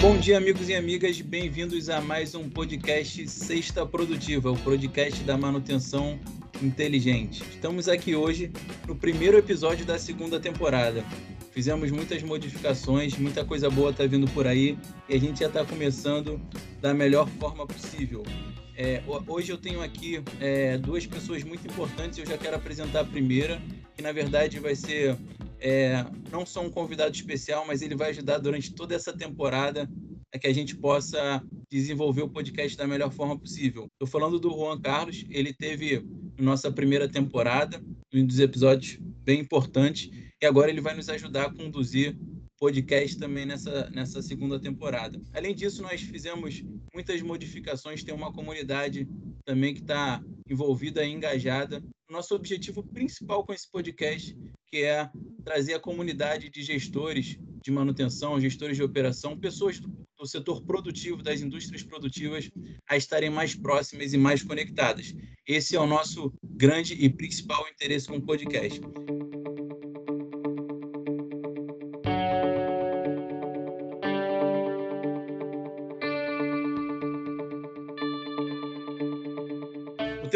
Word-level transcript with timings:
Bom 0.00 0.16
dia, 0.16 0.38
amigos 0.38 0.70
e 0.70 0.74
amigas. 0.74 1.20
Bem-vindos 1.20 1.90
a 1.90 2.00
mais 2.00 2.34
um 2.34 2.48
podcast 2.48 3.28
Sexta 3.28 3.84
Produtiva, 3.84 4.50
o 4.50 4.56
podcast 4.56 5.22
da 5.24 5.36
manutenção 5.36 6.18
inteligente. 6.62 7.42
Estamos 7.42 7.86
aqui 7.86 8.14
hoje 8.14 8.50
no 8.88 8.96
primeiro 8.96 9.36
episódio 9.36 9.84
da 9.84 9.98
segunda 9.98 10.40
temporada. 10.40 11.04
Fizemos 11.52 11.90
muitas 11.90 12.22
modificações, 12.22 13.14
muita 13.18 13.44
coisa 13.44 13.68
boa 13.68 13.90
está 13.90 14.06
vindo 14.06 14.26
por 14.30 14.46
aí 14.46 14.78
e 15.06 15.14
a 15.14 15.20
gente 15.20 15.40
já 15.40 15.48
está 15.48 15.66
começando 15.66 16.40
da 16.80 16.94
melhor 16.94 17.28
forma 17.38 17.66
possível. 17.66 18.22
É, 18.74 19.02
hoje 19.26 19.52
eu 19.52 19.58
tenho 19.58 19.82
aqui 19.82 20.22
é, 20.40 20.78
duas 20.78 21.04
pessoas 21.04 21.44
muito 21.44 21.66
importantes. 21.66 22.18
Eu 22.18 22.24
já 22.24 22.38
quero 22.38 22.56
apresentar 22.56 23.00
a 23.00 23.04
primeira, 23.04 23.60
que 23.94 24.02
na 24.02 24.12
verdade 24.12 24.58
vai 24.60 24.74
ser 24.74 25.14
é, 25.60 26.04
não 26.30 26.44
só 26.44 26.62
um 26.62 26.70
convidado 26.70 27.14
especial, 27.14 27.64
mas 27.66 27.82
ele 27.82 27.94
vai 27.94 28.10
ajudar 28.10 28.38
durante 28.38 28.74
toda 28.74 28.94
essa 28.94 29.12
temporada 29.12 29.88
a 30.32 30.38
que 30.38 30.46
a 30.46 30.52
gente 30.52 30.76
possa 30.76 31.42
desenvolver 31.70 32.22
o 32.22 32.28
podcast 32.28 32.76
da 32.76 32.86
melhor 32.86 33.12
forma 33.12 33.38
possível. 33.38 33.86
Estou 33.92 34.06
falando 34.08 34.38
do 34.38 34.50
Juan 34.50 34.80
Carlos, 34.80 35.24
ele 35.28 35.52
teve 35.52 36.04
nossa 36.38 36.70
primeira 36.70 37.08
temporada, 37.08 37.82
um 38.12 38.26
dos 38.26 38.38
episódios 38.38 38.98
bem 39.00 39.40
importantes, 39.40 40.10
e 40.40 40.46
agora 40.46 40.70
ele 40.70 40.80
vai 40.80 40.94
nos 40.94 41.08
ajudar 41.08 41.46
a 41.46 41.54
conduzir 41.54 42.16
podcast 42.60 43.18
também 43.18 43.46
nessa, 43.46 43.88
nessa 43.88 44.20
segunda 44.20 44.60
temporada. 44.60 45.18
Além 45.32 45.54
disso, 45.54 45.80
nós 45.80 46.02
fizemos 46.02 46.62
muitas 46.94 47.22
modificações, 47.22 48.04
tem 48.04 48.14
uma 48.14 48.32
comunidade 48.32 49.08
também 49.46 49.72
que 49.72 49.80
está 49.80 50.22
envolvida 50.48 51.02
e 51.02 51.10
engajada. 51.10 51.82
Nosso 52.10 52.34
objetivo 52.34 52.82
principal 52.82 53.44
com 53.44 53.54
esse 53.54 53.68
podcast 53.70 54.36
que 54.66 54.84
é 54.84 55.10
trazer 55.42 55.74
a 55.74 55.80
comunidade 55.80 56.50
de 56.50 56.62
gestores 56.62 57.38
de 57.64 57.70
manutenção, 57.70 58.40
gestores 58.40 58.76
de 58.76 58.82
operação, 58.82 59.38
pessoas 59.38 59.80
do 59.80 60.26
setor 60.26 60.62
produtivo, 60.62 61.22
das 61.22 61.40
indústrias 61.40 61.82
produtivas, 61.82 62.50
a 62.86 62.96
estarem 62.96 63.30
mais 63.30 63.54
próximas 63.54 64.12
e 64.12 64.18
mais 64.18 64.42
conectadas. 64.42 65.14
Esse 65.46 65.76
é 65.76 65.80
o 65.80 65.86
nosso 65.86 66.32
grande 66.44 66.92
e 66.94 67.08
principal 67.08 67.66
interesse 67.68 68.06
com 68.06 68.16
o 68.16 68.22
podcast. 68.22 68.80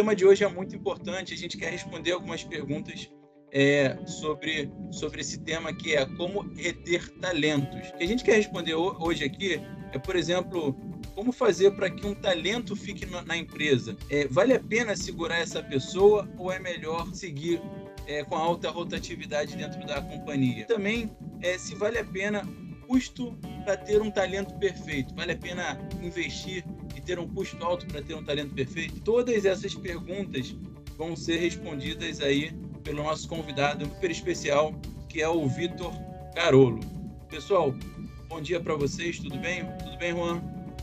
Tema 0.04 0.14
de 0.14 0.26
hoje 0.26 0.44
é 0.44 0.48
muito 0.48 0.76
importante, 0.76 1.32
a 1.32 1.36
gente 1.36 1.56
quer 1.56 1.70
responder 1.70 2.12
algumas 2.12 2.44
perguntas 2.44 3.08
é, 3.50 3.96
sobre, 4.04 4.70
sobre 4.90 5.22
esse 5.22 5.38
tema 5.38 5.72
que 5.72 5.96
é 5.96 6.04
como 6.04 6.42
reter 6.54 7.08
talentos. 7.20 7.88
O 7.88 7.96
que 7.96 8.04
a 8.04 8.06
gente 8.06 8.22
quer 8.22 8.34
responder 8.34 8.74
hoje 8.74 9.24
aqui 9.24 9.62
é, 9.92 9.98
por 9.98 10.14
exemplo, 10.14 10.78
como 11.14 11.32
fazer 11.32 11.70
para 11.70 11.88
que 11.88 12.06
um 12.06 12.14
talento 12.14 12.76
fique 12.76 13.06
na 13.06 13.34
empresa? 13.34 13.96
É, 14.10 14.28
vale 14.28 14.52
a 14.52 14.60
pena 14.60 14.94
segurar 14.94 15.38
essa 15.38 15.62
pessoa 15.62 16.28
ou 16.36 16.52
é 16.52 16.58
melhor 16.58 17.06
seguir 17.14 17.62
é, 18.06 18.22
com 18.24 18.36
alta 18.36 18.70
rotatividade 18.70 19.56
dentro 19.56 19.86
da 19.86 20.02
companhia? 20.02 20.66
Também, 20.66 21.10
é, 21.40 21.56
se 21.56 21.74
vale 21.74 21.98
a 21.98 22.04
pena 22.04 22.46
custo 22.86 23.34
para 23.64 23.78
ter 23.78 24.02
um 24.02 24.10
talento 24.10 24.54
perfeito? 24.58 25.14
Vale 25.14 25.32
a 25.32 25.38
pena 25.38 25.78
investir 26.02 26.62
ter 27.04 27.18
um 27.18 27.28
custo 27.28 27.62
alto 27.64 27.86
para 27.86 28.02
ter 28.02 28.14
um 28.14 28.24
talento 28.24 28.54
perfeito? 28.54 29.00
Todas 29.00 29.44
essas 29.44 29.74
perguntas 29.74 30.54
vão 30.96 31.14
ser 31.14 31.36
respondidas 31.36 32.20
aí 32.20 32.52
pelo 32.82 33.02
nosso 33.02 33.28
convidado 33.28 33.84
super 33.84 34.10
especial, 34.10 34.74
que 35.08 35.22
é 35.22 35.28
o 35.28 35.48
Vitor 35.48 35.92
Carolo. 36.34 36.80
Pessoal, 37.28 37.74
bom 38.28 38.40
dia 38.40 38.60
para 38.60 38.74
vocês, 38.74 39.18
tudo 39.18 39.38
bem? 39.38 39.64
Tudo 39.78 39.96
bem, 39.96 40.12
Juan? 40.12 40.42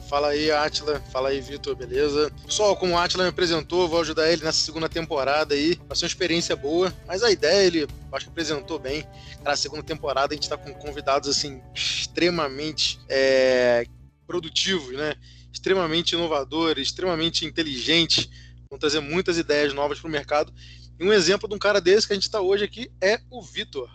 Fala 0.09 0.29
aí, 0.29 0.51
Atila. 0.51 0.99
Fala 1.11 1.29
aí, 1.29 1.39
Vitor, 1.39 1.75
beleza? 1.75 2.31
Pessoal, 2.45 2.75
como 2.75 2.93
o 2.93 2.97
Atila 2.97 3.23
me 3.23 3.29
apresentou, 3.29 3.87
vou 3.87 4.01
ajudar 4.01 4.29
ele 4.29 4.43
nessa 4.43 4.59
segunda 4.59 4.89
temporada 4.89 5.53
aí. 5.53 5.79
Vai 5.87 5.95
ser 5.95 6.05
uma 6.05 6.09
experiência 6.09 6.55
boa, 6.55 6.93
mas 7.07 7.23
a 7.23 7.31
ideia 7.31 7.65
ele 7.65 7.87
acho 8.11 8.25
que 8.25 8.31
apresentou 8.31 8.77
bem. 8.77 9.05
Na 9.43 9.55
segunda 9.55 9.83
temporada 9.83 10.33
a 10.33 10.35
gente 10.35 10.43
está 10.43 10.57
com 10.57 10.73
convidados 10.73 11.29
assim 11.29 11.61
extremamente 11.73 12.99
é, 13.07 13.85
produtivos, 14.27 14.97
né? 14.97 15.13
Extremamente 15.51 16.13
inovadores, 16.13 16.87
extremamente 16.87 17.45
inteligentes. 17.45 18.29
Vão 18.69 18.79
trazer 18.79 18.99
muitas 18.99 19.37
ideias 19.37 19.73
novas 19.73 19.99
para 19.99 20.07
o 20.07 20.11
mercado 20.11 20.53
e 21.01 21.03
um 21.03 21.11
exemplo 21.11 21.49
de 21.49 21.55
um 21.55 21.57
cara 21.57 21.81
desse 21.81 22.05
que 22.05 22.13
a 22.13 22.15
gente 22.15 22.25
está 22.25 22.39
hoje 22.39 22.63
aqui 22.63 22.91
é 23.01 23.19
o 23.31 23.41
Vitor. 23.41 23.89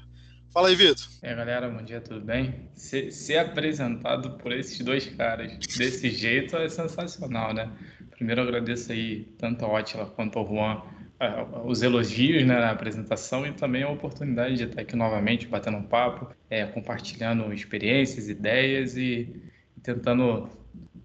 Fala 0.52 0.68
aí, 0.68 0.74
Vitor. 0.74 1.06
E 1.22 1.26
aí, 1.28 1.36
galera, 1.36 1.68
bom 1.68 1.80
dia, 1.80 2.00
tudo 2.00 2.20
bem? 2.20 2.68
Ser, 2.74 3.12
ser, 3.12 3.38
apresentado 3.38 4.38
por 4.38 4.50
esses 4.50 4.76
dois 4.80 5.06
caras 5.06 5.56
desse 5.76 6.10
jeito 6.10 6.56
é 6.56 6.68
sensacional, 6.68 7.54
né? 7.54 7.70
Primeiro, 8.10 8.42
agradeço 8.42 8.90
aí 8.90 9.24
tanto 9.38 9.64
a 9.64 9.72
Otila 9.72 10.06
quanto 10.06 10.38
ao 10.38 10.48
Juan 10.48 10.82
os 11.64 11.82
elogios 11.82 12.44
né, 12.44 12.58
na 12.58 12.70
apresentação 12.70 13.46
e 13.46 13.52
também 13.52 13.84
a 13.84 13.88
oportunidade 13.88 14.56
de 14.56 14.64
estar 14.64 14.82
aqui 14.82 14.96
novamente 14.96 15.46
batendo 15.46 15.78
um 15.78 15.82
papo, 15.82 16.34
é, 16.50 16.66
compartilhando 16.66 17.52
experiências, 17.52 18.28
ideias 18.28 18.96
e 18.96 19.32
tentando 19.82 20.50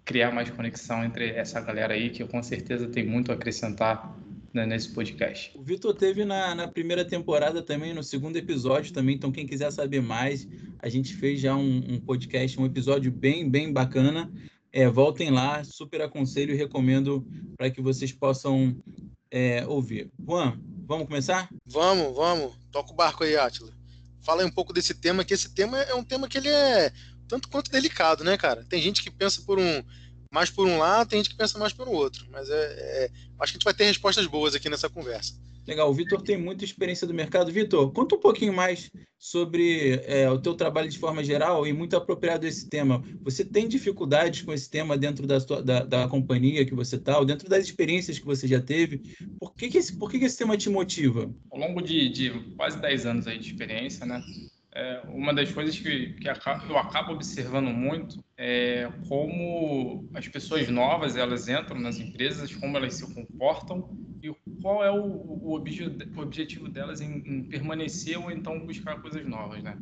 criar 0.05 0.31
mais 0.31 0.49
conexão 0.49 1.03
entre 1.03 1.29
essa 1.29 1.59
galera 1.61 1.93
aí 1.93 2.09
que 2.09 2.25
com 2.25 2.41
certeza 2.41 2.87
tem 2.87 3.05
muito 3.05 3.31
a 3.31 3.35
acrescentar 3.35 4.15
né, 4.53 4.65
nesse 4.65 4.89
podcast. 4.89 5.51
O 5.55 5.63
Vitor 5.63 5.93
teve 5.93 6.25
na, 6.25 6.53
na, 6.53 6.67
primeira 6.67 7.05
temporada 7.05 7.61
também, 7.61 7.93
no 7.93 8.03
segundo 8.03 8.35
episódio 8.35 8.93
também, 8.93 9.15
então 9.15 9.31
quem 9.31 9.45
quiser 9.45 9.71
saber 9.71 10.01
mais, 10.01 10.47
a 10.79 10.89
gente 10.89 11.15
fez 11.15 11.39
já 11.39 11.55
um, 11.55 11.83
um 11.93 11.99
podcast, 11.99 12.59
um 12.59 12.65
episódio 12.65 13.11
bem, 13.11 13.49
bem 13.49 13.71
bacana. 13.71 14.31
É, 14.73 14.87
voltem 14.87 15.29
lá, 15.29 15.63
super 15.63 16.01
aconselho 16.01 16.53
e 16.53 16.57
recomendo 16.57 17.25
para 17.57 17.69
que 17.69 17.81
vocês 17.81 18.11
possam 18.11 18.75
é, 19.29 19.65
ouvir. 19.67 20.09
Juan, 20.25 20.57
vamos 20.85 21.07
começar? 21.07 21.49
Vamos, 21.65 22.15
vamos. 22.15 22.53
Toca 22.71 22.91
o 22.91 22.95
barco 22.95 23.23
aí, 23.23 23.35
Átila. 23.35 23.73
Fala 24.21 24.41
aí 24.43 24.47
um 24.47 24.51
pouco 24.51 24.71
desse 24.71 24.93
tema, 24.93 25.25
que 25.25 25.33
esse 25.33 25.53
tema 25.53 25.77
é 25.77 25.95
um 25.95 26.03
tema 26.03 26.27
que 26.27 26.37
ele 26.37 26.47
é 26.47 26.91
tanto 27.31 27.47
quanto 27.47 27.71
delicado, 27.71 28.25
né, 28.25 28.37
cara? 28.37 28.65
Tem 28.67 28.81
gente 28.81 29.01
que 29.01 29.09
pensa 29.09 29.41
por 29.45 29.57
um 29.57 29.81
mais 30.33 30.49
por 30.49 30.65
um 30.65 30.77
lado, 30.77 31.09
tem 31.09 31.19
gente 31.19 31.29
que 31.29 31.37
pensa 31.37 31.57
mais 31.57 31.73
pelo 31.73 31.91
outro. 31.91 32.25
Mas 32.29 32.49
é, 32.49 32.53
é, 32.55 33.09
acho 33.39 33.51
que 33.51 33.57
a 33.57 33.59
gente 33.59 33.63
vai 33.63 33.73
ter 33.73 33.85
respostas 33.85 34.25
boas 34.25 34.55
aqui 34.55 34.69
nessa 34.69 34.89
conversa. 34.89 35.33
Legal, 35.67 35.89
o 35.89 35.93
Vitor 35.93 36.21
tem 36.21 36.37
muita 36.37 36.65
experiência 36.65 37.05
do 37.05 37.13
mercado. 37.13 37.51
Vitor, 37.51 37.91
conta 37.91 38.15
um 38.15 38.19
pouquinho 38.19 38.53
mais 38.53 38.89
sobre 39.19 40.01
é, 40.05 40.29
o 40.29 40.39
teu 40.39 40.55
trabalho 40.55 40.89
de 40.89 40.97
forma 40.97 41.23
geral 41.23 41.67
e 41.67 41.71
muito 41.71 41.95
apropriado 41.95 42.47
esse 42.47 42.67
tema. 42.67 43.03
Você 43.21 43.45
tem 43.45 43.67
dificuldades 43.67 44.41
com 44.41 44.51
esse 44.51 44.69
tema 44.69 44.97
dentro 44.97 45.27
da, 45.27 45.39
sua, 45.39 45.61
da, 45.61 45.83
da 45.83 46.07
companhia 46.07 46.65
que 46.65 46.73
você 46.73 46.95
está, 46.95 47.19
ou 47.19 47.25
dentro 47.25 47.47
das 47.47 47.65
experiências 47.65 48.17
que 48.17 48.25
você 48.25 48.47
já 48.47 48.59
teve? 48.59 49.15
Por 49.39 49.53
que, 49.53 49.69
que, 49.69 49.77
esse, 49.77 49.95
por 49.95 50.09
que, 50.09 50.17
que 50.17 50.25
esse 50.25 50.37
tema 50.37 50.57
te 50.57 50.69
motiva? 50.69 51.29
Ao 51.51 51.59
longo 51.59 51.81
de, 51.81 52.09
de 52.09 52.31
quase 52.55 52.81
10 52.81 53.05
anos 53.05 53.27
aí 53.27 53.37
de 53.37 53.51
experiência, 53.51 54.05
né? 54.05 54.23
É, 54.73 55.01
uma 55.09 55.33
das 55.33 55.51
coisas 55.51 55.77
que, 55.77 56.13
que 56.13 56.27
eu 56.27 56.77
acabo 56.77 57.13
observando 57.13 57.67
muito 57.67 58.23
é 58.37 58.89
como 59.07 60.09
as 60.13 60.27
pessoas 60.29 60.69
novas 60.69 61.17
elas 61.17 61.49
entram 61.49 61.77
nas 61.79 61.99
empresas, 61.99 62.55
como 62.55 62.77
elas 62.77 62.93
se 62.93 63.13
comportam 63.13 63.89
e 64.23 64.33
qual 64.61 64.83
é 64.83 64.89
o, 64.89 65.03
o, 65.03 65.53
obje, 65.53 65.85
o 66.15 66.21
objetivo 66.21 66.69
delas 66.69 67.01
em, 67.01 67.21
em, 67.25 67.43
permanecer 67.43 68.17
ou 68.17 68.31
então 68.31 68.65
buscar 68.65 69.01
coisas 69.01 69.25
novas, 69.27 69.61
né? 69.61 69.77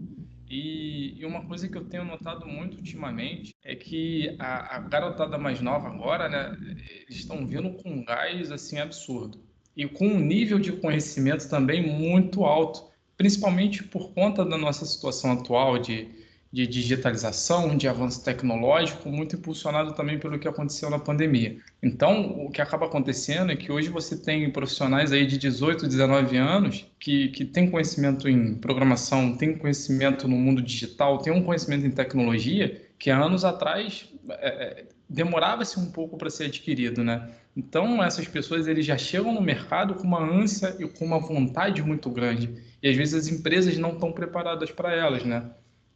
E, 0.50 1.13
e, 1.19 1.25
uma 1.25 1.45
coisa 1.45 1.69
que 1.69 1.77
eu 1.77 1.85
tenho 1.85 2.03
notado 2.03 2.47
muito 2.47 2.77
ultimamente 2.77 3.53
é 3.63 3.75
que 3.75 4.35
a, 4.39 4.77
a 4.77 4.79
garotada 4.79 5.38
mais 5.38 5.61
nova 5.61 5.88
agora, 5.88 6.27
né, 6.27 6.57
eles 7.03 7.19
estão 7.19 7.45
vindo 7.45 7.71
com 7.73 7.91
um 7.91 8.03
gás 8.03 8.51
assim 8.51 8.79
absurdo 8.79 9.39
e 9.77 9.88
com 9.88 10.07
um 10.07 10.19
nível 10.19 10.57
de 10.57 10.71
conhecimento 10.71 11.47
também 11.47 11.85
muito 11.85 12.44
alto 12.44 12.88
principalmente 13.19 13.84
por 13.84 14.13
conta 14.13 14.46
da 14.46 14.57
nossa 14.57 14.85
situação 14.85 15.34
atual 15.34 15.77
de, 15.77 16.07
de 16.54 16.66
digitalização, 16.66 17.75
de 17.75 17.86
avanço 17.86 18.24
tecnológico, 18.24 19.10
muito 19.10 19.36
impulsionado 19.36 19.92
também 19.92 20.18
pelo 20.18 20.39
que 20.39 20.48
aconteceu 20.48 20.89
na 20.89 20.98
pandemia. 20.98 21.57
Então, 21.83 22.45
o 22.45 22.50
que 22.50 22.62
acaba 22.62 22.86
acontecendo 22.86 23.51
é 23.51 23.57
que 23.57 23.74
hoje 23.74 23.89
você 23.89 24.16
tem 24.16 24.50
profissionais 24.50 25.12
aí 25.12 25.27
de 25.27 25.38
18, 25.38 25.86
19 25.86 26.38
anos 26.38 26.86
que, 26.98 27.27
que 27.27 27.44
conhecimento 27.69 28.30
em 28.30 28.56
programação, 28.56 29.36
têm 29.36 29.57
conhecimento 29.57 30.25
no 30.25 30.38
mundo 30.38 30.62
digital, 30.62 31.18
têm 31.18 31.33
um 31.33 31.44
conhecimento 31.44 31.86
em 31.86 31.92
tecnologia 31.92 32.81
que 32.98 33.12
há 33.12 33.22
anos 33.22 33.44
atrás 33.44 34.07
é, 34.30 34.48
é 34.48 34.86
demorava-se 35.10 35.80
um 35.80 35.92
pouco 35.92 36.18
para 36.18 36.30
ser 36.30 36.45
adquirido, 36.45 37.04
né? 37.04 37.30
Então, 37.57 38.01
essas 38.04 38.27
pessoas 38.27 38.68
eles 38.68 38.86
já 38.86 38.98
chegam 38.98 39.33
no 39.33 39.42
mercado 39.42 39.95
com 39.95 40.04
uma 40.04 40.22
ânsia 40.22 40.75
e 40.80 40.88
com 40.88 41.04
uma 41.04 41.19
vontade 41.19 41.81
muito 41.81 42.10
grande. 42.12 42.69
E 42.81 42.89
às 42.89 42.95
vezes 42.95 43.13
as 43.13 43.27
empresas 43.27 43.77
não 43.77 43.93
estão 43.93 44.11
preparadas 44.11 44.71
para 44.71 44.93
elas, 44.93 45.23
né? 45.23 45.49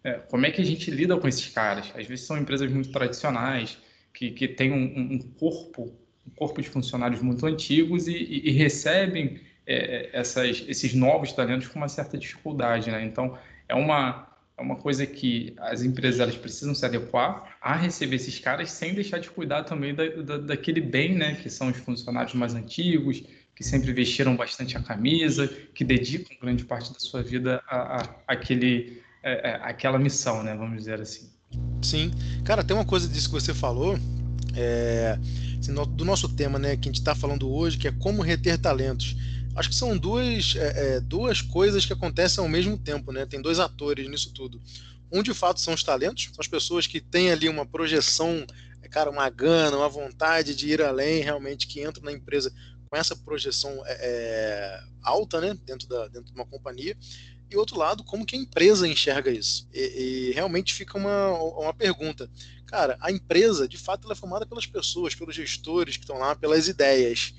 É, 0.03 0.13
como 0.13 0.45
é 0.45 0.51
que 0.51 0.62
a 0.62 0.65
gente 0.65 0.91
lida 0.91 1.18
com 1.18 1.27
esses 1.27 1.47
caras? 1.47 1.91
Às 1.95 2.06
vezes 2.06 2.25
são 2.25 2.38
empresas 2.38 2.69
muito 2.69 2.91
tradicionais, 2.91 3.77
que, 4.13 4.31
que 4.31 4.47
têm 4.47 4.71
um, 4.71 5.13
um 5.13 5.19
corpo, 5.19 5.94
um 6.27 6.30
corpo 6.35 6.62
de 6.62 6.69
funcionários 6.69 7.21
muito 7.21 7.45
antigos 7.45 8.07
e, 8.07 8.13
e, 8.13 8.50
e 8.50 8.51
recebem 8.51 9.39
é, 9.65 10.09
essas, 10.13 10.63
esses 10.68 10.94
novos 10.94 11.31
talentos 11.31 11.68
com 11.68 11.80
uma 11.80 11.88
certa 11.88 12.18
dificuldade, 12.18 12.91
né? 12.91 13.03
Então, 13.03 13.38
é 13.68 13.75
uma, 13.75 14.27
é 14.57 14.62
uma 14.62 14.75
coisa 14.75 15.06
que 15.06 15.56
as 15.57 15.83
empresas 15.83 16.19
elas 16.19 16.35
precisam 16.35 16.75
se 16.75 16.85
adequar 16.85 17.57
a 17.62 17.75
receber 17.75 18.18
esses 18.18 18.38
caras 18.39 18.71
sem 18.71 18.94
deixar 18.94 19.19
de 19.19 19.30
cuidar 19.30 19.63
também 19.63 19.95
da, 19.95 20.07
da, 20.07 20.38
daquele 20.38 20.81
bem, 20.81 21.15
né, 21.15 21.35
que 21.35 21.50
são 21.50 21.69
os 21.69 21.77
funcionários 21.77 22.33
mais 22.33 22.53
antigos, 22.53 23.24
que 23.56 23.64
sempre 23.64 23.94
vestiram 23.94 24.36
bastante 24.36 24.76
a 24.78 24.82
camisa, 24.82 25.48
que 25.74 25.84
dedicam 25.84 26.38
grande 26.42 26.66
parte 26.66 26.92
da 26.92 27.00
sua 27.00 27.22
vida 27.22 27.62
a, 27.68 28.02
a, 28.02 28.16
aquele, 28.28 29.02
a, 29.24 29.30
é, 29.30 29.50
é, 29.52 29.56
aquela 29.64 30.00
missão, 30.00 30.44
né, 30.44 30.56
vamos 30.56 30.78
dizer 30.78 31.00
assim. 31.00 31.30
Sim. 31.82 32.12
Cara, 32.44 32.64
tem 32.64 32.76
uma 32.76 32.86
coisa 32.86 33.08
disso 33.08 33.28
que 33.28 33.34
você 33.34 33.54
falou, 33.54 33.98
é, 34.56 35.20
assim, 35.60 35.74
do 35.74 36.06
nosso 36.06 36.30
tema, 36.30 36.58
né, 36.58 36.76
que 36.76 36.90
a 36.90 36.92
gente 36.92 37.00
está 37.00 37.14
falando 37.14 37.52
hoje, 37.52 37.78
que 37.78 37.88
é 37.88 37.92
como 37.92 38.22
reter 38.22 38.58
talentos. 38.58 39.16
Acho 39.56 39.70
que 39.70 39.76
são 39.76 39.96
duas, 39.96 40.56
é, 40.56 40.96
é, 40.96 41.00
duas 41.00 41.42
coisas 41.42 41.86
que 41.86 41.94
acontecem 41.94 42.44
ao 42.44 42.50
mesmo 42.50 42.76
tempo, 42.76 43.12
né? 43.12 43.26
Tem 43.26 43.40
dois 43.40 43.60
atores 43.60 44.10
nisso 44.10 44.34
tudo. 44.34 44.60
Um, 45.12 45.22
de 45.22 45.32
fato, 45.32 45.62
são 45.62 45.76
os 45.76 45.84
talentos, 45.84 46.26
são 46.26 46.40
as 46.40 46.48
pessoas 46.48 46.88
que 46.88 47.00
têm 47.00 47.32
ali 47.32 47.48
uma 47.48 47.66
projeção, 47.66 48.48
é, 48.82 48.88
cara, 48.88 49.12
uma 49.12 49.30
gana, 49.30 49.78
uma 49.78 49.90
vontade 49.90 50.56
de 50.56 50.70
ir 50.70 50.82
além, 50.82 51.22
realmente, 51.22 51.68
que 51.68 51.86
entram 51.86 52.04
na 52.04 52.12
empresa 52.12 52.52
com 52.94 52.98
essa 52.98 53.16
projeção 53.16 53.81
é, 53.88 53.98
é 54.01 54.84
alta, 55.01 55.42
né? 55.42 55.57
Dentro, 55.66 55.88
da, 55.88 56.07
dentro 56.10 56.31
de 56.31 56.36
uma 56.36 56.45
companhia 56.45 56.95
e 57.50 57.57
outro 57.57 57.75
lado, 57.75 58.04
como 58.04 58.24
que 58.24 58.36
a 58.36 58.40
empresa 58.40 58.88
enxerga 58.88 59.31
isso. 59.31 59.68
E, 59.74 60.30
e, 60.30 60.31
realmente 60.31 60.75
fica 60.75 60.95
uma, 60.95 61.31
uma 61.34 61.74
pergunta. 61.74 62.30
Cara, 62.68 62.95
a 63.01 63.12
empresa, 63.12 63.68
de 63.68 63.80
fato, 63.80 64.06
ela 64.06 64.13
é 64.13 64.16
formada 64.16 64.45
pelas 64.45 64.68
pessoas, 64.68 65.16
pelos 65.16 65.36
gestores 65.36 65.98
que 65.98 66.04
estão 66.04 66.19
lá, 66.19 66.36
pelas 66.36 66.68
ideias. 66.68 67.34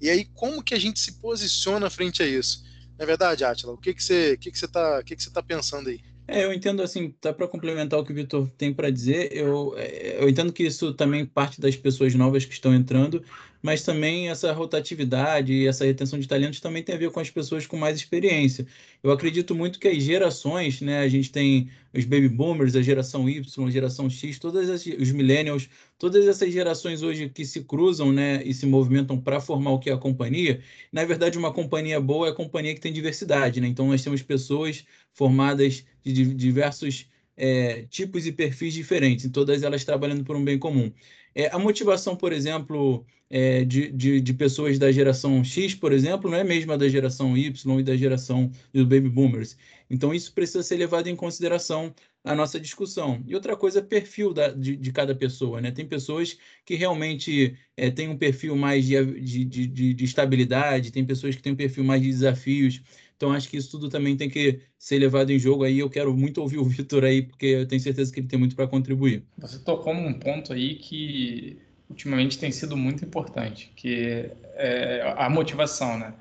E 0.00 0.10
aí, 0.10 0.24
como 0.34 0.62
que 0.62 0.74
a 0.74 0.78
gente 0.78 0.98
se 0.98 1.20
posiciona 1.20 1.88
frente 1.88 2.20
a 2.20 2.26
isso? 2.26 2.64
Não 2.98 3.04
é 3.04 3.06
verdade, 3.06 3.44
Atila? 3.44 3.74
O 3.74 3.78
que, 3.78 3.94
que 3.94 4.02
você 4.02 4.36
que 4.36 4.50
que 4.50 4.58
você 4.58 4.66
tá, 4.66 4.98
o 4.98 5.04
que 5.04 5.14
que 5.14 5.22
você 5.22 5.30
tá 5.30 5.42
pensando 5.42 5.88
aí? 5.88 6.00
É, 6.28 6.44
eu 6.44 6.52
entendo 6.52 6.82
assim, 6.82 7.10
tá 7.20 7.32
para 7.32 7.46
complementar 7.46 8.00
o 8.00 8.04
que 8.04 8.10
o 8.10 8.14
Vitor 8.14 8.50
tem 8.58 8.74
para 8.74 8.90
dizer, 8.90 9.28
eu, 9.32 9.74
é, 9.76 10.20
eu 10.20 10.28
entendo 10.28 10.52
que 10.52 10.64
isso 10.64 10.92
também 10.92 11.24
parte 11.24 11.60
das 11.60 11.76
pessoas 11.76 12.12
novas 12.16 12.44
que 12.44 12.52
estão 12.52 12.74
entrando, 12.74 13.22
mas 13.66 13.82
também 13.82 14.28
essa 14.28 14.52
rotatividade 14.52 15.52
e 15.52 15.66
essa 15.66 15.84
retenção 15.84 16.20
de 16.20 16.28
talentos 16.28 16.60
também 16.60 16.84
tem 16.84 16.94
a 16.94 16.98
ver 16.98 17.10
com 17.10 17.18
as 17.18 17.30
pessoas 17.30 17.66
com 17.66 17.76
mais 17.76 17.96
experiência. 17.96 18.64
Eu 19.02 19.10
acredito 19.10 19.56
muito 19.56 19.80
que 19.80 19.88
as 19.88 20.00
gerações, 20.04 20.80
né, 20.80 21.00
a 21.00 21.08
gente 21.08 21.32
tem 21.32 21.68
os 21.92 22.04
baby 22.04 22.28
boomers, 22.28 22.76
a 22.76 22.80
geração 22.80 23.28
Y, 23.28 23.66
a 23.66 23.70
geração 23.70 24.08
X, 24.08 24.38
todas 24.38 24.70
as, 24.70 24.86
os 24.86 25.10
millennials, 25.10 25.68
todas 25.98 26.28
essas 26.28 26.52
gerações 26.52 27.02
hoje 27.02 27.28
que 27.28 27.44
se 27.44 27.64
cruzam, 27.64 28.12
né, 28.12 28.40
e 28.44 28.54
se 28.54 28.66
movimentam 28.66 29.20
para 29.20 29.40
formar 29.40 29.72
o 29.72 29.80
que 29.80 29.90
é 29.90 29.92
a 29.92 29.98
companhia. 29.98 30.60
Na 30.92 31.04
verdade, 31.04 31.36
uma 31.36 31.52
companhia 31.52 32.00
boa 32.00 32.28
é 32.28 32.30
a 32.30 32.34
companhia 32.34 32.72
que 32.72 32.80
tem 32.80 32.92
diversidade, 32.92 33.60
né? 33.60 33.66
Então 33.66 33.88
nós 33.88 34.00
temos 34.00 34.22
pessoas 34.22 34.84
formadas 35.12 35.84
de 36.04 36.24
diversos 36.34 37.08
é, 37.36 37.82
tipos 37.90 38.26
e 38.26 38.32
perfis 38.32 38.72
diferentes, 38.74 39.30
todas 39.30 39.62
elas 39.62 39.84
trabalhando 39.84 40.24
por 40.24 40.36
um 40.36 40.44
bem 40.44 40.58
comum. 40.58 40.90
É, 41.34 41.54
a 41.54 41.58
motivação, 41.58 42.16
por 42.16 42.32
exemplo, 42.32 43.04
é, 43.28 43.64
de, 43.64 43.90
de, 43.90 44.20
de, 44.20 44.34
pessoas 44.34 44.78
da 44.78 44.90
geração 44.90 45.44
X, 45.44 45.74
por 45.74 45.92
exemplo, 45.92 46.30
não 46.30 46.38
é 46.38 46.40
a 46.40 46.44
mesma 46.44 46.78
da 46.78 46.88
geração 46.88 47.36
Y 47.36 47.80
e 47.80 47.82
da 47.82 47.96
geração 47.96 48.50
dos 48.72 48.84
baby 48.84 49.08
boomers. 49.08 49.56
Então, 49.90 50.14
isso 50.14 50.32
precisa 50.32 50.62
ser 50.62 50.76
levado 50.76 51.08
em 51.08 51.16
consideração 51.16 51.94
na 52.24 52.34
nossa 52.34 52.58
discussão. 52.58 53.22
E 53.26 53.34
outra 53.34 53.56
coisa, 53.56 53.80
perfil 53.82 54.32
da, 54.32 54.48
de, 54.48 54.76
de 54.76 54.92
cada 54.92 55.14
pessoa. 55.14 55.60
Né? 55.60 55.70
Tem 55.70 55.86
pessoas 55.86 56.36
que 56.64 56.74
realmente 56.74 57.56
é, 57.76 57.90
têm 57.90 58.08
um 58.08 58.16
perfil 58.16 58.56
mais 58.56 58.84
de, 58.84 59.20
de, 59.20 59.44
de, 59.44 59.94
de 59.94 60.04
estabilidade, 60.04 60.90
tem 60.90 61.04
pessoas 61.04 61.36
que 61.36 61.42
têm 61.42 61.52
um 61.52 61.56
perfil 61.56 61.84
mais 61.84 62.02
de 62.02 62.08
desafios. 62.08 62.82
Então, 63.16 63.32
acho 63.32 63.48
que 63.48 63.56
isso 63.56 63.70
tudo 63.70 63.88
também 63.88 64.16
tem 64.16 64.28
que 64.28 64.60
ser 64.78 64.98
levado 64.98 65.30
em 65.30 65.38
jogo 65.38 65.64
aí. 65.64 65.78
Eu 65.78 65.90
quero 65.90 66.14
muito 66.14 66.40
ouvir 66.40 66.58
o 66.58 66.64
Vitor 66.68 67.04
aí, 67.04 67.22
porque 67.22 67.46
eu 67.46 67.66
tenho 67.66 67.80
certeza 67.80 68.12
que 68.12 68.20
ele 68.20 68.28
tem 68.28 68.38
muito 68.38 68.54
para 68.54 68.68
contribuir. 68.68 69.24
Você 69.38 69.58
tocou 69.58 69.94
num 69.94 70.14
ponto 70.14 70.52
aí 70.52 70.76
que 70.76 71.58
ultimamente 71.88 72.38
tem 72.38 72.50
sido 72.50 72.76
muito 72.76 73.04
importante, 73.04 73.72
que 73.76 74.30
é 74.54 75.14
a 75.16 75.30
motivação, 75.30 75.98
né? 75.98 76.14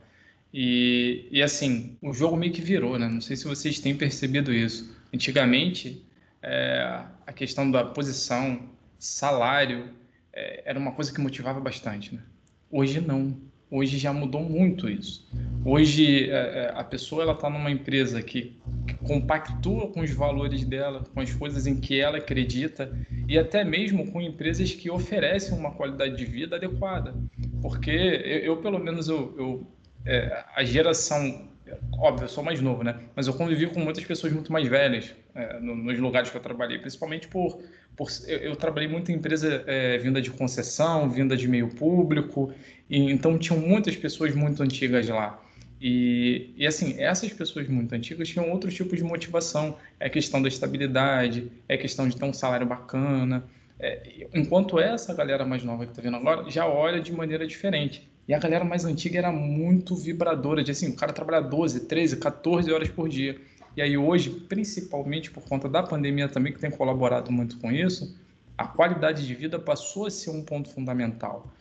E, 0.54 1.28
e 1.32 1.44
assim, 1.44 1.98
o 2.02 2.14
jogo 2.14 2.38
meio 2.38 2.54
que 2.54 2.62
virou, 2.62 2.98
né? 2.98 3.10
Não 3.10 3.20
sei 3.20 3.36
se 3.36 3.44
vocês 3.46 3.80
têm 3.80 3.96
percebido 3.98 4.54
isso. 4.54 4.90
Antigamente, 5.14 6.06
é, 6.42 7.04
a 7.28 7.34
questão 7.34 7.70
da 7.70 7.84
posição, 7.84 8.70
salário, 8.98 9.90
é, 10.32 10.64
era 10.66 10.80
uma 10.80 10.94
coisa 10.94 11.12
que 11.14 11.20
motivava 11.20 11.60
bastante, 11.60 12.16
né? 12.16 12.24
Hoje 12.72 13.02
não. 13.02 13.38
Hoje 13.76 13.98
já 13.98 14.14
mudou 14.14 14.42
muito 14.42 14.88
isso. 14.88 15.28
Hoje 15.66 16.30
é, 16.30 16.34
é, 16.34 16.72
a 16.74 16.82
pessoa 16.82 17.24
ela 17.24 17.34
está 17.34 17.50
numa 17.50 17.70
empresa 17.70 18.22
que, 18.22 18.56
compactua 19.04 19.88
com 19.92 20.00
os 20.00 20.12
valores 20.12 20.64
dela, 20.64 21.04
com 21.14 21.20
as 21.20 21.34
coisas 21.34 21.68
em 21.68 21.76
que 21.76 22.00
ela 22.00 22.18
acredita 22.18 22.90
e 23.28 23.38
até 23.38 23.66
mesmo 23.66 24.10
com 24.12 24.22
empresas 24.22 24.74
que 24.74 24.90
oferecem 24.90 25.58
uma 25.58 25.72
qualidade 25.72 26.16
de 26.16 26.24
vida 26.24 26.56
adequada. 26.56 27.14
Porque 27.62 27.92
eu, 27.92 28.40
eu 28.40 28.58
pelo 28.58 28.80
menos 28.80 29.10
eu, 29.10 29.36
eu 29.38 29.68
é, 30.06 30.46
a 30.56 30.64
geração 30.64 31.50
óbvio, 31.98 32.26
eu 32.26 32.30
sou 32.30 32.44
mais 32.44 32.62
novo, 32.62 32.84
né? 32.84 33.00
Mas 33.16 33.28
eu 33.28 33.34
convivi 33.34 33.68
com 33.68 33.80
muitas 33.80 34.06
pessoas 34.06 34.32
muito 34.32 34.52
mais 34.52 34.68
velhas 34.68 35.14
é, 35.34 35.60
nos 35.60 36.00
lugares 36.00 36.30
que 36.30 36.38
eu 36.38 36.42
trabalhei, 36.42 36.78
principalmente 36.78 37.28
por, 37.28 37.60
por 37.96 38.10
eu, 38.28 38.38
eu 38.40 38.56
trabalhei 38.56 38.88
muito 38.88 39.12
em 39.12 39.16
empresa 39.16 39.64
é, 39.68 39.98
vinda 39.98 40.22
de 40.22 40.32
concessão, 40.32 41.10
vinda 41.10 41.36
de 41.36 41.48
meio 41.48 41.70
público, 41.70 42.54
e 42.90 43.12
então 43.12 43.38
tinham 43.38 43.60
muitas 43.60 43.96
pessoas 43.96 44.36
muito 44.36 44.62
antigas 44.62 45.08
lá. 45.08 45.42
E, 45.80 46.54
e 46.56 46.66
assim, 46.66 46.96
essas 47.00 47.32
pessoas 47.34 47.68
muito 47.68 47.94
antigas 47.94 48.30
tinham 48.30 48.50
outro 48.50 48.72
tipo 48.72 48.96
de 48.96 49.04
motivação. 49.04 49.78
É 50.00 50.10
questão 50.10 50.42
da 50.42 50.48
estabilidade, 50.48 51.52
é 51.68 51.78
questão 51.78 52.08
de 52.08 52.16
ter 52.16 52.26
um 52.26 52.34
salário 52.34 52.66
bacana. 52.66 53.44
É, 53.80 54.28
enquanto 54.34 54.80
essa 54.80 55.14
galera 55.14 55.46
mais 55.46 55.64
nova 55.64 55.86
que 55.86 55.92
está 55.92 56.02
vendo 56.02 56.16
agora 56.16 56.50
já 56.50 56.66
olha 56.66 57.02
de 57.02 57.12
maneira 57.12 57.46
diferente. 57.46 58.08
E 58.28 58.34
a 58.34 58.40
galera 58.40 58.64
mais 58.66 58.86
antiga 58.86 59.20
era 59.20 59.32
muito 59.32 59.96
vibradora, 59.96 60.64
de 60.64 60.72
assim, 60.72 60.90
o 60.90 60.96
cara 60.96 61.14
trabalha 61.14 61.42
12, 61.42 61.82
13, 61.82 62.18
14 62.18 62.72
horas 62.72 62.90
por 62.90 63.08
dia. 63.08 63.40
E 63.76 63.82
aí 63.82 63.98
hoje, 63.98 64.30
principalmente 64.30 65.30
por 65.30 65.44
conta 65.44 65.68
da 65.68 65.84
pandemia 65.84 66.30
também, 66.30 66.54
que 66.54 66.60
tem 66.60 66.72
colaborado 66.72 67.32
muito 67.32 67.58
com 67.58 67.72
isso, 67.72 68.18
a 68.58 68.66
qualidade 68.66 69.28
de 69.28 69.36
vida 69.36 69.60
passou 69.60 70.06
a 70.06 70.12
ser 70.12 70.30
um 70.30 70.44
ponto 70.44 70.70
fundamental. 70.70 71.52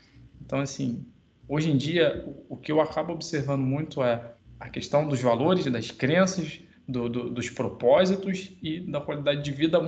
Então, 0.40 0.60
assim, 0.60 1.04
hoje 1.48 1.70
em 1.70 1.76
dia, 1.76 2.24
o 2.48 2.56
que 2.56 2.70
eu 2.70 2.80
acabo 2.80 3.12
observando 3.12 3.62
muito 3.62 4.02
é 4.02 4.32
a 4.60 4.68
questão 4.68 5.08
dos 5.08 5.20
valores, 5.20 5.64
das 5.66 5.90
crenças, 5.90 6.60
do, 6.86 7.08
do, 7.08 7.30
dos 7.30 7.50
propósitos 7.50 8.52
e 8.62 8.80
da 8.80 9.00
qualidade 9.00 9.42
de 9.42 9.50
vida 9.50 9.78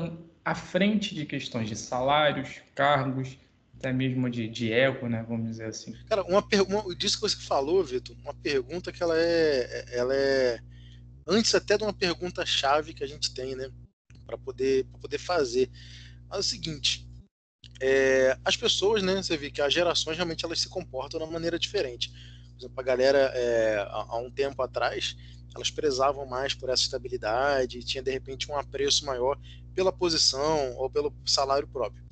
à 0.45 0.55
frente 0.55 1.15
de 1.15 1.27
questões 1.27 1.69
de 1.69 1.77
salários, 1.77 2.61
cargos, 2.75 3.39
até 3.79 3.93
mesmo 3.93 4.29
de, 4.31 4.49
de 4.49 4.73
ego, 4.73 5.07
né? 5.07 5.25
Vamos 5.29 5.51
dizer 5.51 5.67
assim. 5.67 5.95
Cara, 6.09 6.25
uma 6.25 6.43
pergunta 6.43 6.95
disso 6.95 7.21
que 7.21 7.29
você 7.29 7.37
falou, 7.37 7.85
Vitor, 7.85 8.17
uma 8.23 8.35
pergunta 8.35 8.91
que 8.91 9.03
ela 9.03 9.15
é, 9.17 9.85
ela 9.93 10.15
é 10.15 10.59
antes 11.27 11.55
até 11.55 11.77
de 11.77 11.85
uma 11.85 11.93
pergunta 11.93 12.45
chave 12.47 12.95
que 12.95 13.05
a 13.05 13.07
gente 13.07 13.33
tem, 13.35 13.55
né? 13.55 13.71
Para 14.27 14.39
poder, 14.39 14.85
pra 14.87 15.01
poder 15.01 15.19
fazer. 15.19 15.71
Mas 16.29 16.39
é 16.39 16.41
o 16.41 16.43
seguinte, 16.43 17.07
é, 17.81 18.39
as 18.45 18.57
pessoas, 18.57 19.03
né? 19.03 19.17
Você 19.17 19.37
vê 19.37 19.51
que 19.51 19.61
as 19.61 19.73
gerações 19.73 20.17
realmente 20.17 20.45
elas 20.45 20.61
se 20.61 20.69
comportam 20.69 21.19
de 21.19 21.25
uma 21.25 21.33
maneira 21.33 21.59
diferente. 21.59 22.11
Por 22.11 22.59
exemplo, 22.59 22.81
a 22.81 22.83
galera 22.83 23.19
é, 23.35 23.77
há, 23.79 24.07
há 24.09 24.19
um 24.19 24.31
tempo 24.31 24.63
atrás 24.63 25.17
elas 25.57 25.71
prezavam 25.71 26.27
mais 26.27 26.55
por 26.55 26.69
essa 26.69 26.83
estabilidade, 26.83 27.83
tinha 27.83 28.03
de 28.03 28.11
repente 28.11 28.51
um 28.51 28.57
apreço 28.57 29.07
maior 29.07 29.39
pela 29.75 29.91
posição 29.91 30.77
ou 30.77 30.91
pelo 30.91 31.15
salário 31.25 31.67
próprio. 31.67 32.05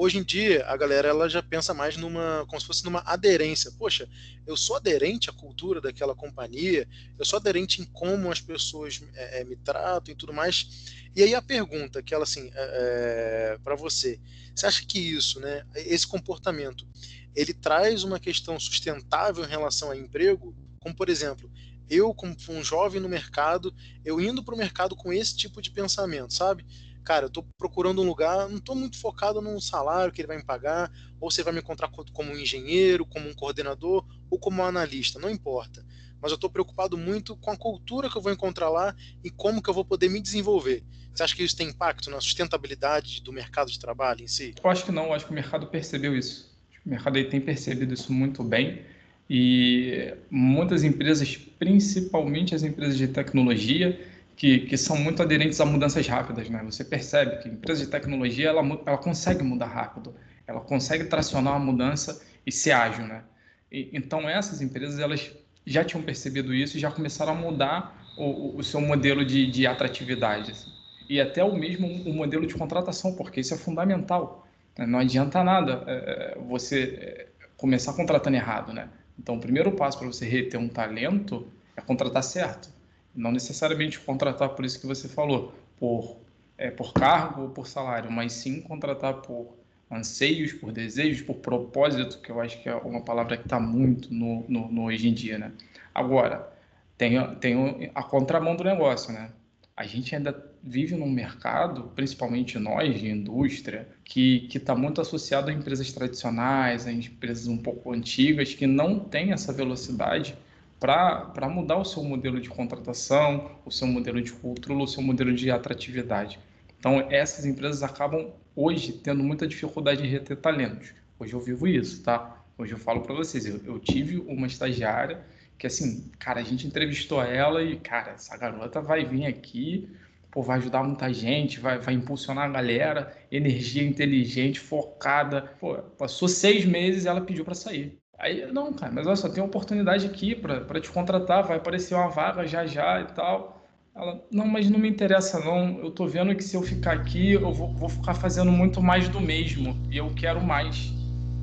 Hoje 0.00 0.16
em 0.16 0.22
dia, 0.22 0.64
a 0.68 0.76
galera 0.76 1.08
ela 1.08 1.28
já 1.28 1.42
pensa 1.42 1.74
mais 1.74 1.96
numa, 1.96 2.46
como 2.46 2.60
se 2.60 2.66
fosse 2.68 2.84
numa 2.84 3.02
aderência. 3.04 3.72
Poxa, 3.76 4.08
eu 4.46 4.56
sou 4.56 4.76
aderente 4.76 5.28
à 5.28 5.32
cultura 5.32 5.80
daquela 5.80 6.14
companhia, 6.14 6.86
eu 7.18 7.24
sou 7.24 7.36
aderente 7.36 7.82
em 7.82 7.84
como 7.84 8.30
as 8.30 8.40
pessoas 8.40 9.02
é, 9.16 9.40
é, 9.40 9.44
me 9.44 9.56
tratam 9.56 10.12
e 10.12 10.16
tudo 10.16 10.32
mais. 10.32 11.10
E 11.16 11.22
aí 11.24 11.34
a 11.34 11.42
pergunta 11.42 12.00
que 12.00 12.14
ela 12.14 12.22
assim, 12.22 12.48
é, 12.54 13.56
é 13.56 13.58
para 13.64 13.74
você, 13.74 14.20
você 14.54 14.66
acha 14.66 14.86
que 14.86 15.00
isso, 15.00 15.40
né, 15.40 15.66
esse 15.74 16.06
comportamento, 16.06 16.86
ele 17.34 17.52
traz 17.52 18.04
uma 18.04 18.20
questão 18.20 18.56
sustentável 18.60 19.44
em 19.44 19.48
relação 19.48 19.88
ao 19.88 19.96
emprego? 19.96 20.54
Como 20.78 20.94
por 20.94 21.08
exemplo, 21.08 21.50
eu 21.90 22.14
como 22.14 22.36
um 22.50 22.62
jovem 22.62 23.00
no 23.00 23.08
mercado, 23.08 23.74
eu 24.04 24.20
indo 24.20 24.44
para 24.44 24.54
o 24.54 24.58
mercado 24.58 24.94
com 24.94 25.12
esse 25.12 25.36
tipo 25.36 25.60
de 25.60 25.72
pensamento, 25.72 26.32
sabe? 26.32 26.64
Cara, 27.08 27.24
eu 27.24 27.30
tô 27.30 27.42
procurando 27.56 28.02
um 28.02 28.06
lugar, 28.06 28.50
não 28.50 28.60
tô 28.60 28.74
muito 28.74 29.00
focado 29.00 29.40
num 29.40 29.58
salário 29.58 30.12
que 30.12 30.20
ele 30.20 30.28
vai 30.28 30.36
me 30.36 30.44
pagar, 30.44 30.92
ou 31.18 31.30
você 31.30 31.42
vai 31.42 31.54
me 31.54 31.60
encontrar 31.60 31.88
como 31.88 32.30
um 32.30 32.36
engenheiro, 32.36 33.06
como 33.06 33.26
um 33.26 33.34
coordenador, 33.34 34.06
ou 34.30 34.38
como 34.38 34.60
um 34.60 34.64
analista, 34.66 35.18
não 35.18 35.30
importa. 35.30 35.82
Mas 36.20 36.32
eu 36.32 36.34
estou 36.34 36.50
preocupado 36.50 36.98
muito 36.98 37.34
com 37.34 37.50
a 37.50 37.56
cultura 37.56 38.10
que 38.10 38.18
eu 38.18 38.20
vou 38.20 38.30
encontrar 38.30 38.68
lá 38.68 38.94
e 39.24 39.30
como 39.30 39.62
que 39.62 39.70
eu 39.70 39.72
vou 39.72 39.86
poder 39.86 40.10
me 40.10 40.20
desenvolver. 40.20 40.84
Você 41.14 41.22
acha 41.22 41.34
que 41.34 41.42
isso 41.42 41.56
tem 41.56 41.70
impacto 41.70 42.10
na 42.10 42.20
sustentabilidade 42.20 43.22
do 43.22 43.32
mercado 43.32 43.70
de 43.70 43.78
trabalho 43.78 44.22
em 44.22 44.28
si? 44.28 44.54
Eu 44.62 44.68
acho 44.68 44.84
que 44.84 44.92
não, 44.92 45.06
eu 45.06 45.14
acho 45.14 45.24
que 45.24 45.30
o 45.30 45.34
mercado 45.34 45.66
percebeu 45.66 46.14
isso. 46.14 46.54
O 46.84 46.90
mercado 46.90 47.16
aí 47.16 47.24
tem 47.24 47.40
percebido 47.40 47.94
isso 47.94 48.12
muito 48.12 48.44
bem 48.44 48.82
e 49.30 50.12
muitas 50.30 50.84
empresas, 50.84 51.38
principalmente 51.58 52.54
as 52.54 52.62
empresas 52.62 52.98
de 52.98 53.08
tecnologia, 53.08 53.98
que, 54.38 54.60
que 54.60 54.76
são 54.76 54.96
muito 54.96 55.20
aderentes 55.20 55.60
a 55.60 55.66
mudanças 55.66 56.06
rápidas, 56.06 56.48
né? 56.48 56.62
Você 56.64 56.84
percebe 56.84 57.42
que 57.42 57.48
a 57.48 57.52
empresa 57.52 57.84
de 57.84 57.90
tecnologia 57.90 58.50
ela, 58.50 58.62
ela 58.86 58.96
consegue 58.96 59.42
mudar 59.42 59.66
rápido, 59.66 60.14
ela 60.46 60.60
consegue 60.60 61.04
tracionar 61.04 61.56
uma 61.56 61.72
mudança 61.72 62.24
e 62.46 62.52
ser 62.52 62.70
ágil, 62.70 63.04
né? 63.04 63.24
E, 63.70 63.90
então 63.92 64.28
essas 64.28 64.62
empresas 64.62 65.00
elas 65.00 65.32
já 65.66 65.84
tinham 65.84 66.04
percebido 66.04 66.54
isso 66.54 66.76
e 66.76 66.80
já 66.80 66.88
começaram 66.88 67.32
a 67.32 67.34
mudar 67.34 68.00
o, 68.16 68.56
o 68.56 68.62
seu 68.62 68.80
modelo 68.80 69.24
de, 69.24 69.50
de 69.50 69.66
atratividade. 69.66 70.52
Assim. 70.52 70.70
E 71.08 71.20
até 71.20 71.42
o 71.42 71.52
mesmo 71.56 71.88
o 72.08 72.14
modelo 72.14 72.46
de 72.46 72.54
contratação, 72.54 73.16
porque 73.16 73.40
isso 73.40 73.52
é 73.54 73.58
fundamental. 73.58 74.46
Né? 74.78 74.86
Não 74.86 75.00
adianta 75.00 75.42
nada 75.42 75.82
é, 75.88 76.36
é 76.36 76.38
você 76.38 76.96
é, 77.00 77.26
começar 77.56 77.92
contratando 77.94 78.36
errado, 78.36 78.72
né? 78.72 78.88
Então, 79.18 79.34
o 79.34 79.40
primeiro 79.40 79.72
passo 79.72 79.98
para 79.98 80.06
você 80.06 80.24
reter 80.24 80.60
um 80.60 80.68
talento 80.68 81.48
é 81.76 81.80
contratar 81.80 82.22
certo. 82.22 82.77
Não 83.18 83.32
necessariamente 83.32 83.98
contratar 83.98 84.50
por 84.50 84.64
isso 84.64 84.80
que 84.80 84.86
você 84.86 85.08
falou, 85.08 85.52
por, 85.76 86.18
é, 86.56 86.70
por 86.70 86.92
cargo 86.92 87.42
ou 87.42 87.48
por 87.48 87.66
salário, 87.66 88.12
mas 88.12 88.32
sim 88.32 88.60
contratar 88.60 89.14
por 89.14 89.58
anseios, 89.90 90.52
por 90.52 90.70
desejos, 90.70 91.22
por 91.22 91.34
propósito, 91.36 92.20
que 92.20 92.30
eu 92.30 92.40
acho 92.40 92.62
que 92.62 92.68
é 92.68 92.76
uma 92.76 93.00
palavra 93.00 93.36
que 93.36 93.42
está 93.42 93.58
muito 93.58 94.14
no, 94.14 94.44
no, 94.48 94.70
no, 94.70 94.84
hoje 94.84 95.08
em 95.08 95.12
dia, 95.12 95.36
né? 95.36 95.50
Agora, 95.92 96.48
tem, 96.96 97.18
tem 97.40 97.90
a 97.92 98.04
contramão 98.04 98.54
do 98.54 98.62
negócio, 98.62 99.12
né? 99.12 99.30
A 99.76 99.84
gente 99.84 100.14
ainda 100.14 100.32
vive 100.62 100.94
num 100.94 101.10
mercado, 101.10 101.90
principalmente 101.96 102.56
nós 102.56 103.00
de 103.00 103.08
indústria, 103.08 103.88
que 104.04 104.48
está 104.54 104.76
muito 104.76 105.00
associado 105.00 105.50
a 105.50 105.52
empresas 105.52 105.92
tradicionais, 105.92 106.86
a 106.86 106.92
empresas 106.92 107.48
um 107.48 107.58
pouco 107.58 107.92
antigas, 107.92 108.54
que 108.54 108.66
não 108.66 109.00
têm 109.00 109.32
essa 109.32 109.52
velocidade 109.52 110.36
para 110.78 111.48
mudar 111.48 111.76
o 111.76 111.84
seu 111.84 112.02
modelo 112.04 112.40
de 112.40 112.48
contratação, 112.48 113.50
o 113.64 113.70
seu 113.70 113.86
modelo 113.86 114.22
de 114.22 114.32
cultura, 114.32 114.78
o 114.78 114.86
seu 114.86 115.02
modelo 115.02 115.32
de 115.32 115.50
atratividade. 115.50 116.38
Então, 116.78 117.06
essas 117.10 117.44
empresas 117.44 117.82
acabam 117.82 118.32
hoje 118.54 118.92
tendo 118.92 119.22
muita 119.22 119.46
dificuldade 119.46 120.04
em 120.04 120.08
reter 120.08 120.36
talentos. 120.36 120.94
Hoje 121.18 121.32
eu 121.32 121.40
vivo 121.40 121.66
isso, 121.66 122.02
tá? 122.02 122.44
Hoje 122.56 122.72
eu 122.72 122.78
falo 122.78 123.00
para 123.00 123.14
vocês, 123.14 123.46
eu, 123.46 123.60
eu, 123.64 123.78
tive 123.78 124.18
uma 124.18 124.46
estagiária 124.46 125.24
que, 125.58 125.66
assim, 125.66 126.10
cara, 126.18 126.40
a 126.40 126.44
gente 126.44 126.66
entrevistou 126.66 127.20
ela 127.22 127.62
e, 127.62 127.76
cara, 127.80 128.12
essa 128.12 128.36
garota 128.36 128.80
vai 128.80 129.04
vir 129.04 129.26
aqui, 129.26 129.88
pô, 130.30 130.42
vai 130.42 130.58
ajudar 130.58 130.84
muita 130.84 131.12
gente, 131.12 131.58
vai, 131.58 131.78
vai 131.80 131.94
impulsionar 131.94 132.44
a 132.44 132.52
galera, 132.52 133.16
energia 133.30 133.82
inteligente, 133.82 134.60
focada. 134.60 135.42
Pô, 135.60 135.74
passou 135.98 136.28
seis 136.28 136.64
meses 136.64 137.04
e 137.04 137.08
ela 137.08 137.20
pediu 137.20 137.44
para 137.44 137.54
sair. 137.54 137.98
Aí, 138.18 138.50
não, 138.52 138.72
cara, 138.72 138.90
mas 138.92 139.06
olha 139.06 139.14
só, 139.14 139.28
tem 139.28 139.40
uma 139.40 139.48
oportunidade 139.48 140.04
aqui 140.04 140.34
para 140.34 140.80
te 140.80 140.90
contratar, 140.90 141.46
vai 141.46 141.58
aparecer 141.58 141.94
uma 141.94 142.08
vaga 142.08 142.44
já 142.46 142.66
já 142.66 143.00
e 143.00 143.04
tal. 143.14 143.64
Ela, 143.94 144.20
não, 144.30 144.46
mas 144.46 144.68
não 144.68 144.78
me 144.78 144.88
interessa 144.88 145.38
não, 145.38 145.78
eu 145.78 145.90
tô 145.90 146.06
vendo 146.06 146.34
que 146.34 146.42
se 146.42 146.56
eu 146.56 146.62
ficar 146.62 146.92
aqui, 146.92 147.32
eu 147.32 147.52
vou, 147.52 147.72
vou 147.74 147.88
ficar 147.88 148.14
fazendo 148.14 148.50
muito 148.50 148.82
mais 148.82 149.08
do 149.08 149.20
mesmo, 149.20 149.76
e 149.90 149.96
eu 149.96 150.10
quero 150.14 150.40
mais. 150.40 150.92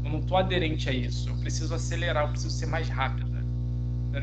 Eu 0.04 0.12
não 0.12 0.22
tô 0.22 0.36
aderente 0.36 0.90
a 0.90 0.94
isso, 0.94 1.30
eu 1.30 1.36
preciso 1.38 1.74
acelerar, 1.74 2.26
eu 2.26 2.32
preciso 2.32 2.54
ser 2.54 2.66
mais 2.66 2.90
rápida. 2.90 3.36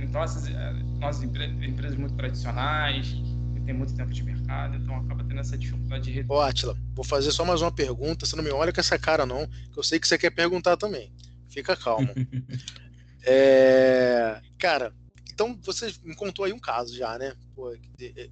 Então, 0.03 0.23
essas, 0.23 0.49
eh, 0.49 0.73
nossas 0.99 1.23
empresas 1.23 1.97
muito 1.97 2.15
tradicionais, 2.15 3.09
que 3.55 3.61
tem 3.61 3.75
muito 3.75 3.95
tempo 3.95 4.11
de 4.11 4.23
mercado, 4.23 4.77
então 4.77 4.97
acaba 4.97 5.23
tendo 5.25 5.41
essa 5.41 5.57
dificuldade 5.57 6.13
de... 6.13 6.25
Ô, 6.27 6.41
Atila, 6.41 6.75
vou 6.95 7.05
fazer 7.05 7.31
só 7.31 7.45
mais 7.45 7.61
uma 7.61 7.73
pergunta, 7.73 8.25
você 8.25 8.35
não 8.35 8.45
me 8.45 8.51
olha 8.51 8.73
com 8.73 8.81
essa 8.81 8.99
cara 8.99 9.27
não, 9.27 9.47
que 9.47 9.79
eu 9.79 9.83
sei 9.83 9.99
que 9.99 10.09
você 10.09 10.17
quer 10.17 10.31
perguntar 10.31 10.77
também. 10.79 11.13
Fica 11.53 11.77
calmo. 11.77 12.09
é... 13.25 14.41
Cara, 14.59 14.95
então 15.33 15.59
você 15.63 15.93
me 16.03 16.15
contou 16.15 16.45
aí 16.45 16.53
um 16.53 16.59
caso 16.59 16.97
já, 16.97 17.19
né? 17.19 17.35
Pô, 17.55 17.77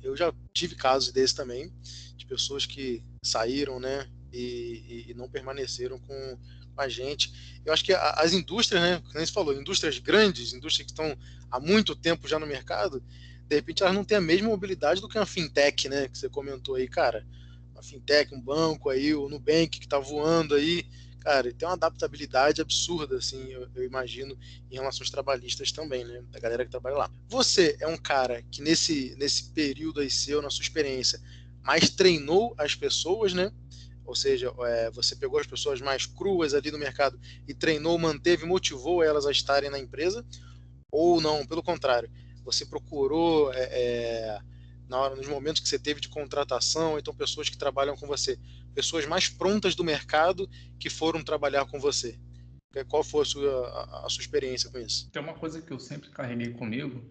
eu 0.03 0.17
já 0.17 0.33
tive 0.53 0.75
casos 0.75 1.12
desses 1.12 1.35
também, 1.35 1.73
de 2.17 2.27
pessoas 2.27 2.67
que 2.67 3.03
saíram, 3.23 3.79
né? 3.79 4.09
E, 4.33 5.07
e 5.09 5.15
não 5.15 5.29
permaneceram 5.29 5.99
com, 5.99 6.39
a 6.81 6.89
gente. 6.89 7.61
Eu 7.65 7.73
acho 7.73 7.85
que 7.85 7.93
as 7.93 8.33
indústrias, 8.33 8.83
né? 8.83 9.03
Como 9.12 9.12
você 9.12 9.33
falou, 9.33 9.55
indústrias 9.55 9.99
grandes, 9.99 10.53
indústrias 10.53 10.87
que 10.87 10.93
estão 10.93 11.17
há 11.50 11.61
muito 11.61 11.95
tempo 11.95 12.27
já 12.27 12.39
no 12.39 12.47
mercado, 12.47 13.03
de 13.47 13.57
repente 13.57 13.83
elas 13.83 13.95
não 13.95 14.05
têm 14.05 14.17
a 14.17 14.21
mesma 14.21 14.49
mobilidade 14.49 15.00
do 15.00 15.09
que 15.09 15.19
uma 15.19 15.27
fintech, 15.27 15.89
né? 15.89 16.09
Que 16.09 16.19
você 16.19 16.29
comentou 16.29 16.77
aí, 16.77 16.89
cara. 16.89 17.27
Uma 17.73 17.83
fintech, 17.83 18.35
um 18.35 18.41
banco 18.41 18.89
aí, 18.89 19.15
o 19.15 19.29
Nubank 19.29 19.79
que 19.79 19.87
está 19.87 19.99
voando 19.99 20.55
aí 20.55 20.87
cara, 21.21 21.53
tem 21.53 21.69
uma 21.69 21.75
adaptabilidade 21.75 22.61
absurda, 22.61 23.17
assim, 23.17 23.53
eu, 23.53 23.69
eu, 23.75 23.85
imagino, 23.85 24.37
em 24.71 24.75
relações 24.75 25.11
trabalhistas 25.11 25.71
também, 25.71 26.05
né? 26.05 26.23
Da 26.31 26.41
galera 26.41 26.65
que 26.65 26.71
trabalha 26.71 26.97
lá. 26.97 27.11
Você 27.29 27.77
é 27.81 27.87
um 27.87 27.97
cara 27.97 28.43
que 28.50 28.62
nesse, 28.62 29.15
nesse 29.19 29.50
período 29.50 30.00
aí 30.00 30.11
seu, 30.11 30.43
na 30.43 30.50
sua 30.50 30.62
experiência, 30.62 31.21
mais 31.62 31.91
treinou 31.91 32.55
as 32.59 32.75
pessoas, 32.75 33.35
né? 33.35 33.53
Ou 34.05 34.15
seja, 34.15 34.53
é, 34.61 34.91
você 34.91 35.15
pegou 35.15 35.39
as 35.39 35.47
pessoas 35.47 35.81
mais 35.81 36.05
cruas 36.05 36.55
ali 36.55 36.71
no 36.71 36.79
mercado 36.79 37.21
e 37.47 37.55
treinou, 37.55 37.97
manteve, 37.99 38.45
motivou 38.45 39.05
elas 39.05 39.27
a 39.27 39.31
estarem 39.31 39.71
na 39.71 39.79
empresa? 39.79 40.27
Ou 40.91 41.21
não, 41.21 41.47
pelo 41.47 41.62
contrário, 41.62 42.11
você 42.45 42.67
procurou 42.67 43.53
é, 43.53 43.69
é, 43.71 44.41
na 44.89 44.99
hora, 44.99 45.15
nos 45.15 45.29
momentos 45.29 45.62
que 45.62 45.69
você 45.69 45.79
teve 45.79 46.00
de 46.00 46.09
contratação, 46.09 46.99
então 46.99 47.15
pessoas 47.15 47.49
que 47.49 47.57
trabalham 47.57 47.97
com 47.97 48.09
você, 48.09 48.37
pessoas 48.75 49.07
mais 49.07 49.29
prontas 49.29 49.75
do 49.75 49.85
mercado 49.85 50.49
que 50.79 50.91
foram 50.91 51.23
trabalhar 51.23 51.67
com 51.67 51.79
você. 51.79 52.19
Qual 52.89 53.03
foi 53.03 53.23
a 53.23 53.25
sua, 53.25 53.69
a, 53.69 54.07
a 54.07 54.09
sua 54.09 54.21
experiência 54.21 54.71
com 54.71 54.79
isso? 54.79 55.11
Tem 55.11 55.21
uma 55.21 55.35
coisa 55.35 55.61
que 55.61 55.73
eu 55.73 55.79
sempre 55.81 56.09
carreguei 56.11 56.53
comigo, 56.53 57.03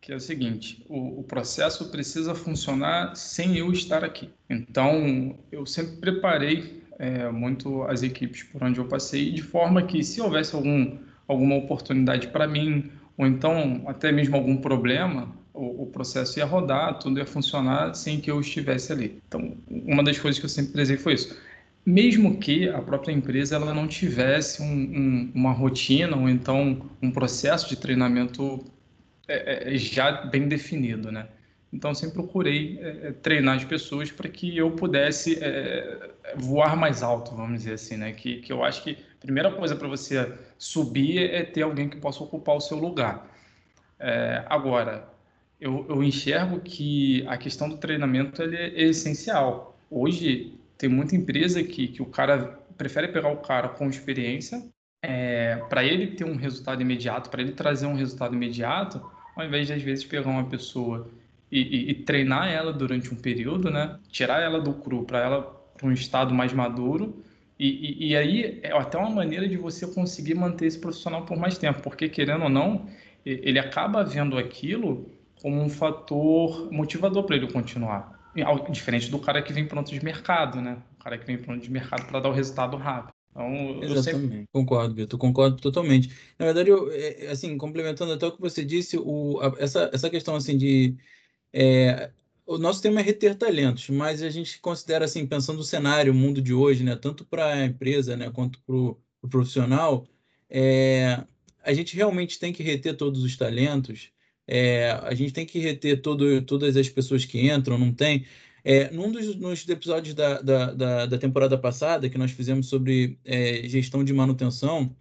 que 0.00 0.12
é 0.12 0.16
o 0.16 0.20
seguinte: 0.20 0.84
o, 0.88 1.20
o, 1.20 1.22
processo 1.22 1.88
precisa 1.90 2.34
funcionar 2.34 3.14
sem 3.14 3.56
eu 3.56 3.70
estar 3.72 4.02
aqui. 4.02 4.30
Então, 4.50 5.38
eu 5.52 5.64
sempre 5.66 5.96
preparei 5.98 6.82
é, 6.98 7.30
muito 7.30 7.84
as 7.84 8.02
equipes 8.02 8.42
por 8.42 8.62
onde 8.62 8.80
eu 8.80 8.88
passei, 8.88 9.32
de 9.32 9.42
forma 9.42 9.84
que, 9.84 10.02
se 10.02 10.20
houvesse 10.20 10.54
algum, 10.56 10.98
alguma 11.28 11.54
oportunidade 11.54 12.28
para 12.28 12.48
mim, 12.48 12.90
ou 13.16 13.26
então 13.26 13.84
até 13.86 14.10
mesmo 14.10 14.34
algum 14.34 14.56
problema, 14.56 15.32
o, 15.58 15.82
o, 15.82 15.86
processo 15.86 16.38
ia 16.38 16.44
rodar, 16.44 16.98
tudo 16.98 17.18
ia 17.18 17.26
funcionar 17.26 17.94
sem 17.94 18.20
que 18.20 18.30
eu 18.30 18.40
estivesse 18.40 18.92
ali. 18.92 19.20
Então, 19.26 19.56
uma 19.68 20.04
das 20.04 20.18
coisas 20.18 20.38
que 20.38 20.44
eu 20.44 20.48
sempre 20.48 20.72
prezei 20.72 20.96
foi 20.96 21.14
isso. 21.14 21.36
Mesmo 21.84 22.38
que 22.38 22.68
a 22.68 22.80
própria 22.80 23.12
empresa 23.12 23.56
ela 23.56 23.74
não 23.74 23.88
tivesse 23.88 24.62
um, 24.62 24.66
um, 24.66 25.32
uma 25.34 25.52
rotina 25.52 26.16
ou 26.16 26.28
então 26.28 26.88
um 27.02 27.10
processo 27.10 27.68
de 27.68 27.76
treinamento 27.76 28.64
é, 29.26 29.74
é, 29.74 29.78
já 29.78 30.12
bem 30.26 30.46
definido, 30.48 31.10
né? 31.10 31.26
Então, 31.72 31.94
sempre 31.94 32.14
procurei 32.14 32.78
é, 32.80 33.08
é 33.08 33.12
treinar 33.12 33.56
as 33.56 33.64
pessoas 33.64 34.10
para 34.10 34.28
que 34.28 34.56
eu 34.56 34.70
pudesse 34.70 35.38
é, 35.42 36.10
voar 36.36 36.76
mais 36.76 37.02
alto, 37.02 37.34
vamos 37.34 37.58
dizer 37.58 37.74
assim, 37.74 37.96
né? 37.96 38.12
Que, 38.12 38.40
que 38.40 38.52
eu 38.52 38.64
acho 38.64 38.82
que 38.82 38.92
a 38.92 39.20
primeira 39.20 39.50
coisa 39.50 39.74
para 39.74 39.88
você 39.88 40.32
subir 40.56 41.18
é 41.18 41.42
ter 41.42 41.62
alguém 41.62 41.88
que 41.88 41.96
possa 41.96 42.22
ocupar 42.22 42.56
o 42.56 42.60
seu 42.60 42.78
lugar. 42.78 43.26
É, 43.98 44.44
agora, 44.48 45.08
eu, 45.60 45.86
eu 45.88 46.02
enxergo 46.02 46.60
que 46.60 47.26
a 47.26 47.36
questão 47.36 47.68
do 47.68 47.76
treinamento 47.76 48.42
ele 48.42 48.56
é 48.56 48.82
essencial. 48.82 49.78
Hoje, 49.90 50.54
tem 50.76 50.88
muita 50.88 51.16
empresa 51.16 51.62
que, 51.62 51.88
que 51.88 52.02
o 52.02 52.06
cara 52.06 52.60
prefere 52.76 53.08
pegar 53.08 53.32
o 53.32 53.38
cara 53.38 53.68
com 53.68 53.88
experiência 53.88 54.62
é, 55.02 55.56
para 55.68 55.84
ele 55.84 56.08
ter 56.08 56.24
um 56.24 56.36
resultado 56.36 56.80
imediato, 56.80 57.30
para 57.30 57.42
ele 57.42 57.52
trazer 57.52 57.86
um 57.86 57.94
resultado 57.94 58.34
imediato, 58.34 59.00
ao 59.36 59.44
invés 59.44 59.66
de 59.66 59.72
às 59.72 59.82
vezes 59.82 60.04
pegar 60.04 60.30
uma 60.30 60.44
pessoa 60.44 61.08
e, 61.50 61.60
e, 61.60 61.90
e 61.90 61.94
treinar 61.94 62.48
ela 62.48 62.72
durante 62.72 63.12
um 63.12 63.16
período, 63.16 63.70
né? 63.70 63.98
Tirar 64.10 64.40
ela 64.42 64.60
do 64.60 64.74
cru 64.74 65.04
para 65.04 65.20
ela 65.20 65.42
para 65.76 65.86
um 65.86 65.92
estado 65.92 66.34
mais 66.34 66.52
maduro 66.52 67.22
e, 67.58 68.10
e, 68.10 68.16
aí 68.16 68.60
é 68.62 68.72
até 68.72 68.96
uma 68.96 69.10
maneira 69.10 69.48
de 69.48 69.56
você 69.56 69.86
conseguir 69.86 70.34
manter 70.34 70.66
esse 70.66 70.78
profissional 70.78 71.24
por 71.24 71.36
mais 71.36 71.58
tempo, 71.58 71.82
porque 71.82 72.08
querendo 72.08 72.44
ou 72.44 72.48
não, 72.48 72.86
ele 73.24 73.58
acaba 73.58 74.04
vendo 74.04 74.38
aquilo 74.38 75.10
como 75.40 75.60
um 75.60 75.68
fator 75.68 76.70
motivador 76.72 77.24
para 77.24 77.36
ele 77.36 77.50
continuar. 77.50 78.18
Diferente 78.70 79.10
do 79.10 79.18
cara 79.18 79.42
que 79.42 79.52
vem 79.52 79.66
pronto 79.66 79.90
de 79.90 80.04
mercado, 80.04 80.60
né? 80.60 80.80
O 80.98 81.02
cara 81.02 81.18
que 81.18 81.26
vem 81.26 81.38
pronto 81.38 81.60
de 81.62 81.70
mercado 81.70 82.06
para 82.06 82.20
dar 82.20 82.28
o 82.28 82.32
resultado 82.32 82.76
rápido. 82.76 83.12
Então, 83.30 83.82
Exatamente, 83.82 84.32
sempre... 84.32 84.44
concordo, 84.52 84.94
Vitor, 84.94 85.18
concordo 85.18 85.56
totalmente. 85.56 86.08
Na 86.38 86.46
verdade, 86.46 86.70
eu, 86.70 86.90
é, 86.90 87.26
é, 87.26 87.30
assim, 87.30 87.56
complementando 87.56 88.12
até 88.12 88.26
o 88.26 88.32
que 88.32 88.40
você 88.40 88.64
disse, 88.64 88.96
o, 88.98 89.40
a, 89.40 89.54
essa, 89.62 89.90
essa 89.92 90.10
questão 90.10 90.34
assim 90.34 90.56
de 90.56 90.96
é, 91.52 92.10
o 92.46 92.58
nosso 92.58 92.80
tema 92.80 93.00
é 93.00 93.02
reter 93.02 93.34
talentos, 93.36 93.88
mas 93.90 94.22
a 94.22 94.30
gente 94.30 94.60
considera 94.60 95.04
assim, 95.04 95.26
pensando 95.26 95.58
no 95.58 95.62
cenário, 95.62 96.12
o 96.12 96.16
mundo 96.16 96.40
de 96.40 96.54
hoje, 96.54 96.82
né, 96.82 96.96
tanto 96.96 97.24
para 97.24 97.52
a 97.52 97.64
empresa, 97.66 98.16
né, 98.16 98.30
quanto 98.30 98.60
para 98.62 98.74
o 98.74 98.98
pro 99.20 99.30
profissional, 99.30 100.06
é, 100.48 101.22
a 101.62 101.72
gente 101.72 101.94
realmente 101.94 102.38
tem 102.38 102.52
que 102.52 102.62
reter 102.62 102.96
todos 102.96 103.22
os 103.22 103.36
talentos 103.36 104.10
é, 104.48 104.90
a 105.02 105.14
gente 105.14 105.32
tem 105.32 105.46
que 105.46 105.58
reter 105.58 106.00
todo, 106.00 106.42
todas 106.42 106.76
as 106.76 106.88
pessoas 106.88 107.24
que 107.24 107.48
entram, 107.50 107.78
não 107.78 107.92
tem. 107.92 108.26
É, 108.64 108.90
num 108.90 109.10
dos 109.12 109.68
episódios 109.68 110.14
da, 110.14 110.40
da, 110.40 110.72
da, 110.72 111.06
da, 111.06 111.18
temporada 111.18 111.56
passada, 111.56 112.08
que 112.10 112.18
nós 112.18 112.32
fizemos 112.32 112.68
sobre 112.68 113.18
é, 113.24 113.62
gestão 113.68 114.02
de 114.02 114.12
manutenção, 114.12 114.94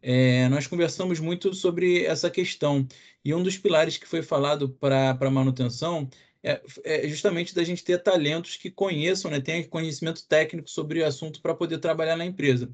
é, 0.00 0.48
nós 0.48 0.66
conversamos 0.66 1.20
muito 1.20 1.52
sobre 1.54 2.04
essa 2.04 2.30
questão. 2.30 2.86
E 3.24 3.34
um 3.34 3.42
dos 3.42 3.58
pilares 3.58 3.96
que 3.96 4.06
foi 4.06 4.22
falado 4.22 4.68
para 4.68 5.30
manutenção 5.30 6.08
é, 6.42 6.60
é, 6.84 7.08
justamente 7.08 7.54
da 7.54 7.64
gente 7.64 7.82
ter 7.82 8.02
talentos 8.02 8.56
que 8.56 8.70
conheçam, 8.70 9.30
né, 9.30 9.40
tenham 9.40 9.64
conhecimento 9.64 10.26
técnico 10.26 10.68
sobre 10.68 11.00
o 11.00 11.06
assunto 11.06 11.40
para 11.40 11.54
poder 11.54 11.78
trabalhar 11.78 12.16
na 12.16 12.26
empresa. 12.26 12.70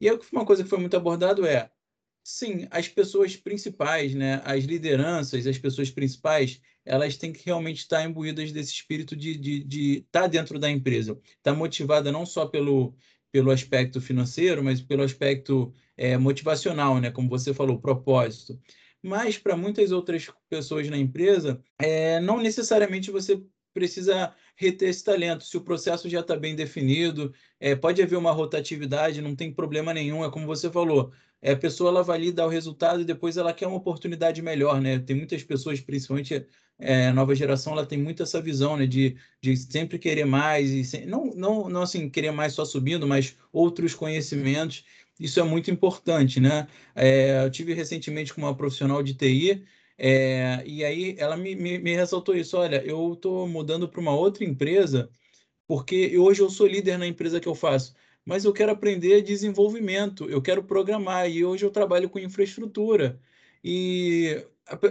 E 0.00 0.10
uma 0.32 0.46
coisa 0.46 0.62
que 0.64 0.70
foi 0.70 0.78
muito 0.78 0.96
abordado 0.96 1.46
é, 1.46 1.70
sim, 2.30 2.66
as 2.70 2.88
pessoas 2.88 3.36
principais, 3.36 4.14
né, 4.14 4.40
as 4.44 4.64
lideranças, 4.64 5.46
as 5.46 5.58
pessoas 5.58 5.90
principais, 5.90 6.60
elas 6.84 7.16
têm 7.16 7.32
que 7.32 7.44
realmente 7.44 7.78
estar 7.78 8.04
imbuídas 8.04 8.52
desse 8.52 8.72
espírito 8.72 9.16
de 9.16 9.32
estar 9.32 9.42
de, 9.42 9.64
de 9.64 10.06
tá 10.10 10.26
dentro 10.26 10.58
da 10.58 10.70
empresa, 10.70 11.12
estar 11.12 11.52
tá 11.52 11.54
motivada 11.54 12.12
não 12.12 12.24
só 12.24 12.46
pelo, 12.46 12.94
pelo 13.32 13.50
aspecto 13.50 14.00
financeiro, 14.00 14.62
mas 14.62 14.80
pelo 14.80 15.02
aspecto 15.02 15.74
é, 15.96 16.16
motivacional, 16.16 17.00
né, 17.00 17.10
como 17.10 17.28
você 17.28 17.52
falou, 17.52 17.80
propósito. 17.80 18.58
Mas 19.02 19.38
para 19.38 19.56
muitas 19.56 19.92
outras 19.92 20.30
pessoas 20.48 20.88
na 20.88 20.98
empresa, 20.98 21.62
é, 21.78 22.20
não 22.20 22.40
necessariamente 22.40 23.10
você 23.10 23.42
precisa 23.72 24.34
reter 24.56 24.88
esse 24.88 25.02
talento. 25.02 25.44
Se 25.44 25.56
o 25.56 25.62
processo 25.62 26.08
já 26.08 26.20
está 26.20 26.36
bem 26.36 26.54
definido, 26.54 27.32
é, 27.58 27.74
pode 27.74 28.02
haver 28.02 28.16
uma 28.16 28.32
rotatividade, 28.32 29.22
não 29.22 29.34
tem 29.34 29.52
problema 29.52 29.94
nenhum. 29.94 30.24
É 30.24 30.30
como 30.30 30.46
você 30.46 30.70
falou, 30.70 31.12
a 31.42 31.56
pessoa 31.56 31.90
ela 31.90 32.02
vai 32.02 32.18
ali 32.18 32.32
dar 32.32 32.46
o 32.46 32.50
resultado 32.50 33.00
e 33.00 33.04
depois 33.04 33.36
ela 33.36 33.52
quer 33.52 33.66
uma 33.66 33.76
oportunidade 33.76 34.42
melhor, 34.42 34.80
né? 34.80 34.98
Tem 34.98 35.16
muitas 35.16 35.42
pessoas, 35.42 35.80
principalmente 35.80 36.46
é, 36.78 37.08
a 37.08 37.12
nova 37.12 37.34
geração, 37.34 37.72
ela 37.72 37.86
tem 37.86 37.98
muito 37.98 38.22
essa 38.22 38.40
visão, 38.40 38.76
né? 38.76 38.86
De, 38.86 39.16
de 39.42 39.56
sempre 39.56 39.98
querer 39.98 40.24
mais 40.26 40.70
e 40.70 40.84
sem, 40.84 41.06
não, 41.06 41.26
não, 41.34 41.68
não 41.68 41.82
assim 41.82 42.08
querer 42.10 42.30
mais 42.30 42.52
só 42.54 42.64
subindo, 42.64 43.06
mas 43.06 43.36
outros 43.52 43.94
conhecimentos. 43.94 44.84
Isso 45.18 45.38
é 45.40 45.42
muito 45.42 45.70
importante, 45.70 46.40
né? 46.40 46.66
É, 46.94 47.44
eu 47.44 47.50
tive 47.50 47.74
recentemente 47.74 48.32
com 48.34 48.40
uma 48.42 48.56
profissional 48.56 49.02
de 49.02 49.14
TI 49.14 49.64
é, 49.98 50.62
e 50.66 50.82
aí 50.84 51.14
ela 51.18 51.36
me, 51.36 51.54
me, 51.54 51.78
me 51.78 51.94
ressaltou 51.94 52.34
isso. 52.34 52.56
Olha, 52.56 52.82
eu 52.84 53.12
estou 53.14 53.46
mudando 53.48 53.88
para 53.88 54.00
uma 54.00 54.14
outra 54.14 54.44
empresa 54.44 55.10
porque 55.66 56.18
hoje 56.18 56.42
eu 56.42 56.50
sou 56.50 56.66
líder 56.66 56.98
na 56.98 57.06
empresa 57.06 57.38
que 57.38 57.46
eu 57.46 57.54
faço, 57.54 57.94
mas 58.30 58.44
eu 58.44 58.52
quero 58.52 58.70
aprender 58.70 59.22
desenvolvimento, 59.22 60.30
eu 60.30 60.40
quero 60.40 60.62
programar 60.62 61.28
e 61.28 61.44
hoje 61.44 61.64
eu 61.64 61.70
trabalho 61.72 62.08
com 62.08 62.16
infraestrutura. 62.16 63.18
E 63.62 64.40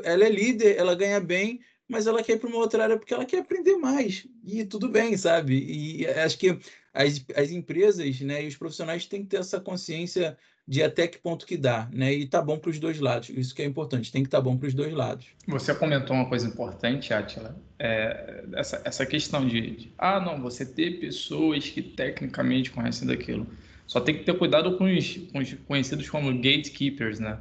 ela 0.03 0.25
é 0.25 0.29
líder, 0.29 0.75
ela 0.75 0.93
ganha 0.93 1.21
bem, 1.21 1.61
mas 1.87 2.05
ela 2.05 2.21
quer 2.21 2.33
ir 2.33 2.39
para 2.39 2.49
uma 2.49 2.57
outra 2.57 2.83
área 2.83 2.97
porque 2.97 3.13
ela 3.13 3.23
quer 3.23 3.39
aprender 3.39 3.77
mais. 3.77 4.27
E 4.43 4.65
tudo 4.65 4.89
bem, 4.89 5.15
sabe? 5.15 5.55
E 5.57 6.05
acho 6.05 6.37
que 6.37 6.59
as, 6.93 7.23
as 7.33 7.49
empresas 7.51 8.19
né, 8.19 8.43
e 8.43 8.47
os 8.47 8.57
profissionais 8.57 9.05
têm 9.05 9.23
que 9.23 9.29
ter 9.29 9.37
essa 9.37 9.57
consciência 9.61 10.37
de 10.69 10.83
até 10.83 11.07
que 11.07 11.17
ponto 11.17 11.47
que 11.47 11.57
dá, 11.57 11.89
né? 11.91 12.13
E 12.13 12.27
tá 12.27 12.39
bom 12.43 12.55
para 12.55 12.69
os 12.69 12.77
dois 12.77 12.99
lados. 12.99 13.29
Isso 13.29 13.55
que 13.55 13.63
é 13.63 13.65
importante, 13.65 14.11
tem 14.11 14.21
que 14.21 14.27
estar 14.27 14.37
tá 14.37 14.43
bom 14.43 14.55
para 14.55 14.67
os 14.67 14.73
dois 14.75 14.93
lados. 14.93 15.25
Você 15.47 15.73
comentou 15.73 16.15
uma 16.15 16.27
coisa 16.29 16.47
importante, 16.47 17.11
Atila, 17.11 17.59
é, 17.79 18.43
essa, 18.53 18.79
essa 18.85 19.03
questão 19.03 19.47
de, 19.47 19.71
de, 19.71 19.93
ah, 19.97 20.19
não, 20.19 20.39
você 20.39 20.63
ter 20.63 20.99
pessoas 20.99 21.67
que 21.67 21.81
tecnicamente 21.81 22.69
conhecem 22.69 23.07
daquilo. 23.07 23.47
Só 23.87 23.99
tem 23.99 24.15
que 24.15 24.23
ter 24.23 24.37
cuidado 24.37 24.77
com 24.77 24.83
os, 24.83 25.17
com 25.33 25.39
os 25.39 25.51
conhecidos 25.67 26.07
como 26.07 26.31
gatekeepers, 26.31 27.19
né? 27.19 27.39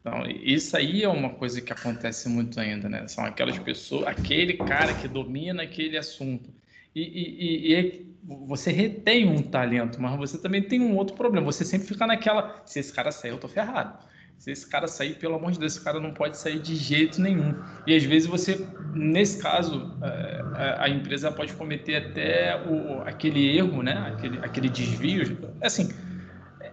Então, 0.00 0.24
isso 0.42 0.74
aí 0.74 1.02
é 1.02 1.08
uma 1.08 1.28
coisa 1.28 1.60
que 1.60 1.74
acontece 1.74 2.26
muito 2.30 2.58
ainda, 2.58 2.88
né? 2.88 3.06
São 3.06 3.22
aquelas 3.22 3.58
pessoas, 3.58 4.06
aquele 4.06 4.54
cara 4.54 4.94
que 4.94 5.06
domina 5.06 5.62
aquele 5.62 5.98
assunto. 5.98 6.48
E, 6.94 7.02
e, 7.02 7.72
e, 7.72 7.74
e, 7.74 8.06
você 8.22 8.70
retém 8.70 9.28
um 9.28 9.42
talento, 9.42 10.00
mas 10.00 10.16
você 10.16 10.38
também 10.38 10.62
tem 10.62 10.80
um 10.80 10.96
outro 10.96 11.16
problema. 11.16 11.46
Você 11.46 11.64
sempre 11.64 11.86
fica 11.86 12.06
naquela, 12.06 12.62
se 12.64 12.78
esse 12.78 12.92
cara 12.92 13.10
sair, 13.10 13.30
eu 13.30 13.38
tô 13.38 13.48
ferrado. 13.48 13.98
Se 14.38 14.50
esse 14.50 14.68
cara 14.68 14.88
sair, 14.88 15.14
pelo 15.18 15.36
amor 15.36 15.52
de 15.52 15.58
Deus, 15.58 15.74
esse 15.74 15.84
cara 15.84 16.00
não 16.00 16.12
pode 16.12 16.36
sair 16.36 16.58
de 16.58 16.74
jeito 16.74 17.20
nenhum. 17.20 17.54
E 17.86 17.94
às 17.94 18.02
vezes 18.02 18.28
você, 18.28 18.66
nesse 18.94 19.40
caso, 19.40 19.96
é, 20.02 20.76
a 20.78 20.88
empresa 20.88 21.30
pode 21.30 21.52
cometer 21.52 21.96
até 21.96 22.60
o, 22.66 23.02
aquele 23.02 23.56
erro, 23.56 23.82
né? 23.82 24.12
Aquele, 24.12 24.38
aquele 24.38 24.68
desvio. 24.68 25.38
Assim, 25.60 25.88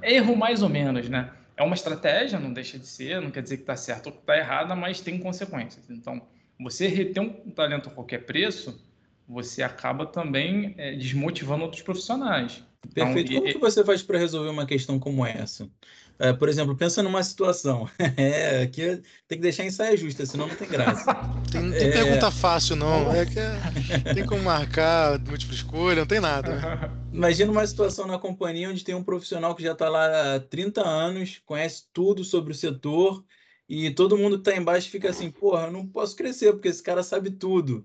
erro 0.02 0.36
mais 0.36 0.64
ou 0.64 0.70
menos, 0.70 1.10
né? 1.10 1.30
é 1.60 1.64
uma 1.64 1.76
estratégia, 1.76 2.40
não 2.40 2.54
deixa 2.54 2.80
de 2.80 2.88
ser, 2.88 3.22
não 3.22 3.30
quer 3.30 3.44
dizer 3.44 3.58
que 3.58 3.64
está 3.64 3.76
certo 3.76 4.08
ou 4.08 4.14
que 4.14 4.20
está 4.20 4.38
errada, 4.38 4.78
mas 4.78 5.02
tem 5.02 5.20
consequências. 5.20 5.90
Então, 5.90 6.22
você 6.58 6.88
reter 6.88 7.20
um 7.20 7.52
talento 7.52 7.90
a 7.90 7.92
qualquer 7.92 8.20
preço, 8.20 8.89
você 9.30 9.62
acaba 9.62 10.08
também 10.08 10.74
é, 10.76 10.96
desmotivando 10.96 11.64
outros 11.64 11.84
profissionais. 11.84 12.64
Perfeito. 12.94 13.32
Então, 13.32 13.42
Como 13.42 13.50
e, 13.50 13.54
que 13.54 13.60
você 13.60 13.84
faz 13.84 14.02
para 14.02 14.18
resolver 14.18 14.50
uma 14.50 14.66
questão 14.66 14.98
como 14.98 15.24
essa? 15.24 15.70
É, 16.18 16.34
por 16.34 16.50
exemplo, 16.50 16.76
pensa 16.76 17.04
numa 17.04 17.22
situação. 17.22 17.88
É, 18.18 18.64
aqui 18.64 19.02
tem 19.28 19.38
que 19.38 19.44
deixar 19.44 19.64
em 19.64 19.72
saia 19.72 19.96
justa, 19.96 20.26
senão 20.26 20.48
não 20.48 20.56
tem 20.56 20.68
graça. 20.68 21.14
tem, 21.52 21.62
não 21.62 21.72
tem 21.72 21.88
é... 21.88 21.92
pergunta 21.92 22.32
fácil, 22.32 22.76
não. 22.76 23.14
É 23.14 23.26
que 23.26 23.40
é, 23.40 24.14
tem 24.14 24.26
como 24.26 24.42
marcar 24.44 25.20
múltipla 25.20 25.56
escolha, 25.56 26.00
não 26.00 26.08
tem 26.08 26.20
nada. 26.20 26.92
Imagina 27.14 27.52
uma 27.52 27.66
situação 27.68 28.08
na 28.08 28.18
companhia 28.18 28.70
onde 28.70 28.84
tem 28.84 28.96
um 28.96 29.04
profissional 29.04 29.54
que 29.54 29.64
já 29.64 29.74
está 29.74 29.88
lá 29.88 30.36
há 30.36 30.40
30 30.40 30.86
anos, 30.86 31.42
conhece 31.46 31.84
tudo 31.94 32.24
sobre 32.24 32.52
o 32.52 32.56
setor, 32.56 33.24
e 33.68 33.92
todo 33.92 34.18
mundo 34.18 34.42
que 34.42 34.50
está 34.50 34.60
embaixo 34.60 34.90
fica 34.90 35.10
assim, 35.10 35.30
porra, 35.30 35.68
eu 35.68 35.72
não 35.72 35.86
posso 35.86 36.16
crescer, 36.16 36.52
porque 36.54 36.70
esse 36.70 36.82
cara 36.82 37.04
sabe 37.04 37.30
tudo. 37.30 37.84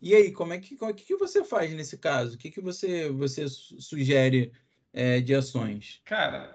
E 0.00 0.14
aí, 0.14 0.30
como 0.30 0.52
é 0.52 0.58
que, 0.58 0.76
como 0.76 0.90
é 0.90 0.94
que 0.94 1.16
você 1.16 1.44
faz 1.44 1.72
nesse 1.72 1.96
caso? 1.96 2.34
O 2.34 2.38
que, 2.38 2.50
que 2.50 2.60
você, 2.60 3.08
você 3.10 3.48
sugere 3.48 4.52
é, 4.92 5.20
de 5.20 5.34
ações? 5.34 6.00
Cara, 6.04 6.54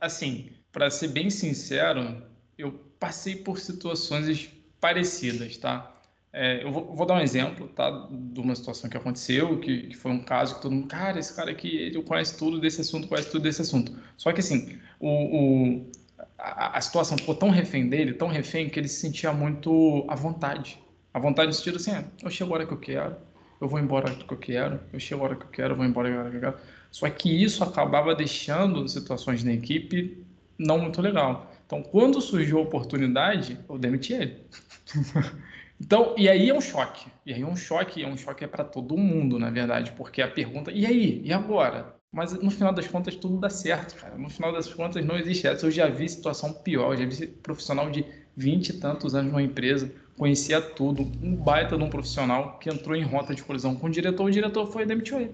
assim, 0.00 0.50
para 0.72 0.90
ser 0.90 1.08
bem 1.08 1.30
sincero, 1.30 2.22
eu 2.56 2.72
passei 2.98 3.36
por 3.36 3.58
situações 3.58 4.50
parecidas, 4.80 5.56
tá? 5.56 5.94
É, 6.32 6.62
eu 6.62 6.70
vou, 6.70 6.94
vou, 6.94 7.06
dar 7.06 7.14
um 7.14 7.20
exemplo, 7.20 7.68
tá? 7.68 7.90
De 8.10 8.40
uma 8.40 8.54
situação 8.54 8.88
que 8.88 8.96
aconteceu, 8.96 9.58
que, 9.60 9.88
que, 9.88 9.96
foi 9.96 10.12
um 10.12 10.22
caso 10.22 10.56
que 10.56 10.62
todo 10.62 10.72
mundo, 10.72 10.86
cara, 10.86 11.18
esse 11.18 11.34
cara 11.34 11.50
aqui, 11.50 11.74
ele 11.76 12.02
conhece 12.02 12.36
tudo 12.36 12.60
desse 12.60 12.80
assunto, 12.80 13.08
conhece 13.08 13.30
tudo 13.30 13.42
desse 13.42 13.62
assunto. 13.62 13.96
Só 14.16 14.32
que 14.32 14.40
assim, 14.40 14.78
o, 15.00 15.08
o 15.08 15.90
a, 16.38 16.78
a, 16.78 16.80
situação 16.80 17.16
ficou 17.16 17.34
tão 17.34 17.50
refém 17.50 17.88
dele, 17.88 18.12
tão 18.12 18.28
refém, 18.28 18.68
que 18.68 18.78
ele 18.78 18.88
se 18.88 19.00
sentia 19.00 19.32
muito 19.32 20.04
à 20.08 20.14
vontade. 20.14 20.78
À 21.12 21.18
vontade 21.18 21.48
no 21.48 21.54
sentido 21.54 21.76
assim, 21.76 21.92
é, 21.92 22.04
eu 22.22 22.30
chego 22.30 22.52
a 22.52 22.54
hora 22.54 22.66
que 22.66 22.72
eu 22.72 22.78
quero, 22.78 23.16
eu 23.60 23.68
vou 23.68 23.78
embora 23.78 24.08
a 24.08 24.12
hora 24.12 24.24
que 24.24 24.32
eu 24.32 24.38
quero, 24.38 24.80
eu 24.92 25.00
chego 25.00 25.22
a 25.22 25.24
hora 25.24 25.36
que 25.36 25.44
eu 25.44 25.50
quero, 25.50 25.72
eu 25.72 25.76
vou 25.76 25.86
embora 25.86 26.14
a 26.14 26.18
hora 26.20 26.30
que 26.30 26.36
eu 26.36 26.40
quero. 26.40 26.56
Só 26.90 27.08
que 27.10 27.30
isso 27.30 27.62
acabava 27.64 28.14
deixando 28.14 28.88
situações 28.88 29.42
na 29.44 29.52
equipe 29.52 30.24
não 30.58 30.78
muito 30.78 31.00
legal. 31.00 31.52
Então, 31.64 31.82
quando 31.82 32.20
surgiu 32.20 32.58
a 32.58 32.62
oportunidade, 32.62 33.58
eu 33.68 33.78
demiti 33.78 34.12
ele. 34.12 34.42
então, 35.80 36.14
e 36.16 36.28
aí 36.28 36.50
é 36.50 36.54
um 36.54 36.60
choque. 36.60 37.06
E 37.24 37.32
aí 37.32 37.42
é 37.42 37.46
um 37.46 37.56
choque, 37.56 38.02
é 38.02 38.08
um 38.08 38.16
choque 38.16 38.44
é 38.44 38.48
para 38.48 38.64
todo 38.64 38.96
mundo, 38.96 39.38
na 39.38 39.50
verdade, 39.50 39.92
porque 39.92 40.20
a 40.20 40.28
pergunta, 40.28 40.72
e 40.72 40.84
aí? 40.84 41.20
E 41.24 41.32
agora? 41.32 41.94
Mas 42.10 42.32
no 42.32 42.50
final 42.50 42.72
das 42.72 42.88
contas 42.88 43.14
tudo 43.16 43.38
dá 43.38 43.50
certo, 43.50 43.94
cara. 44.00 44.16
No 44.16 44.30
final 44.30 44.50
das 44.52 44.72
contas 44.72 45.04
não 45.04 45.16
existe 45.16 45.46
essa. 45.46 45.66
Eu 45.66 45.70
já 45.70 45.86
vi 45.88 46.08
situação 46.08 46.52
pior, 46.52 46.94
eu 46.94 46.98
já 47.00 47.06
vi 47.06 47.26
profissional 47.26 47.90
de 47.90 48.04
20 48.38 48.68
e 48.68 48.72
tantos 48.74 49.16
anos 49.16 49.32
numa 49.32 49.42
empresa, 49.42 49.92
conhecia 50.16 50.60
tudo, 50.60 51.02
um 51.22 51.34
baita 51.34 51.76
de 51.76 51.82
um 51.82 51.90
profissional 51.90 52.56
que 52.58 52.70
entrou 52.70 52.96
em 52.96 53.02
rota 53.02 53.34
de 53.34 53.42
colisão 53.42 53.74
com 53.74 53.88
o 53.88 53.90
diretor, 53.90 54.26
o 54.26 54.30
diretor 54.30 54.70
foi 54.70 54.84
e 54.84 54.86
demitiu 54.86 55.20
ele. 55.20 55.32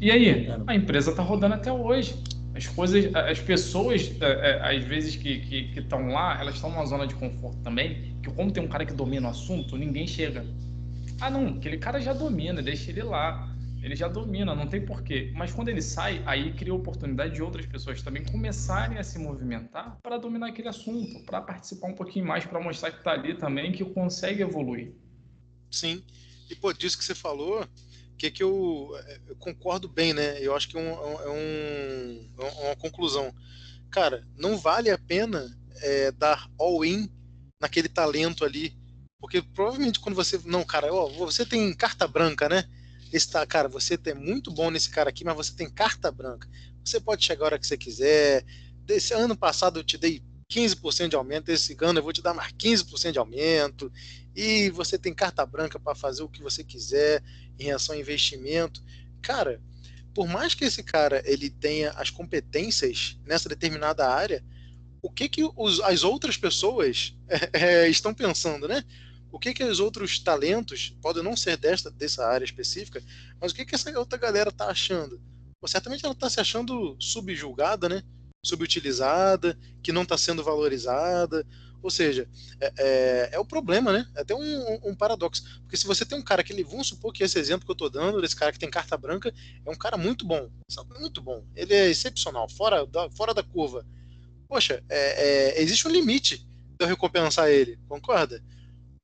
E 0.00 0.10
aí? 0.10 0.48
A 0.66 0.74
empresa 0.74 1.10
está 1.10 1.22
rodando 1.22 1.54
até 1.54 1.72
hoje. 1.72 2.16
As 2.54 2.66
coisas, 2.66 3.14
as 3.14 3.38
pessoas, 3.38 4.12
é, 4.20 4.24
é, 4.24 4.76
às 4.76 4.82
vezes 4.82 5.14
que 5.14 5.72
estão 5.76 6.08
lá, 6.08 6.38
elas 6.40 6.56
estão 6.56 6.70
numa 6.70 6.84
zona 6.86 7.06
de 7.06 7.14
conforto 7.14 7.58
também, 7.62 8.14
que 8.22 8.30
como 8.30 8.50
tem 8.50 8.62
um 8.62 8.68
cara 8.68 8.84
que 8.84 8.92
domina 8.92 9.28
o 9.28 9.30
assunto, 9.30 9.76
ninguém 9.76 10.06
chega. 10.06 10.44
Ah, 11.20 11.30
não, 11.30 11.48
aquele 11.48 11.78
cara 11.78 12.00
já 12.00 12.12
domina, 12.12 12.60
deixa 12.62 12.90
ele 12.90 13.02
lá. 13.02 13.55
Ele 13.86 13.94
já 13.94 14.08
domina, 14.08 14.52
não 14.52 14.66
tem 14.66 14.84
porquê. 14.84 15.30
Mas 15.32 15.52
quando 15.52 15.68
ele 15.68 15.80
sai, 15.80 16.20
aí 16.26 16.52
cria 16.52 16.74
oportunidade 16.74 17.36
de 17.36 17.40
outras 17.40 17.64
pessoas 17.66 18.02
também 18.02 18.24
começarem 18.24 18.98
a 18.98 19.04
se 19.04 19.16
movimentar 19.16 19.96
para 20.02 20.18
dominar 20.18 20.48
aquele 20.48 20.66
assunto, 20.66 21.24
para 21.24 21.40
participar 21.40 21.86
um 21.86 21.94
pouquinho 21.94 22.26
mais, 22.26 22.44
para 22.44 22.60
mostrar 22.60 22.90
que 22.90 22.98
está 22.98 23.12
ali 23.12 23.36
também, 23.36 23.70
que 23.70 23.84
consegue 23.84 24.42
evoluir. 24.42 24.92
Sim. 25.70 26.02
E 26.50 26.56
pô, 26.56 26.72
disso 26.72 26.98
que 26.98 27.04
você 27.04 27.14
falou, 27.14 27.64
que, 28.18 28.28
que 28.28 28.42
eu, 28.42 28.90
eu, 29.28 29.36
concordo 29.36 29.86
bem, 29.86 30.12
né? 30.12 30.36
Eu 30.40 30.56
acho 30.56 30.68
que 30.68 30.76
é, 30.76 30.80
um, 30.80 30.90
é, 30.90 31.30
um, 31.30 32.28
é 32.38 32.66
uma 32.66 32.76
conclusão. 32.76 33.32
Cara, 33.88 34.26
não 34.36 34.58
vale 34.58 34.90
a 34.90 34.98
pena 34.98 35.56
é, 35.76 36.10
dar 36.10 36.50
all-in 36.58 37.08
naquele 37.60 37.88
talento 37.88 38.44
ali, 38.44 38.76
porque 39.20 39.40
provavelmente 39.40 40.00
quando 40.00 40.16
você. 40.16 40.40
Não, 40.44 40.64
cara, 40.64 40.92
ó, 40.92 41.08
você 41.08 41.46
tem 41.46 41.72
carta 41.72 42.08
branca, 42.08 42.48
né? 42.48 42.68
Esse 43.12 43.30
tá, 43.30 43.46
cara, 43.46 43.68
você 43.68 43.98
é 44.04 44.14
muito 44.14 44.50
bom 44.50 44.70
nesse 44.70 44.90
cara 44.90 45.10
aqui, 45.10 45.24
mas 45.24 45.36
você 45.36 45.54
tem 45.54 45.70
carta 45.70 46.10
branca. 46.10 46.48
Você 46.84 47.00
pode 47.00 47.24
chegar 47.24 47.44
a 47.44 47.46
hora 47.46 47.58
que 47.58 47.66
você 47.66 47.76
quiser. 47.76 48.44
Desse 48.84 49.14
ano 49.14 49.36
passado 49.36 49.80
eu 49.80 49.84
te 49.84 49.98
dei 49.98 50.22
15% 50.48 51.08
de 51.08 51.16
aumento, 51.16 51.48
esse 51.48 51.76
ano 51.82 51.98
eu 51.98 52.02
vou 52.02 52.12
te 52.12 52.22
dar 52.22 52.34
mais 52.34 52.52
15% 52.52 53.12
de 53.12 53.18
aumento, 53.18 53.92
e 54.34 54.70
você 54.70 54.96
tem 54.96 55.12
carta 55.12 55.44
branca 55.44 55.78
para 55.78 55.94
fazer 55.94 56.22
o 56.22 56.28
que 56.28 56.42
você 56.42 56.62
quiser 56.62 57.22
em 57.58 57.64
relação 57.64 57.94
ao 57.94 58.00
investimento. 58.00 58.82
Cara, 59.20 59.60
por 60.14 60.28
mais 60.28 60.54
que 60.54 60.64
esse 60.64 60.82
cara 60.82 61.22
ele 61.24 61.50
tenha 61.50 61.90
as 61.92 62.10
competências 62.10 63.18
nessa 63.26 63.48
determinada 63.48 64.08
área, 64.08 64.44
o 65.02 65.10
que 65.10 65.28
que 65.28 65.48
os, 65.56 65.80
as 65.80 66.04
outras 66.04 66.36
pessoas 66.36 67.14
é, 67.28 67.84
é, 67.84 67.88
estão 67.88 68.14
pensando, 68.14 68.68
né? 68.68 68.84
O 69.30 69.38
que 69.38 69.52
que 69.52 69.64
os 69.64 69.80
outros 69.80 70.18
talentos 70.18 70.96
podem 71.02 71.22
não 71.22 71.36
ser 71.36 71.56
desta 71.56 71.90
dessa 71.90 72.26
área 72.26 72.44
específica, 72.44 73.02
mas 73.40 73.52
o 73.52 73.54
que 73.54 73.64
que 73.64 73.74
essa 73.74 73.96
outra 73.98 74.18
galera 74.18 74.50
tá 74.50 74.66
achando? 74.66 75.20
Certamente 75.66 76.04
ela 76.04 76.14
tá 76.14 76.30
se 76.30 76.40
achando 76.40 76.96
subjulgada, 77.00 77.88
né? 77.88 78.02
Subutilizada, 78.44 79.58
que 79.82 79.92
não 79.92 80.02
está 80.02 80.16
sendo 80.16 80.44
valorizada. 80.44 81.44
Ou 81.82 81.90
seja, 81.90 82.28
é, 82.60 82.72
é, 82.78 83.28
é, 83.32 83.38
o 83.38 83.44
problema, 83.44 83.92
né? 83.92 84.06
É 84.16 84.20
até 84.20 84.34
um, 84.34 84.90
um, 84.90 84.94
paradoxo. 84.94 85.42
Porque 85.62 85.76
se 85.76 85.86
você 85.86 86.04
tem 86.04 86.18
um 86.18 86.22
cara 86.22 86.42
que 86.42 86.52
ele, 86.52 86.64
vamos 86.64 86.88
supor 86.88 87.12
que 87.12 87.22
esse 87.22 87.38
exemplo 87.38 87.64
que 87.64 87.70
eu 87.70 87.74
estou 87.74 87.90
dando, 87.90 88.20
desse 88.20 88.36
cara 88.36 88.52
que 88.52 88.58
tem 88.58 88.70
carta 88.70 88.96
branca, 88.96 89.32
é 89.64 89.70
um 89.70 89.74
cara 89.74 89.96
muito 89.96 90.24
bom. 90.24 90.48
Muito 90.98 91.20
bom. 91.20 91.44
Ele 91.54 91.74
é 91.74 91.88
excepcional, 91.88 92.48
fora 92.48 92.86
da, 92.86 93.10
fora 93.10 93.34
da 93.34 93.42
curva. 93.42 93.84
Poxa, 94.48 94.82
é, 94.88 95.56
é 95.58 95.62
existe 95.62 95.86
um 95.86 95.90
limite 95.90 96.38
de 96.38 96.84
eu 96.84 96.86
recompensar 96.86 97.48
ele, 97.48 97.78
concorda? 97.88 98.42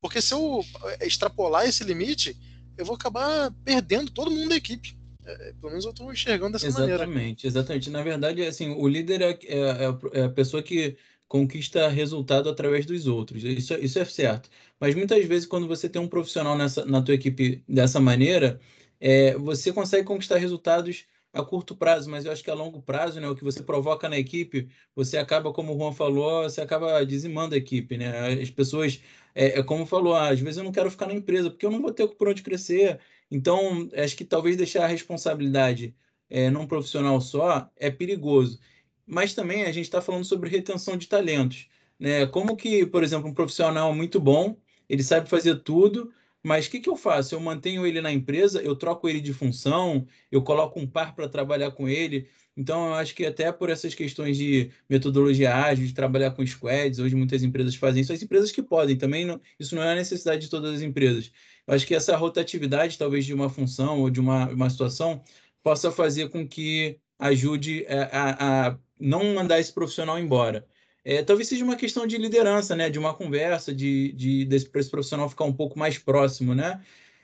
Porque 0.02 0.20
se 0.20 0.34
eu 0.34 0.64
extrapolar 1.00 1.64
esse 1.64 1.84
limite, 1.84 2.36
eu 2.76 2.84
vou 2.84 2.96
acabar 2.96 3.52
perdendo 3.64 4.10
todo 4.10 4.32
mundo 4.32 4.48
da 4.48 4.56
equipe. 4.56 4.96
É, 5.24 5.52
pelo 5.60 5.70
menos 5.70 5.84
eu 5.84 5.92
estou 5.92 6.12
enxergando 6.12 6.54
dessa 6.54 6.66
exatamente, 6.66 6.90
maneira. 6.90 7.04
Exatamente, 7.04 7.46
exatamente. 7.46 7.90
Na 7.90 8.02
verdade, 8.02 8.42
assim, 8.42 8.70
o 8.70 8.88
líder 8.88 9.22
é, 9.22 9.38
é, 9.44 10.20
é, 10.20 10.24
a 10.24 10.28
pessoa 10.28 10.60
que 10.60 10.96
conquista 11.28 11.88
resultado 11.88 12.50
através 12.50 12.84
dos 12.84 13.06
outros. 13.06 13.44
Isso, 13.44 13.74
isso 13.74 13.98
é 14.00 14.04
certo. 14.04 14.50
Mas 14.80 14.96
muitas 14.96 15.24
vezes, 15.24 15.46
quando 15.46 15.68
você 15.68 15.88
tem 15.88 16.02
um 16.02 16.08
profissional 16.08 16.58
nessa, 16.58 16.84
na 16.84 17.00
tua 17.00 17.14
equipe 17.14 17.62
dessa 17.68 18.00
maneira, 18.00 18.60
é, 19.00 19.34
você 19.38 19.72
consegue 19.72 20.04
conquistar 20.04 20.36
resultados 20.36 21.04
a 21.32 21.42
curto 21.42 21.74
prazo, 21.76 22.10
mas 22.10 22.24
eu 22.24 22.32
acho 22.32 22.44
que 22.44 22.50
a 22.50 22.54
longo 22.54 22.82
prazo, 22.82 23.20
né, 23.20 23.28
o 23.28 23.34
que 23.34 23.44
você 23.44 23.62
provoca 23.62 24.08
na 24.08 24.18
equipe, 24.18 24.68
você 24.94 25.16
acaba, 25.18 25.52
como 25.52 25.74
o 25.74 25.78
Juan 25.78 25.92
falou, 25.92 26.42
você 26.44 26.60
acaba 26.60 27.04
dizimando 27.06 27.54
a 27.54 27.58
equipe, 27.58 27.96
né? 27.96 28.42
As 28.42 28.50
pessoas, 28.50 29.00
é, 29.34 29.58
é 29.58 29.62
como 29.62 29.86
falou, 29.86 30.14
ah, 30.14 30.28
às 30.30 30.40
vezes 30.40 30.58
eu 30.58 30.64
não 30.64 30.72
quero 30.72 30.90
ficar 30.90 31.06
na 31.06 31.14
empresa 31.14 31.50
porque 31.50 31.64
eu 31.64 31.70
não 31.70 31.80
vou 31.80 31.92
ter 31.92 32.06
por 32.08 32.28
onde 32.28 32.42
crescer. 32.42 33.00
Então, 33.30 33.88
acho 33.96 34.16
que 34.16 34.24
talvez 34.24 34.56
deixar 34.56 34.84
a 34.84 34.88
responsabilidade 34.88 35.94
é, 36.28 36.50
num 36.50 36.66
profissional 36.66 37.20
só 37.20 37.70
é 37.76 37.90
perigoso 37.90 38.60
mas 39.06 39.34
também 39.34 39.64
a 39.64 39.72
gente 39.72 39.84
está 39.84 40.00
falando 40.00 40.24
sobre 40.24 40.48
retenção 40.48 40.96
de 40.96 41.08
talentos. 41.08 41.68
Né? 41.98 42.26
Como 42.26 42.56
que, 42.56 42.86
por 42.86 43.02
exemplo, 43.02 43.28
um 43.28 43.34
profissional 43.34 43.94
muito 43.94 44.20
bom, 44.20 44.56
ele 44.88 45.02
sabe 45.02 45.28
fazer 45.28 45.56
tudo, 45.62 46.12
mas 46.44 46.66
o 46.66 46.70
que, 46.70 46.80
que 46.80 46.88
eu 46.88 46.96
faço? 46.96 47.34
Eu 47.34 47.40
mantenho 47.40 47.86
ele 47.86 48.00
na 48.00 48.12
empresa, 48.12 48.60
eu 48.62 48.74
troco 48.74 49.08
ele 49.08 49.20
de 49.20 49.32
função, 49.32 50.06
eu 50.30 50.42
coloco 50.42 50.80
um 50.80 50.86
par 50.86 51.14
para 51.14 51.28
trabalhar 51.28 51.70
com 51.70 51.88
ele. 51.88 52.28
Então, 52.56 52.88
eu 52.88 52.94
acho 52.94 53.14
que 53.14 53.24
até 53.24 53.50
por 53.50 53.70
essas 53.70 53.94
questões 53.94 54.36
de 54.36 54.70
metodologia 54.88 55.54
ágil, 55.54 55.86
de 55.86 55.94
trabalhar 55.94 56.32
com 56.32 56.44
squads, 56.44 56.98
hoje 56.98 57.14
muitas 57.14 57.42
empresas 57.42 57.74
fazem 57.76 58.02
isso, 58.02 58.12
as 58.12 58.22
empresas 58.22 58.50
que 58.52 58.62
podem, 58.62 58.96
também 58.96 59.24
não, 59.24 59.40
isso 59.58 59.74
não 59.74 59.82
é 59.82 59.92
a 59.92 59.94
necessidade 59.94 60.42
de 60.42 60.50
todas 60.50 60.74
as 60.74 60.82
empresas. 60.82 61.32
Eu 61.66 61.74
acho 61.74 61.86
que 61.86 61.94
essa 61.94 62.16
rotatividade, 62.16 62.98
talvez, 62.98 63.24
de 63.24 63.32
uma 63.32 63.48
função 63.48 64.00
ou 64.00 64.10
de 64.10 64.20
uma, 64.20 64.48
uma 64.48 64.68
situação, 64.68 65.22
possa 65.62 65.90
fazer 65.90 66.28
com 66.28 66.46
que 66.46 66.98
ajude 67.18 67.86
a, 67.86 68.66
a, 68.66 68.68
a 68.68 68.78
não 68.98 69.34
mandar 69.34 69.60
esse 69.60 69.72
profissional 69.72 70.18
embora. 70.18 70.66
É, 71.04 71.22
talvez 71.22 71.48
seja 71.48 71.64
uma 71.64 71.76
questão 71.76 72.06
de 72.06 72.16
liderança, 72.16 72.76
né? 72.76 72.88
De 72.88 72.98
uma 72.98 73.14
conversa, 73.14 73.74
de, 73.74 74.12
de 74.12 74.44
desse, 74.44 74.70
esse 74.74 74.90
profissional 74.90 75.28
ficar 75.28 75.44
um 75.44 75.52
pouco 75.52 75.78
mais 75.78 75.98
próximo, 75.98 76.54
né? 76.54 76.80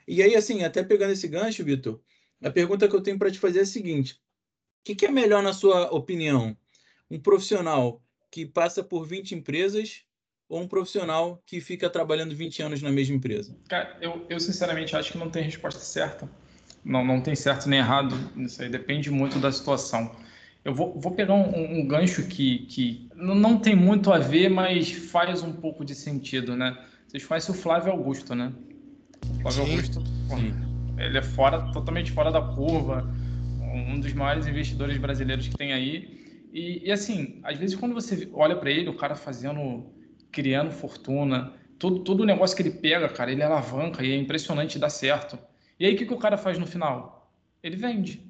E 0.07 0.21
aí, 0.21 0.35
assim, 0.35 0.63
até 0.63 0.83
pegando 0.83 1.13
esse 1.13 1.27
gancho, 1.27 1.63
Vitor, 1.63 1.99
a 2.43 2.49
pergunta 2.49 2.87
que 2.87 2.95
eu 2.95 3.01
tenho 3.01 3.17
para 3.17 3.31
te 3.31 3.39
fazer 3.39 3.59
é 3.59 3.61
a 3.61 3.65
seguinte: 3.65 4.13
o 4.13 4.17
que, 4.83 4.95
que, 4.95 5.05
é 5.05 5.11
melhor, 5.11 5.41
na 5.41 5.53
sua 5.53 5.93
opinião? 5.93 6.57
Um 7.09 7.19
profissional 7.19 8.01
que 8.29 8.45
passa 8.45 8.83
por 8.83 9.05
20 9.05 9.33
empresas 9.33 10.03
ou 10.47 10.61
um 10.61 10.67
profissional 10.67 11.41
que 11.45 11.61
fica 11.61 11.89
trabalhando 11.89 12.35
20 12.35 12.61
anos 12.61 12.81
na 12.81 12.91
mesma 12.91 13.15
empresa? 13.15 13.55
Cara, 13.67 13.97
eu, 14.01 14.25
eu 14.29 14.39
sinceramente 14.39 14.95
acho 14.95 15.11
que 15.11 15.17
não 15.17 15.29
tem 15.29 15.43
resposta 15.43 15.79
certa. 15.79 16.29
Não, 16.83 17.05
não 17.05 17.21
tem 17.21 17.35
certo 17.35 17.69
nem 17.69 17.79
errado. 17.79 18.15
Isso 18.35 18.61
aí 18.61 18.69
depende 18.69 19.09
muito 19.11 19.39
da 19.39 19.51
situação. 19.51 20.15
Eu 20.63 20.73
vou, 20.75 20.99
vou 20.99 21.13
pegar 21.13 21.33
um, 21.33 21.79
um, 21.79 21.87
gancho 21.87 22.27
que, 22.27 22.59
que 22.65 23.09
não 23.15 23.57
tem 23.57 23.75
muito 23.75 24.11
a 24.11 24.19
ver, 24.19 24.49
mas 24.49 24.91
faz 24.91 25.41
um 25.41 25.53
pouco 25.53 25.85
de 25.85 25.95
sentido, 25.95 26.55
né? 26.55 26.77
Vocês 27.07 27.25
conhecem 27.25 27.55
o 27.55 27.57
Flávio 27.57 27.91
Augusto, 27.91 28.35
né? 28.35 28.51
O 29.29 29.41
Flávio 29.41 29.65
Sim. 29.65 29.71
Augusto, 29.71 30.03
Sim. 30.29 30.53
ele 30.97 31.17
é 31.17 31.21
fora, 31.21 31.71
totalmente 31.71 32.11
fora 32.11 32.31
da 32.31 32.41
curva, 32.41 33.09
um 33.73 33.99
dos 33.99 34.13
maiores 34.13 34.47
investidores 34.47 34.97
brasileiros 34.97 35.47
que 35.47 35.55
tem 35.55 35.71
aí. 35.71 36.49
E, 36.51 36.87
e 36.87 36.91
assim, 36.91 37.39
às 37.43 37.57
vezes 37.57 37.75
quando 37.75 37.93
você 37.93 38.29
olha 38.33 38.55
para 38.55 38.69
ele, 38.69 38.89
o 38.89 38.97
cara 38.97 39.15
fazendo, 39.15 39.85
criando 40.29 40.71
fortuna, 40.71 41.53
todo, 41.77 41.99
todo 41.99 42.21
o 42.21 42.25
negócio 42.25 42.55
que 42.55 42.61
ele 42.61 42.71
pega, 42.71 43.07
cara, 43.07 43.31
ele 43.31 43.41
alavanca 43.41 44.03
e 44.03 44.11
é 44.11 44.17
impressionante 44.17 44.77
dá 44.77 44.89
certo. 44.89 45.39
E 45.79 45.85
aí 45.85 45.95
o 45.95 45.97
que, 45.97 46.05
que 46.05 46.13
o 46.13 46.17
cara 46.17 46.37
faz 46.37 46.59
no 46.59 46.67
final? 46.67 47.31
Ele 47.63 47.77
vende 47.77 48.28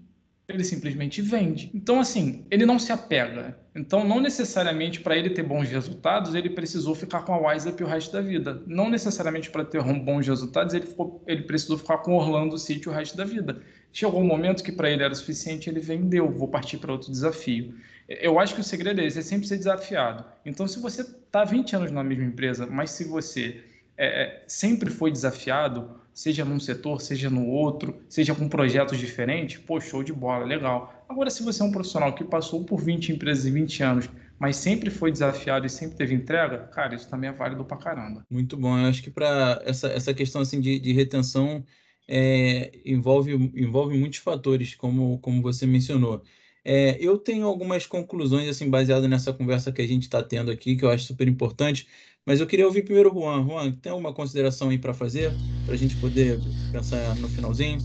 ele 0.49 0.63
simplesmente 0.63 1.21
vende. 1.21 1.69
Então, 1.73 1.99
assim, 1.99 2.45
ele 2.49 2.65
não 2.65 2.79
se 2.79 2.91
apega. 2.91 3.57
Então, 3.75 4.03
não 4.03 4.19
necessariamente 4.19 4.99
para 4.99 5.15
ele 5.15 5.29
ter 5.29 5.43
bons 5.43 5.69
resultados, 5.69 6.33
ele 6.33 6.49
precisou 6.49 6.95
ficar 6.95 7.21
com 7.21 7.33
a 7.33 7.51
WiseUp 7.51 7.83
o 7.83 7.87
resto 7.87 8.11
da 8.11 8.21
vida. 8.21 8.61
Não 8.65 8.89
necessariamente 8.89 9.49
para 9.51 9.63
ter 9.63 9.81
bons 9.83 10.27
resultados, 10.27 10.73
ele, 10.73 10.87
ficou, 10.87 11.23
ele 11.27 11.43
precisou 11.43 11.77
ficar 11.77 11.99
com 11.99 12.15
Orlando 12.15 12.57
City 12.57 12.89
o 12.89 12.91
resto 12.91 13.15
da 13.15 13.23
vida. 13.23 13.61
Chegou 13.93 14.19
um 14.19 14.25
momento 14.25 14.63
que 14.63 14.71
para 14.71 14.89
ele 14.89 15.03
era 15.03 15.13
suficiente, 15.13 15.69
ele 15.69 15.79
vendeu, 15.79 16.29
vou 16.31 16.47
partir 16.47 16.77
para 16.77 16.91
outro 16.91 17.11
desafio. 17.11 17.75
Eu 18.07 18.39
acho 18.39 18.55
que 18.55 18.61
o 18.61 18.63
segredo 18.63 19.01
é 19.01 19.05
esse, 19.05 19.19
é 19.19 19.21
sempre 19.21 19.47
ser 19.47 19.57
desafiado. 19.57 20.25
Então, 20.43 20.67
se 20.67 20.79
você 20.79 21.01
está 21.01 21.43
20 21.43 21.75
anos 21.75 21.91
na 21.91 22.03
mesma 22.03 22.25
empresa, 22.25 22.65
mas 22.65 22.89
se 22.91 23.03
você 23.03 23.63
é, 23.95 24.23
é 24.23 24.43
sempre 24.47 24.89
foi 24.89 25.11
desafiado, 25.11 25.99
seja 26.19 26.43
num 26.43 26.59
setor, 26.59 26.99
seja 26.99 27.29
no 27.29 27.47
outro, 27.47 27.95
seja 28.09 28.35
com 28.35 28.49
projetos 28.49 28.97
diferentes, 28.97 29.57
pô, 29.57 29.79
show 29.79 30.03
de 30.03 30.11
bola, 30.11 30.43
legal. 30.43 31.05
Agora, 31.07 31.29
se 31.29 31.41
você 31.41 31.61
é 31.61 31.65
um 31.65 31.71
profissional 31.71 32.13
que 32.13 32.25
passou 32.25 32.65
por 32.65 32.81
20 32.81 33.13
empresas 33.13 33.45
em 33.45 33.53
20 33.53 33.81
anos, 33.81 34.09
mas 34.37 34.57
sempre 34.57 34.89
foi 34.89 35.13
desafiado 35.13 35.65
e 35.65 35.69
sempre 35.69 35.95
teve 35.95 36.13
entrega, 36.13 36.57
cara, 36.73 36.93
isso 36.93 37.09
também 37.09 37.29
é 37.29 37.33
válido 37.33 37.63
pra 37.63 37.77
caramba. 37.77 38.25
Muito 38.29 38.57
bom. 38.57 38.77
Eu 38.77 38.87
acho 38.87 39.01
que 39.01 39.09
para 39.09 39.61
essa, 39.63 39.87
essa 39.87 40.13
questão 40.13 40.41
assim, 40.41 40.59
de, 40.59 40.77
de 40.77 40.91
retenção 40.91 41.63
é, 42.05 42.69
envolve, 42.85 43.31
envolve 43.55 43.97
muitos 43.97 44.19
fatores, 44.19 44.75
como, 44.75 45.19
como 45.19 45.41
você 45.41 45.65
mencionou. 45.65 46.21
É, 46.65 46.97
eu 46.99 47.17
tenho 47.17 47.47
algumas 47.47 47.85
conclusões 47.85 48.49
assim 48.49 48.69
baseadas 48.69 49.09
nessa 49.09 49.31
conversa 49.31 49.71
que 49.71 49.81
a 49.81 49.87
gente 49.87 50.03
está 50.03 50.21
tendo 50.21 50.51
aqui, 50.51 50.75
que 50.75 50.83
eu 50.83 50.89
acho 50.89 51.05
super 51.05 51.29
importante. 51.29 51.87
Mas 52.29 52.39
eu 52.39 52.45
queria 52.45 52.67
ouvir 52.67 52.83
primeiro 52.83 53.09
o 53.09 53.19
Juan. 53.19 53.43
Juan, 53.43 53.71
tem 53.71 53.91
alguma 53.91 54.13
consideração 54.13 54.69
aí 54.69 54.77
para 54.77 54.93
fazer, 54.93 55.33
para 55.65 55.73
a 55.73 55.77
gente 55.77 55.95
poder 55.95 56.39
pensar 56.71 57.15
no 57.15 57.27
finalzinho? 57.27 57.79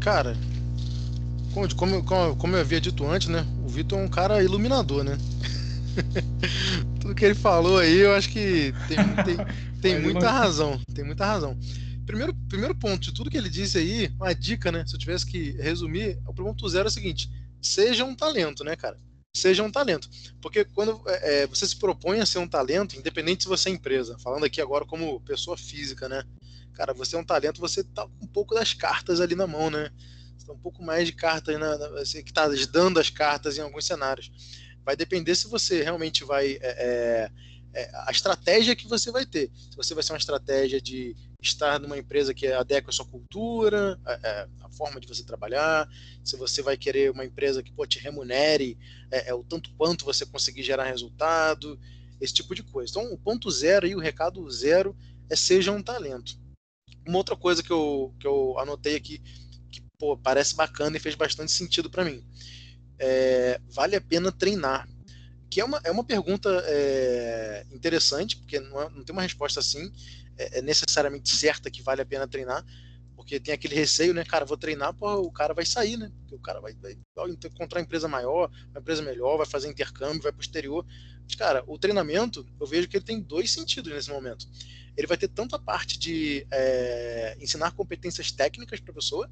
Cara, 0.00 0.34
como, 1.52 2.02
como, 2.02 2.36
como 2.36 2.56
eu 2.56 2.60
havia 2.60 2.80
dito 2.80 3.06
antes, 3.06 3.28
né? 3.28 3.46
O 3.62 3.68
Vitor 3.68 3.98
é 3.98 4.02
um 4.02 4.08
cara 4.08 4.42
iluminador, 4.42 5.04
né? 5.04 5.18
Tudo 7.02 7.14
que 7.14 7.22
ele 7.22 7.34
falou 7.34 7.76
aí, 7.76 7.98
eu 7.98 8.14
acho 8.14 8.30
que 8.30 8.72
tem, 8.88 8.96
tem, 9.26 9.46
tem 9.82 10.00
muita 10.00 10.30
razão. 10.30 10.80
Tem 10.94 11.04
muita 11.04 11.26
razão. 11.26 11.54
Primeiro, 12.06 12.32
primeiro 12.48 12.74
ponto 12.74 12.98
de 12.98 13.12
tudo 13.12 13.28
que 13.28 13.36
ele 13.36 13.50
disse 13.50 13.76
aí, 13.76 14.10
uma 14.18 14.34
dica, 14.34 14.72
né? 14.72 14.84
Se 14.86 14.94
eu 14.94 14.98
tivesse 14.98 15.26
que 15.26 15.50
resumir, 15.60 16.18
o 16.26 16.32
ponto 16.32 16.66
zero 16.66 16.86
é 16.86 16.88
o 16.88 16.90
seguinte: 16.90 17.30
seja 17.60 18.06
um 18.06 18.14
talento, 18.14 18.64
né, 18.64 18.74
cara? 18.74 18.96
Seja 19.34 19.62
um 19.62 19.70
talento. 19.70 20.08
Porque 20.40 20.64
quando 20.64 21.02
é, 21.06 21.42
é, 21.42 21.46
você 21.46 21.66
se 21.66 21.76
propõe 21.76 22.20
a 22.20 22.26
ser 22.26 22.38
um 22.38 22.48
talento, 22.48 22.96
independente 22.96 23.44
se 23.44 23.48
você 23.48 23.70
é 23.70 23.72
empresa, 23.72 24.18
falando 24.18 24.44
aqui 24.44 24.60
agora 24.60 24.84
como 24.84 25.20
pessoa 25.20 25.56
física, 25.56 26.08
né? 26.08 26.22
Cara, 26.74 26.92
você 26.92 27.16
é 27.16 27.18
um 27.18 27.24
talento, 27.24 27.60
você 27.60 27.82
tá 27.82 28.06
com 28.06 28.24
um 28.24 28.28
pouco 28.28 28.54
das 28.54 28.74
cartas 28.74 29.20
ali 29.20 29.34
na 29.34 29.46
mão, 29.46 29.70
né? 29.70 29.90
Você 30.36 30.46
tá 30.46 30.52
um 30.52 30.58
pouco 30.58 30.82
mais 30.82 31.06
de 31.06 31.12
cartas, 31.12 31.58
na, 31.58 31.78
na, 31.78 31.88
você 31.88 32.22
que 32.22 32.32
tá 32.32 32.48
dando 32.70 33.00
as 33.00 33.10
cartas 33.10 33.56
em 33.56 33.62
alguns 33.62 33.86
cenários. 33.86 34.30
Vai 34.84 34.96
depender 34.96 35.34
se 35.34 35.48
você 35.48 35.82
realmente 35.82 36.24
vai. 36.24 36.58
É, 36.60 36.60
é 36.60 37.30
é, 37.74 37.90
a 38.06 38.10
estratégia 38.10 38.76
que 38.76 38.86
você 38.86 39.10
vai 39.10 39.24
ter. 39.24 39.50
Se 39.70 39.76
você 39.76 39.94
vai 39.94 40.02
ser 40.02 40.12
uma 40.12 40.18
estratégia 40.18 40.80
de 40.80 41.16
estar 41.40 41.80
numa 41.80 41.98
empresa 41.98 42.34
que 42.34 42.46
adequa 42.46 42.90
a 42.90 42.92
sua 42.92 43.06
cultura, 43.06 43.98
a, 44.04 44.12
a, 44.12 44.48
a, 44.66 44.68
forma 44.70 45.00
de 45.00 45.08
você 45.08 45.24
trabalhar, 45.24 45.88
se 46.22 46.36
você 46.36 46.62
vai 46.62 46.76
querer 46.76 47.10
uma 47.10 47.24
empresa 47.24 47.62
que 47.62 47.72
pô, 47.72 47.86
te 47.86 47.98
remunere 47.98 48.78
é, 49.10 49.30
é, 49.30 49.34
o 49.34 49.42
tanto 49.42 49.70
quanto 49.76 50.04
você 50.04 50.24
conseguir 50.26 50.62
gerar 50.62 50.84
resultado, 50.84 51.78
esse 52.20 52.34
tipo 52.34 52.54
de 52.54 52.62
coisa. 52.62 52.90
Então, 52.90 53.12
o 53.12 53.18
ponto 53.18 53.50
zero 53.50 53.86
e 53.86 53.94
o 53.94 54.00
recado 54.00 54.48
zero 54.50 54.96
é 55.28 55.34
seja 55.34 55.72
um 55.72 55.82
talento. 55.82 56.38
Uma 57.06 57.18
outra 57.18 57.34
coisa 57.34 57.62
que 57.62 57.72
eu, 57.72 58.14
que 58.20 58.26
eu 58.26 58.56
anotei 58.58 58.94
aqui, 58.94 59.20
que 59.70 59.82
pô, 59.98 60.16
parece 60.16 60.54
bacana 60.54 60.96
e 60.96 61.00
fez 61.00 61.14
bastante 61.14 61.50
sentido 61.50 61.90
para 61.90 62.04
mim. 62.04 62.24
É, 62.98 63.60
vale 63.68 63.96
a 63.96 64.00
pena 64.00 64.30
treinar 64.30 64.88
que 65.52 65.60
é 65.60 65.64
uma, 65.66 65.78
é 65.84 65.90
uma 65.90 66.02
pergunta 66.02 66.48
é, 66.64 67.66
interessante, 67.70 68.38
porque 68.38 68.58
não, 68.58 68.80
é, 68.80 68.88
não, 68.88 69.04
tem 69.04 69.12
uma 69.12 69.20
resposta 69.20 69.60
assim, 69.60 69.92
é, 70.38 70.60
é, 70.60 70.62
necessariamente 70.62 71.28
certa 71.28 71.70
que 71.70 71.82
vale 71.82 72.00
a 72.00 72.06
pena 72.06 72.26
treinar, 72.26 72.64
porque 73.14 73.38
tem 73.38 73.52
aquele 73.52 73.74
receio, 73.74 74.14
né? 74.14 74.24
Cara, 74.24 74.46
vou 74.46 74.56
treinar, 74.56 74.94
o 74.98 75.30
cara 75.30 75.52
vai 75.52 75.66
sair, 75.66 75.98
né? 75.98 76.10
Porque 76.20 76.36
o 76.36 76.38
cara 76.38 76.58
vai, 76.58 76.72
vai, 76.72 76.96
encontrar 77.44 77.80
uma 77.80 77.84
empresa 77.84 78.08
maior, 78.08 78.50
uma 78.70 78.80
empresa 78.80 79.02
melhor, 79.02 79.36
vai 79.36 79.44
fazer 79.44 79.68
intercâmbio, 79.68 80.22
vai 80.22 80.32
pro 80.32 80.40
exterior. 80.40 80.86
Mas, 81.22 81.34
cara, 81.34 81.62
o 81.66 81.78
treinamento, 81.78 82.46
eu 82.58 82.66
vejo 82.66 82.88
que 82.88 82.96
ele 82.96 83.04
tem 83.04 83.20
dois 83.20 83.50
sentidos 83.50 83.92
nesse 83.92 84.08
momento. 84.08 84.48
Ele 84.96 85.06
vai 85.06 85.18
ter 85.18 85.28
tanto 85.28 85.54
a 85.54 85.58
parte 85.58 85.98
de 85.98 86.46
é, 86.50 87.36
ensinar 87.38 87.72
competências 87.72 88.32
técnicas 88.32 88.80
para 88.80 88.90
a 88.90 88.94
pessoa, 88.94 89.30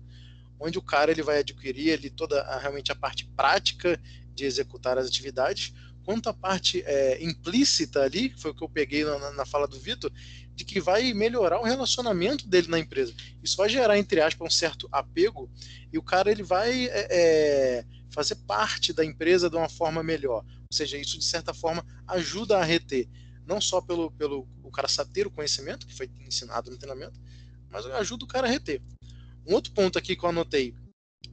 onde 0.58 0.76
o 0.76 0.82
cara 0.82 1.10
ele 1.10 1.22
vai 1.22 1.38
adquirir 1.38 1.88
ele 1.88 2.10
toda 2.10 2.42
a, 2.42 2.58
realmente 2.58 2.92
a 2.92 2.94
parte 2.94 3.24
prática 3.34 3.98
de 4.34 4.44
executar 4.44 4.98
as 4.98 5.06
atividades, 5.06 5.72
quanto 6.04 6.28
a 6.28 6.34
parte 6.34 6.82
é, 6.86 7.22
implícita 7.22 8.02
ali, 8.02 8.30
que 8.30 8.40
foi 8.40 8.50
o 8.50 8.54
que 8.54 8.64
eu 8.64 8.68
peguei 8.68 9.04
na, 9.04 9.32
na 9.32 9.46
fala 9.46 9.66
do 9.66 9.78
Vitor, 9.78 10.10
de 10.54 10.64
que 10.64 10.80
vai 10.80 11.12
melhorar 11.14 11.60
o 11.60 11.64
relacionamento 11.64 12.46
dele 12.46 12.68
na 12.68 12.78
empresa. 12.78 13.14
Isso 13.42 13.56
vai 13.56 13.68
gerar, 13.68 13.98
entre 13.98 14.20
aspas, 14.20 14.46
um 14.46 14.50
certo 14.50 14.88
apego 14.92 15.50
e 15.92 15.98
o 15.98 16.02
cara 16.02 16.30
ele 16.30 16.42
vai 16.42 16.86
é, 16.86 17.08
é, 17.10 17.84
fazer 18.10 18.34
parte 18.46 18.92
da 18.92 19.04
empresa 19.04 19.48
de 19.48 19.56
uma 19.56 19.68
forma 19.68 20.02
melhor. 20.02 20.44
Ou 20.44 20.76
seja, 20.76 20.98
isso 20.98 21.18
de 21.18 21.24
certa 21.24 21.54
forma 21.54 21.84
ajuda 22.06 22.58
a 22.58 22.64
reter, 22.64 23.08
não 23.46 23.60
só 23.60 23.80
pelo, 23.80 24.10
pelo 24.12 24.46
o 24.62 24.70
cara 24.70 24.88
ter 25.12 25.26
o 25.26 25.30
conhecimento 25.30 25.86
que 25.86 25.94
foi 25.94 26.10
ensinado 26.26 26.70
no 26.70 26.78
treinamento, 26.78 27.18
mas 27.70 27.86
ajuda 27.86 28.24
o 28.24 28.28
cara 28.28 28.46
a 28.46 28.50
reter. 28.50 28.80
Um 29.46 29.54
outro 29.54 29.72
ponto 29.72 29.98
aqui 29.98 30.14
que 30.14 30.24
eu 30.24 30.28
anotei 30.28 30.74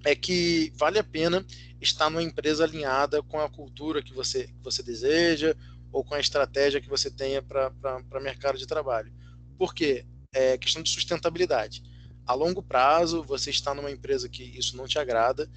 é 0.04 0.16
que 0.16 0.72
vale 0.76 1.00
a 1.00 1.04
pena 1.04 1.46
estar 1.82 2.10
numa 2.10 2.24
empresa 2.24 2.64
alinhada 2.64 3.22
com 3.22 3.40
a 3.40 3.50
cultura 3.50 4.02
que 4.02 4.14
você, 4.14 4.48
que 4.48 4.64
você 4.64 4.82
deseja 4.82 5.56
ou 5.92 6.04
com 6.04 6.16
a 6.16 6.20
estratégia 6.20 6.82
que 6.82 6.90
você 6.90 7.10
tenha 7.10 7.42
para 7.42 8.20
mercado 8.22 8.58
de 8.58 8.68
trabalho. 8.68 9.12
Por 9.58 9.74
quê? 9.74 10.06
É 10.34 10.58
questão 10.58 10.84
de 10.84 10.90
sustentabilidade. 10.90 11.84
A 12.26 12.34
longo 12.34 12.62
prazo, 12.62 13.24
você 13.24 13.50
está 13.50 13.74
numa 13.74 13.92
empresa 13.92 14.28
que 14.28 14.44
isso 14.44 14.76
não 14.76 14.86
te 14.86 15.00
agrada, 15.00 15.50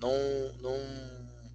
não, 0.00 0.12
não, 0.60 0.78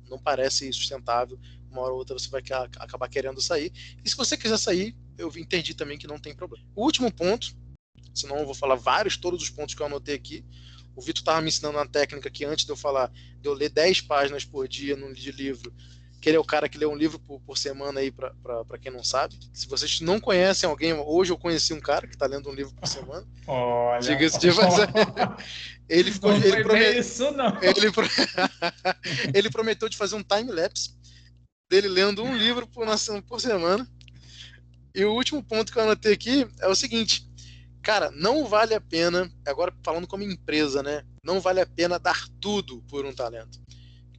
não 0.09 0.19
parece 0.19 0.71
sustentável, 0.73 1.39
uma 1.69 1.81
hora 1.81 1.93
ou 1.93 1.99
outra 1.99 2.17
você 2.17 2.29
vai 2.29 2.41
acabar 2.79 3.07
querendo 3.07 3.41
sair. 3.41 3.71
E 4.03 4.09
se 4.09 4.15
você 4.15 4.35
quiser 4.35 4.57
sair, 4.57 4.95
eu 5.17 5.31
entendi 5.37 5.73
também 5.73 5.97
que 5.97 6.07
não 6.07 6.19
tem 6.19 6.35
problema. 6.35 6.65
O 6.75 6.83
último 6.83 7.11
ponto, 7.11 7.55
senão 8.13 8.37
eu 8.37 8.45
vou 8.45 8.55
falar 8.55 8.75
vários, 8.75 9.17
todos 9.17 9.41
os 9.41 9.49
pontos 9.49 9.75
que 9.75 9.81
eu 9.81 9.85
anotei 9.85 10.15
aqui, 10.15 10.45
o 10.95 11.01
Vitor 11.01 11.21
estava 11.21 11.41
me 11.41 11.47
ensinando 11.47 11.77
uma 11.77 11.87
técnica 11.87 12.29
que 12.29 12.45
antes 12.45 12.65
de 12.65 12.71
eu 12.71 12.75
falar, 12.75 13.11
de 13.39 13.47
eu 13.47 13.53
ler 13.53 13.69
10 13.69 14.01
páginas 14.01 14.45
por 14.45 14.67
dia 14.67 14.95
no, 14.95 15.13
de 15.13 15.31
livro, 15.31 15.73
que 16.23 16.29
ele 16.29 16.37
é 16.37 16.39
o 16.39 16.45
cara 16.45 16.69
que 16.69 16.77
lê 16.77 16.85
um 16.85 16.95
livro 16.95 17.19
por, 17.19 17.41
por 17.41 17.57
semana 17.57 17.99
aí, 17.99 18.09
para 18.09 18.77
quem 18.81 18.89
não 18.91 19.03
sabe. 19.03 19.37
Se 19.51 19.67
vocês 19.67 19.99
não 19.99 20.21
conhecem 20.21 20.69
alguém, 20.69 20.93
hoje 20.93 21.33
eu 21.33 21.37
conheci 21.37 21.73
um 21.73 21.81
cara 21.81 22.07
que 22.07 22.15
está 22.15 22.25
lendo 22.25 22.49
um 22.49 22.53
livro 22.53 22.73
por 22.73 22.87
semana. 22.87 23.27
Olha. 23.45 23.99
Diga-se 23.99 24.39
de 24.39 24.47
ele 25.89 26.11
ficou. 26.11 26.31
Não 26.31 26.37
ele, 26.37 26.63
promet... 26.63 26.97
isso, 26.97 27.29
não. 27.31 27.61
Ele, 27.61 27.91
pro... 27.91 28.07
ele 29.35 29.49
prometeu 29.49 29.89
de 29.89 29.97
fazer 29.97 30.15
um 30.15 30.23
time-lapse 30.23 30.95
dele 31.69 31.89
lendo 31.89 32.23
um 32.23 32.37
livro 32.37 32.65
por, 32.67 32.87
por 33.27 33.41
semana. 33.41 33.85
E 34.95 35.03
o 35.03 35.11
último 35.11 35.43
ponto 35.43 35.73
que 35.73 35.77
eu 35.77 35.83
anotei 35.83 36.13
aqui 36.13 36.47
é 36.61 36.67
o 36.69 36.75
seguinte: 36.75 37.27
cara, 37.83 38.09
não 38.11 38.47
vale 38.47 38.73
a 38.73 38.81
pena, 38.81 39.29
agora 39.45 39.73
falando 39.83 40.07
como 40.07 40.23
empresa, 40.23 40.81
né? 40.81 41.03
Não 41.23 41.41
vale 41.41 41.59
a 41.59 41.65
pena 41.65 41.99
dar 41.99 42.27
tudo 42.39 42.81
por 42.89 43.05
um 43.05 43.13
talento. 43.13 43.61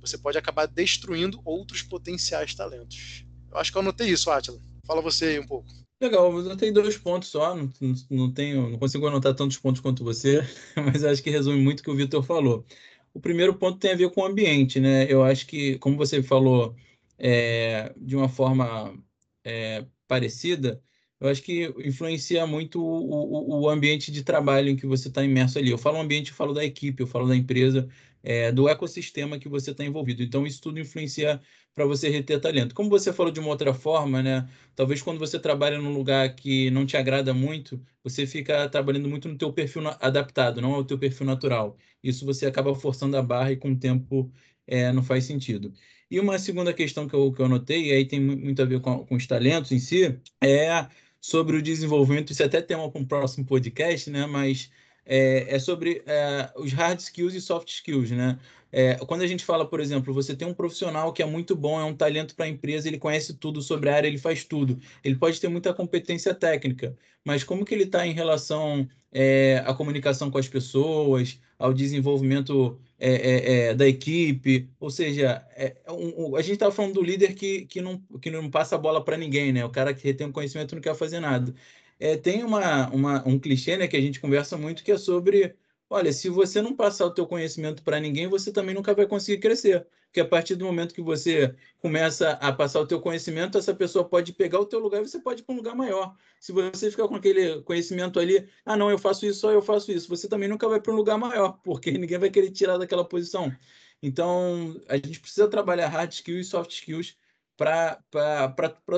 Você 0.01 0.19
pode 0.19 0.37
acabar 0.37 0.67
destruindo 0.67 1.41
outros 1.45 1.83
potenciais 1.83 2.55
talentos. 2.55 3.25
Eu 3.51 3.59
acho 3.59 3.73
que 3.73 3.79
eu 3.79 3.83
anotei 3.83 4.11
isso, 4.11 4.31
Atila. 4.31 4.61
Fala 4.87 5.01
você 5.01 5.25
aí 5.27 5.41
um 5.41 5.47
pouco. 5.47 5.67
Legal, 6.01 6.31
eu 6.31 6.39
anotei 6.41 6.71
dois 6.71 6.99
pontos 6.99 7.31
só, 7.31 7.55
não, 7.55 7.73
não, 8.11 8.31
tenho, 8.31 8.69
não 8.69 8.79
consigo 8.79 9.07
anotar 9.07 9.35
tantos 9.35 9.57
pontos 9.57 9.81
quanto 9.81 10.05
você, 10.05 10.43
mas 10.77 11.03
acho 11.03 11.23
que 11.23 11.31
resume 11.31 11.59
muito 11.59 11.81
o 11.81 11.83
que 11.83 11.91
o 11.91 11.97
Vitor 11.97 12.23
falou. 12.23 12.67
O 13.15 13.21
primeiro 13.21 13.55
ponto 13.55 13.79
tem 13.79 13.93
a 13.93 13.97
ver 13.97 14.11
com 14.11 14.21
o 14.21 14.27
ambiente, 14.27 14.79
né? 14.79 15.11
Eu 15.11 15.23
acho 15.23 15.47
que, 15.47 15.79
como 15.79 15.97
você 15.97 16.23
falou, 16.23 16.77
é, 17.19 17.95
de 17.97 18.15
uma 18.15 18.29
forma 18.29 18.95
é, 19.43 19.87
parecida, 20.07 20.83
eu 21.25 21.31
acho 21.31 21.43
que 21.43 21.73
influencia 21.79 22.47
muito 22.47 22.83
o, 22.83 23.59
o, 23.59 23.61
o 23.63 23.69
ambiente 23.71 24.13
de 24.13 24.23
trabalho 24.23 24.69
em 24.69 24.77
que 24.77 24.87
você 24.87 25.09
está 25.09 25.25
imerso 25.25 25.59
ali. 25.59 25.71
Eu 25.71 25.79
falo 25.79 25.99
ambiente, 25.99 26.31
eu 26.31 26.37
falo 26.37 26.53
da 26.53 26.63
equipe, 26.63 27.03
eu 27.03 27.07
falo 27.07 27.27
da 27.27 27.35
empresa, 27.35 27.89
é, 28.23 28.53
do 28.53 28.69
ecossistema 28.69 29.39
que 29.39 29.49
você 29.49 29.71
está 29.71 29.83
envolvido. 29.83 30.23
Então, 30.23 30.47
isso 30.47 30.61
tudo 30.61 30.79
influencia 30.79 31.41
para 31.75 31.87
você 31.87 32.11
reter 32.11 32.39
talento. 32.41 32.75
Como 32.75 32.91
você 32.91 33.11
falou 33.11 33.33
de 33.33 33.41
uma 33.41 33.49
outra 33.49 33.73
forma, 33.73 34.23
né? 34.23 34.47
Talvez 34.77 35.01
quando 35.01 35.19
você 35.19 35.39
trabalha 35.39 35.79
num 35.81 35.95
lugar 35.95 36.35
que 36.35 36.71
não 36.71 36.85
te 36.85 36.95
agrada 36.95 37.33
muito, 37.33 37.83
você 38.03 38.27
fica 38.27 38.69
trabalhando 38.69 39.09
muito 39.09 39.27
no 39.27 39.39
teu 39.39 39.51
perfil 39.51 39.89
adaptado, 40.01 40.61
não 40.61 40.75
ao 40.75 40.85
teu 40.85 40.99
perfil 40.99 41.25
natural. 41.25 41.79
Isso 42.03 42.27
você 42.27 42.45
acaba 42.45 42.75
forçando 42.75 43.17
a 43.17 43.23
barra 43.23 43.53
e 43.53 43.57
com 43.57 43.73
o 43.73 43.79
tempo 43.79 44.31
é, 44.67 44.93
não 44.93 45.03
faz 45.03 45.25
sentido. 45.25 45.73
E 46.11 46.21
uma 46.21 46.39
segunda 46.39 46.73
questão 46.73 47.09
que 47.09 47.15
eu, 47.15 47.33
que 47.33 47.41
eu 47.41 47.49
notei, 47.49 47.89
e 47.89 47.93
aí 47.93 48.05
tem 48.05 48.21
muito 48.21 48.61
a 48.63 48.65
ver 48.65 48.81
com, 48.81 49.05
com 49.07 49.17
os 49.17 49.27
talentos 49.27 49.73
em 49.73 49.79
si, 49.79 50.19
é 50.41 50.87
sobre 51.25 51.57
o 51.57 51.63
desenvolvimento, 51.63 52.33
isso 52.33 52.45
até 52.45 52.61
tema 52.61 52.91
para 52.91 53.01
um 53.01 53.05
próximo 53.07 53.47
podcast, 53.47 54.11
né? 54.11 54.27
Mas 54.27 54.71
é, 55.07 55.55
é 55.55 55.59
sobre 55.59 56.03
é, 56.07 56.51
os 56.57 56.73
hard 56.73 56.99
skills 57.01 57.35
e 57.35 57.41
soft 57.41 57.69
skills, 57.69 58.11
né? 58.11 58.39
É, 58.77 58.97
quando 59.07 59.23
a 59.23 59.27
gente 59.27 59.45
fala, 59.45 59.65
por 59.65 59.79
exemplo, 59.79 60.13
você 60.13 60.35
tem 60.35 60.49
um 60.49 60.53
profissional 60.53 61.13
que 61.13 61.23
é 61.23 61.27
muito 61.27 61.55
bom, 61.55 61.79
é 61.79 61.85
um 61.85 61.95
talento 61.95 62.35
para 62.35 62.47
a 62.47 62.49
empresa, 62.49 62.89
ele 62.89 62.99
conhece 62.99 63.35
tudo 63.35 63.63
sobre 63.63 63.89
a 63.89 63.95
área, 63.95 64.09
ele 64.09 64.19
faz 64.19 64.45
tudo. 64.45 64.81
Ele 65.05 65.15
pode 65.15 65.41
ter 65.41 65.47
muita 65.47 65.73
competência 65.73 66.35
técnica, 66.35 66.97
mas 67.25 67.45
como 67.45 67.65
que 67.65 67.73
ele 67.73 67.85
está 67.85 68.05
em 68.05 68.13
relação 68.13 68.89
é, 69.13 69.63
à 69.65 69.73
comunicação 69.73 70.29
com 70.29 70.39
as 70.39 70.49
pessoas, 70.49 71.41
ao 71.57 71.73
desenvolvimento 71.73 72.77
é, 72.99 73.13
é, 73.13 73.69
é, 73.69 73.75
da 73.75 73.87
equipe, 73.87 74.69
ou 74.81 74.91
seja, 74.91 75.47
é, 75.55 75.77
é 75.85 75.93
um, 75.93 76.35
a 76.37 76.43
gente 76.43 76.55
está 76.55 76.71
falando 76.73 76.95
do 76.95 77.03
líder 77.03 77.35
que, 77.35 77.67
que, 77.67 77.81
não, 77.81 78.01
que 78.21 78.31
não 78.31 78.51
passa 78.51 78.75
a 78.75 78.79
bola 78.79 79.05
para 79.05 79.17
ninguém, 79.17 79.53
né? 79.53 79.65
O 79.65 79.71
cara 79.71 79.95
que 79.95 80.13
tem 80.13 80.27
um 80.27 80.33
conhecimento 80.33 80.75
não 80.75 80.83
quer 80.83 80.97
fazer 80.97 81.21
nada. 81.21 81.55
É, 81.99 82.17
tem 82.17 82.45
uma, 82.45 82.89
uma, 82.91 83.29
um 83.29 83.39
clichê 83.39 83.77
né, 83.77 83.87
que 83.87 83.97
a 83.97 84.01
gente 84.01 84.21
conversa 84.21 84.57
muito 84.57 84.83
que 84.83 84.93
é 84.93 84.99
sobre, 84.99 85.55
olha, 85.89 86.13
se 86.13 86.29
você 86.29 86.61
não 86.61 86.75
passar 86.75 87.07
o 87.07 87.11
teu 87.11 87.27
conhecimento 87.27 87.83
para 87.83 88.01
ninguém, 88.01 88.27
você 88.29 88.53
também 88.53 88.75
nunca 88.75 88.95
vai 88.95 89.07
conseguir 89.07 89.41
crescer. 89.41 89.87
Porque 90.15 90.21
a 90.21 90.29
partir 90.29 90.55
do 90.55 90.65
momento 90.65 90.95
que 90.95 91.03
você 91.03 91.57
começa 91.81 92.31
a 92.35 92.53
passar 92.53 92.81
o 92.81 92.87
teu 92.87 93.01
conhecimento, 93.01 93.59
essa 93.59 93.75
pessoa 93.75 94.05
pode 94.09 94.33
pegar 94.33 94.61
o 94.61 94.67
teu 94.67 94.79
lugar 94.79 95.03
e 95.03 95.09
você 95.09 95.19
pode 95.19 95.43
ir 95.43 95.45
para 95.45 95.53
um 95.53 95.57
lugar 95.57 95.75
maior. 95.75 96.15
Se 96.39 96.53
você 96.53 96.89
ficar 96.89 97.09
com 97.09 97.17
aquele 97.17 97.63
conhecimento 97.63 98.21
ali, 98.21 98.49
ah, 98.65 98.77
não, 98.77 98.91
eu 98.91 98.99
faço 98.99 99.27
isso, 99.27 99.41
só 99.41 99.51
eu 99.51 99.61
faço 99.61 99.91
isso, 99.91 100.09
você 100.09 100.29
também 100.29 100.49
nunca 100.49 100.69
vai 100.69 100.81
para 100.81 100.93
um 100.93 100.97
lugar 100.97 101.19
maior, 101.19 101.59
porque 101.65 101.91
ninguém 101.91 102.19
vai 102.19 102.31
querer 102.31 102.51
tirar 102.53 102.79
daquela 102.79 103.05
posição. 103.05 103.53
Então, 104.01 104.81
a 104.89 104.97
gente 104.97 105.19
precisa 105.19 105.49
trabalhar 105.49 105.89
hard 105.89 106.13
skills 106.13 106.47
e 106.47 106.51
soft 106.51 106.71
skills 106.71 107.17
para 107.57 107.99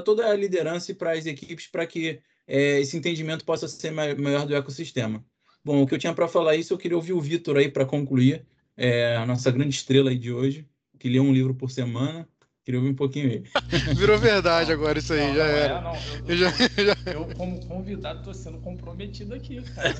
toda 0.05 0.27
a 0.27 0.35
liderança 0.35 0.93
e 0.93 0.95
para 0.95 1.13
as 1.13 1.25
equipes, 1.25 1.67
para 1.67 1.87
que 1.87 2.21
é, 2.47 2.81
esse 2.81 2.97
entendimento 2.97 3.45
possa 3.45 3.69
ser 3.69 3.91
maior 3.91 4.47
do 4.47 4.55
ecossistema. 4.55 5.25
Bom, 5.65 5.83
o 5.83 5.87
que 5.87 5.95
eu 5.95 5.99
tinha 5.99 6.15
para 6.15 6.29
falar 6.29 6.55
isso, 6.57 6.73
eu 6.73 6.79
queria 6.79 6.97
ouvir 6.97 7.13
o 7.13 7.21
Vitor 7.21 7.57
aí 7.57 7.69
para 7.69 7.85
concluir, 7.85 8.47
é, 8.77 9.17
a 9.17 9.27
nossa 9.27 9.51
grande 9.51 9.75
estrela 9.75 10.11
aí 10.11 10.19
de 10.19 10.33
hoje 10.33 10.67
que 10.99 11.09
lê 11.09 11.21
um 11.21 11.33
livro 11.33 11.55
por 11.55 11.71
semana. 11.71 12.29
Queria 12.65 12.81
ouvir 12.81 12.91
um 12.91 12.97
pouquinho 12.97 13.31
aí. 13.31 13.43
Virou 13.95 14.19
verdade 14.19 14.73
não, 14.73 14.81
agora 14.81 14.99
isso 14.99 15.13
aí, 15.13 15.29
não, 15.29 15.35
já 15.37 15.45
não 15.45 15.53
era. 15.53 15.75
É, 15.75 15.81
não, 15.83 15.95
eu, 15.95 16.27
eu, 16.27 16.37
já, 16.37 16.51
já... 16.51 17.13
eu, 17.13 17.37
como 17.37 17.65
convidado, 17.67 18.19
estou 18.19 18.35
sendo 18.35 18.59
comprometido 18.59 19.35
aqui, 19.35 19.63
cara. 19.63 19.95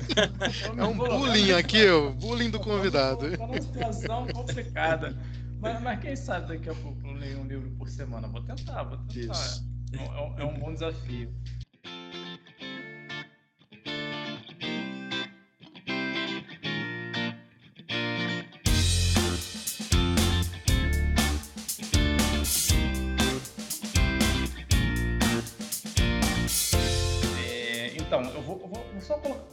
É 0.77 0.83
um 0.83 0.97
bullying 0.97 1.51
aqui, 1.53 1.87
o 1.87 2.11
bullying 2.11 2.49
do 2.49 2.59
convidado. 2.59 3.27
Estou 3.27 3.47
numa 3.47 3.61
situação 3.61 4.27
complicada. 4.27 5.17
Mas, 5.59 5.81
mas, 5.81 5.99
quem 6.01 6.15
sabe 6.15 6.49
daqui 6.49 6.69
a 6.69 6.75
pouco 6.75 6.99
eu 7.07 7.13
leio 7.13 7.39
um 7.39 7.47
livro 7.47 7.71
por 7.77 7.89
semana? 7.89 8.27
Vou 8.27 8.41
tentar, 8.41 8.83
vou 8.83 8.97
tentar. 8.97 9.33
Isso. 9.33 9.65
É, 9.93 10.41
é 10.41 10.45
um 10.45 10.59
bom 10.59 10.73
desafio. 10.73 11.33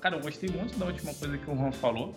Cara, 0.05 0.17
eu 0.17 0.21
gostei 0.21 0.51
muito 0.51 0.79
da 0.79 0.85
última 0.85 1.15
coisa 1.15 1.39
que 1.39 1.51
o 1.51 1.57
Juan 1.57 1.73
falou, 1.73 2.15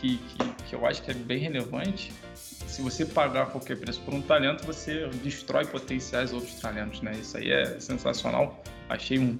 que, 0.00 0.18
que, 0.18 0.64
que 0.68 0.74
eu 0.74 0.84
acho 0.84 1.00
que 1.00 1.12
é 1.12 1.14
bem 1.14 1.38
relevante. 1.38 2.12
Se 2.34 2.82
você 2.82 3.06
pagar 3.06 3.46
qualquer 3.46 3.78
preço 3.78 4.00
por 4.00 4.12
um 4.12 4.20
talento, 4.20 4.66
você 4.66 5.06
destrói 5.22 5.64
potenciais 5.64 6.32
outros 6.32 6.56
talentos, 6.56 7.00
né? 7.00 7.12
Isso 7.12 7.36
aí 7.36 7.52
é 7.52 7.78
sensacional. 7.78 8.60
Achei 8.88 9.20
um. 9.20 9.38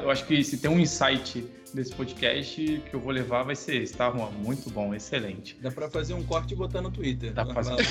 Eu 0.00 0.10
acho 0.10 0.24
que 0.24 0.42
se 0.42 0.56
tem 0.56 0.70
um 0.70 0.80
insight 0.80 1.46
desse 1.74 1.94
podcast 1.94 2.82
que 2.88 2.94
eu 2.94 3.00
vou 3.00 3.12
levar 3.12 3.42
vai 3.42 3.54
ser 3.54 3.82
esse, 3.82 3.94
tá, 3.94 4.10
Juan? 4.10 4.30
Muito 4.30 4.70
bom, 4.70 4.94
excelente. 4.94 5.58
Dá 5.60 5.70
pra 5.70 5.90
fazer 5.90 6.14
um 6.14 6.24
corte 6.24 6.54
e 6.54 6.56
botar 6.56 6.80
no 6.80 6.90
Twitter. 6.90 7.34
Dá 7.34 7.44
pra 7.44 7.62
fazer. 7.62 7.86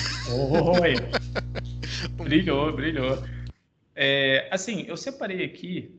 Oi! 0.81 0.95
brilhou, 2.17 2.75
brilhou. 2.75 3.23
É, 3.95 4.49
assim, 4.49 4.86
eu 4.88 4.97
separei 4.97 5.45
aqui 5.45 5.93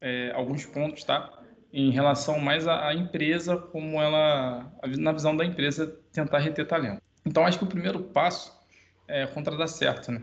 é, 0.00 0.32
alguns 0.34 0.64
pontos, 0.64 1.04
tá? 1.04 1.37
Em 1.72 1.90
relação 1.90 2.38
mais 2.38 2.66
à, 2.66 2.94
empresa, 2.94 3.56
como 3.56 4.00
ela, 4.00 4.72
na 4.98 5.12
visão 5.12 5.36
da 5.36 5.44
empresa, 5.44 5.86
tentar 6.12 6.38
reter 6.38 6.66
talento. 6.66 7.02
Então, 7.24 7.44
acho 7.44 7.58
que 7.58 7.64
o 7.64 7.68
primeiro 7.68 8.00
passo 8.00 8.56
é 9.06 9.26
contratar 9.26 9.68
certo, 9.68 10.12
né? 10.12 10.22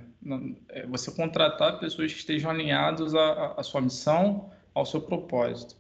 É 0.70 0.86
você 0.88 1.12
contratar 1.12 1.80
pessoas 1.80 2.12
que 2.12 2.20
estejam 2.20 2.50
alinhadas 2.50 3.14
à, 3.14 3.56
à 3.58 3.64
sua 3.64 3.82
missão, 3.82 4.50
ao 4.74 4.86
seu 4.86 5.02
propósito. 5.02 5.76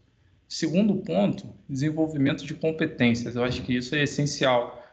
Segundo 0.47 0.95
ponto, 0.97 1.53
desenvolvimento 1.67 2.45
de 2.45 2.53
competências. 2.53 3.35
Eu 3.35 3.43
acho 3.43 3.61
que 3.63 3.75
isso 3.75 3.95
é 3.95 4.03
essencial. 4.03 4.83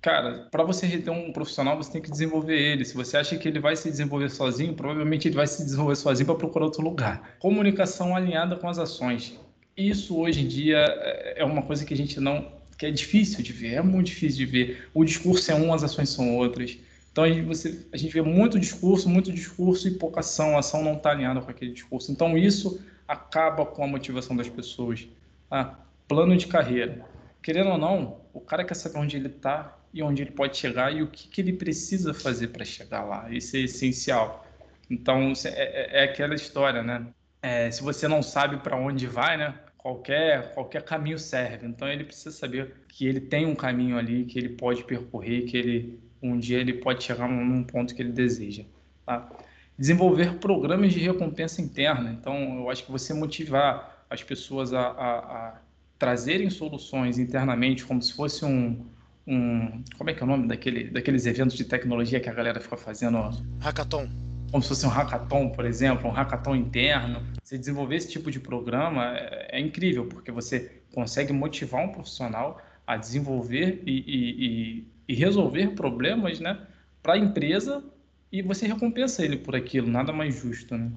Cara, 0.00 0.48
para 0.50 0.64
você 0.64 0.86
reter 0.86 1.10
um 1.10 1.32
profissional, 1.32 1.76
você 1.76 1.92
tem 1.92 2.02
que 2.02 2.10
desenvolver 2.10 2.58
ele. 2.58 2.84
Se 2.84 2.94
você 2.94 3.16
acha 3.16 3.36
que 3.36 3.48
ele 3.48 3.60
vai 3.60 3.76
se 3.76 3.90
desenvolver 3.90 4.30
sozinho, 4.30 4.74
provavelmente 4.74 5.28
ele 5.28 5.36
vai 5.36 5.46
se 5.46 5.64
desenvolver 5.64 5.96
sozinho 5.96 6.26
para 6.26 6.36
procurar 6.36 6.66
outro 6.66 6.82
lugar. 6.82 7.36
Comunicação 7.38 8.14
alinhada 8.14 8.56
com 8.56 8.68
as 8.68 8.78
ações. 8.78 9.38
Isso 9.76 10.18
hoje 10.18 10.42
em 10.42 10.48
dia 10.48 10.78
é, 10.78 11.40
é 11.40 11.44
uma 11.44 11.62
coisa 11.62 11.84
que 11.84 11.94
a 11.94 11.96
gente 11.96 12.20
não 12.20 12.60
que 12.82 12.86
é 12.86 12.90
difícil 12.90 13.44
de 13.44 13.52
ver, 13.52 13.74
é 13.74 13.82
muito 13.82 14.08
difícil 14.08 14.44
de 14.44 14.46
ver. 14.46 14.88
O 14.92 15.04
discurso 15.04 15.52
é 15.52 15.54
um, 15.54 15.72
as 15.72 15.84
ações 15.84 16.08
são 16.08 16.36
outras. 16.36 16.76
Então 17.12 17.22
a 17.22 17.28
gente, 17.28 17.42
você, 17.42 17.86
a 17.92 17.96
gente 17.96 18.12
vê 18.12 18.22
muito 18.22 18.58
discurso, 18.58 19.08
muito 19.08 19.30
discurso 19.30 19.86
e 19.86 19.92
pouca 19.92 20.18
ação. 20.18 20.56
A 20.56 20.58
ação 20.58 20.82
não 20.82 20.94
está 20.94 21.10
alinhada 21.10 21.40
com 21.40 21.48
aquele 21.48 21.72
discurso. 21.72 22.10
Então 22.10 22.36
isso 22.36 22.80
acaba 23.06 23.64
com 23.64 23.84
a 23.84 23.86
motivação 23.86 24.34
das 24.34 24.48
pessoas. 24.48 25.06
Ah, 25.48 25.76
plano 26.08 26.36
de 26.36 26.48
carreira. 26.48 27.04
Querendo 27.40 27.70
ou 27.70 27.78
não, 27.78 28.20
o 28.32 28.40
cara 28.40 28.64
quer 28.64 28.74
saber 28.74 28.98
onde 28.98 29.16
ele 29.16 29.28
está 29.28 29.78
e 29.94 30.02
onde 30.02 30.22
ele 30.22 30.32
pode 30.32 30.56
chegar 30.56 30.92
e 30.92 31.02
o 31.02 31.06
que, 31.06 31.28
que 31.28 31.40
ele 31.40 31.52
precisa 31.52 32.12
fazer 32.12 32.48
para 32.48 32.64
chegar 32.64 33.04
lá. 33.04 33.30
Isso 33.30 33.56
é 33.56 33.60
essencial. 33.60 34.44
Então, 34.90 35.32
é, 35.44 35.48
é, 35.48 36.00
é 36.00 36.04
aquela 36.04 36.34
história, 36.34 36.82
né? 36.82 37.06
É, 37.42 37.70
se 37.70 37.82
você 37.82 38.06
não 38.06 38.22
sabe 38.22 38.58
para 38.58 38.76
onde 38.76 39.06
vai, 39.06 39.36
né? 39.36 39.54
Qualquer, 39.76 40.54
qualquer 40.54 40.82
caminho 40.82 41.18
serve. 41.18 41.66
Então, 41.66 41.88
ele 41.88 42.04
precisa 42.04 42.30
saber 42.30 42.72
que 42.88 43.04
ele 43.04 43.20
tem 43.20 43.44
um 43.44 43.54
caminho 43.54 43.98
ali, 43.98 44.24
que 44.24 44.38
ele 44.38 44.50
pode 44.50 44.84
percorrer, 44.84 45.44
que 45.46 45.56
ele 45.56 46.00
um 46.22 46.38
dia 46.38 46.58
ele 46.58 46.74
pode 46.74 47.02
chegar 47.02 47.28
num 47.28 47.64
ponto 47.64 47.94
que 47.94 48.00
ele 48.00 48.12
deseja. 48.12 48.62
Tá? 49.04 49.28
Desenvolver 49.76 50.34
programas 50.34 50.92
de 50.92 51.00
recompensa 51.00 51.60
interna. 51.60 52.12
Então, 52.12 52.60
eu 52.60 52.70
acho 52.70 52.84
que 52.84 52.92
você 52.92 53.12
motivar 53.12 54.04
as 54.08 54.22
pessoas 54.22 54.72
a, 54.72 54.80
a, 54.80 55.18
a 55.18 55.54
trazerem 55.98 56.48
soluções 56.48 57.18
internamente, 57.18 57.84
como 57.84 58.00
se 58.00 58.12
fosse 58.12 58.44
um, 58.44 58.86
um. 59.26 59.82
Como 59.98 60.10
é 60.10 60.14
que 60.14 60.22
é 60.22 60.24
o 60.24 60.28
nome 60.28 60.46
daquele, 60.46 60.84
daqueles 60.90 61.26
eventos 61.26 61.56
de 61.56 61.64
tecnologia 61.64 62.20
que 62.20 62.28
a 62.28 62.34
galera 62.34 62.60
fica 62.60 62.76
fazendo? 62.76 63.18
Hackathon. 63.60 64.31
Como 64.52 64.62
se 64.62 64.68
fosse 64.68 64.86
um 64.86 64.90
hackathon, 64.90 65.48
por 65.48 65.64
exemplo, 65.64 66.08
um 66.08 66.12
hackathon 66.12 66.54
interno. 66.54 67.22
Você 67.42 67.58
desenvolver 67.58 67.96
esse 67.96 68.10
tipo 68.10 68.30
de 68.30 68.38
programa 68.38 69.16
é, 69.16 69.48
é 69.52 69.60
incrível, 69.60 70.06
porque 70.06 70.30
você 70.30 70.82
consegue 70.94 71.32
motivar 71.32 71.84
um 71.84 71.88
profissional 71.88 72.60
a 72.86 72.96
desenvolver 72.96 73.82
e, 73.86 74.04
e, 74.06 74.46
e, 74.46 74.86
e 75.08 75.14
resolver 75.14 75.68
problemas 75.68 76.38
né, 76.38 76.60
para 77.02 77.14
a 77.14 77.18
empresa 77.18 77.82
e 78.30 78.42
você 78.42 78.66
recompensa 78.66 79.24
ele 79.24 79.38
por 79.38 79.56
aquilo, 79.56 79.88
nada 79.88 80.12
mais 80.12 80.34
justo. 80.40 80.76
Né? 80.76 80.92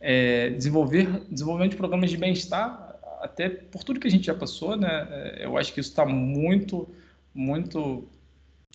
É, 0.00 0.50
desenvolver 0.50 1.06
desenvolvimento 1.28 1.72
de 1.72 1.76
programas 1.76 2.10
de 2.10 2.16
bem-estar, 2.16 2.96
até 3.20 3.48
por 3.48 3.82
tudo 3.84 3.98
que 4.00 4.06
a 4.06 4.10
gente 4.10 4.26
já 4.26 4.34
passou, 4.34 4.76
né, 4.76 5.08
é, 5.10 5.44
eu 5.44 5.58
acho 5.58 5.74
que 5.74 5.80
isso 5.80 5.90
está 5.90 6.06
muito 6.06 6.88
muito 7.34 8.08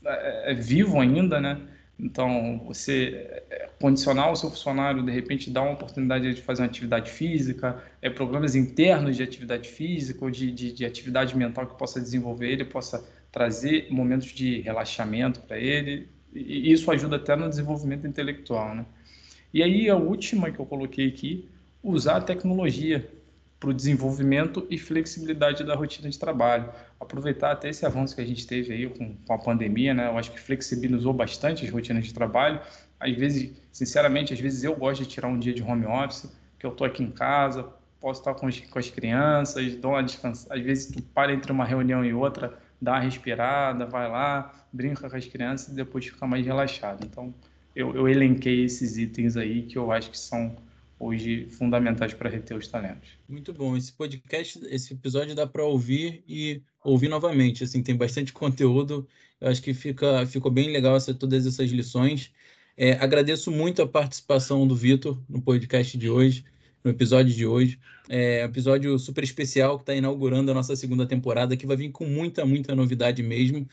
é, 0.06 0.52
é, 0.52 0.54
vivo 0.54 1.00
ainda, 1.00 1.40
né? 1.40 1.60
Então, 2.00 2.62
você 2.66 3.28
é, 3.50 3.70
condicionar 3.80 4.32
o 4.32 4.36
seu 4.36 4.50
funcionário, 4.50 5.04
de 5.04 5.12
repente, 5.12 5.50
dar 5.50 5.64
uma 5.64 5.72
oportunidade 5.72 6.34
de 6.34 6.42
fazer 6.42 6.62
uma 6.62 6.68
atividade 6.68 7.10
física, 7.10 7.84
é, 8.02 8.10
programas 8.10 8.56
internos 8.56 9.18
de 9.18 9.24
atividade 9.24 9.68
física 9.68 10.24
ou 10.24 10.30
de, 10.30 10.52
de, 10.52 10.72
de 10.72 10.86
atividade 10.86 11.36
mental 11.36 11.66
que 11.66 11.76
possa 11.78 12.00
desenvolver 12.00 12.52
ele, 12.52 12.66
possa 12.66 13.04
trazer 13.32 13.88
momentos 13.90 14.28
de 14.28 14.62
relaxamento 14.62 15.42
para 15.42 15.58
ele, 15.58 16.08
e 16.34 16.72
isso 16.72 16.92
ajuda 16.92 17.16
até 17.16 17.36
no 17.36 17.50
desenvolvimento 17.50 18.06
intelectual, 18.06 18.76
né? 18.76 18.86
E 19.54 19.64
aí, 19.64 19.90
a 19.90 19.96
última 19.96 20.52
que 20.52 20.60
eu 20.60 20.66
coloquei 20.66 21.08
aqui, 21.08 21.50
usar 21.82 22.18
a 22.18 22.22
tecnologia 22.22 23.10
para 23.60 23.70
o 23.70 23.74
desenvolvimento 23.74 24.68
e 24.70 24.78
flexibilidade 24.78 25.64
da 25.64 25.76
rotina 25.76 26.10
de 26.10 26.18
trabalho. 26.18 26.70
Aproveitar 27.00 27.52
até 27.52 27.70
esse 27.70 27.86
avanço 27.86 28.16
que 28.16 28.22
a 28.22 28.26
gente 28.26 28.46
teve 28.46 28.74
aí 28.74 28.90
com, 28.90 29.16
com 29.16 29.34
a 29.34 29.38
pandemia, 29.38 29.94
né? 29.94 30.08
Eu 30.08 30.18
acho 30.18 30.32
que 30.32 30.40
flexibilizou 30.40 31.12
bastante 31.12 31.66
as 31.66 31.72
rotinas 31.72 32.06
de 32.06 32.14
trabalho. 32.14 32.60
Às 33.00 33.16
vezes, 33.16 33.52
sinceramente, 33.72 34.34
às 34.34 34.40
vezes 34.40 34.64
eu 34.64 34.76
gosto 34.76 35.04
de 35.04 35.10
tirar 35.10 35.28
um 35.28 35.40
dia 35.40 35.54
de 35.54 35.64
home 35.64 35.86
office, 35.86 36.30
que 36.60 36.66
eu 36.66 36.72
estou 36.72 36.86
aqui 36.86 37.04
em 37.04 37.12
casa, 37.12 37.68
posso 38.00 38.22
estar 38.22 38.34
com 38.36 38.48
as, 38.48 38.60
com 38.60 38.80
as 38.80 38.90
crianças, 38.90 39.76
dou 39.76 39.92
uma 39.92 40.04
descansa. 40.04 40.54
Às 40.54 40.62
vezes 40.62 40.88
tu 40.88 41.02
para 41.02 41.34
entre 41.34 41.52
uma 41.52 41.66
reunião 41.66 42.06
e 42.06 42.14
outra, 42.14 42.58
dá 42.80 42.94
uma 42.94 43.00
respirada, 43.00 43.86
vai 43.86 44.08
lá, 44.08 44.54
brinca 44.72 45.10
com 45.10 45.16
as 45.16 45.26
crianças 45.26 45.70
e 45.70 45.76
depois 45.76 46.06
fica 46.06 46.28
mais 46.28 46.46
relaxado. 46.46 47.04
Então, 47.04 47.34
eu, 47.76 47.96
eu 47.96 48.08
elenquei 48.08 48.64
esses 48.64 48.98
itens 48.98 49.36
aí 49.36 49.64
que 49.64 49.78
eu 49.78 49.92
acho 49.92 50.12
que 50.12 50.18
são 50.18 50.56
hoje 51.00 51.48
fundamentais 51.50 52.14
para 52.14 52.30
reter 52.30 52.58
os 52.58 52.68
talentos. 52.68 53.10
Muito 53.28 53.54
bom. 53.54 53.78
Esse 53.78 53.92
podcast, 53.92 54.60
esse 54.70 54.94
episódio 54.94 55.36
dá 55.36 55.46
para 55.46 55.64
ouvir 55.64 56.24
e 56.28 56.62
ouvir 56.84 57.08
novamente. 57.08 57.64
Assim, 57.64 57.84
tem 57.84 57.96
bastante 57.96 58.34
conteúdo. 58.34 59.08
Eu 59.40 59.50
acho 59.50 59.62
que 59.62 59.74
fica, 59.74 60.26
ficou 60.26 60.52
bem 60.52 60.72
legal 60.72 60.96
essa, 60.96 61.14
todas 61.14 61.46
essas 61.46 61.70
lições. 61.70 62.32
É, 62.76 62.94
agradeço 62.94 63.52
muito 63.52 63.82
a 63.82 63.88
participação 63.88 64.68
do 64.68 64.76
Vitor 64.76 65.20
no 65.28 65.42
podcast 65.42 65.98
de 65.98 66.10
hoje, 66.10 66.46
no 66.84 66.92
episódio 66.92 67.34
de 67.34 67.46
hoje. 67.46 67.80
É 68.10 68.44
um 68.44 68.50
episódio 68.50 68.98
super 69.00 69.24
especial 69.24 69.78
que 69.78 69.84
está 69.84 69.96
inaugurando 69.96 70.52
a 70.52 70.54
nossa 70.54 70.76
segunda 70.76 71.06
temporada, 71.06 71.58
que 71.58 71.66
vai 71.66 71.76
vir 71.76 71.92
com 71.92 72.06
muita, 72.06 72.46
muita 72.46 72.76
novidade 72.76 73.22
mesmo. 73.22 73.68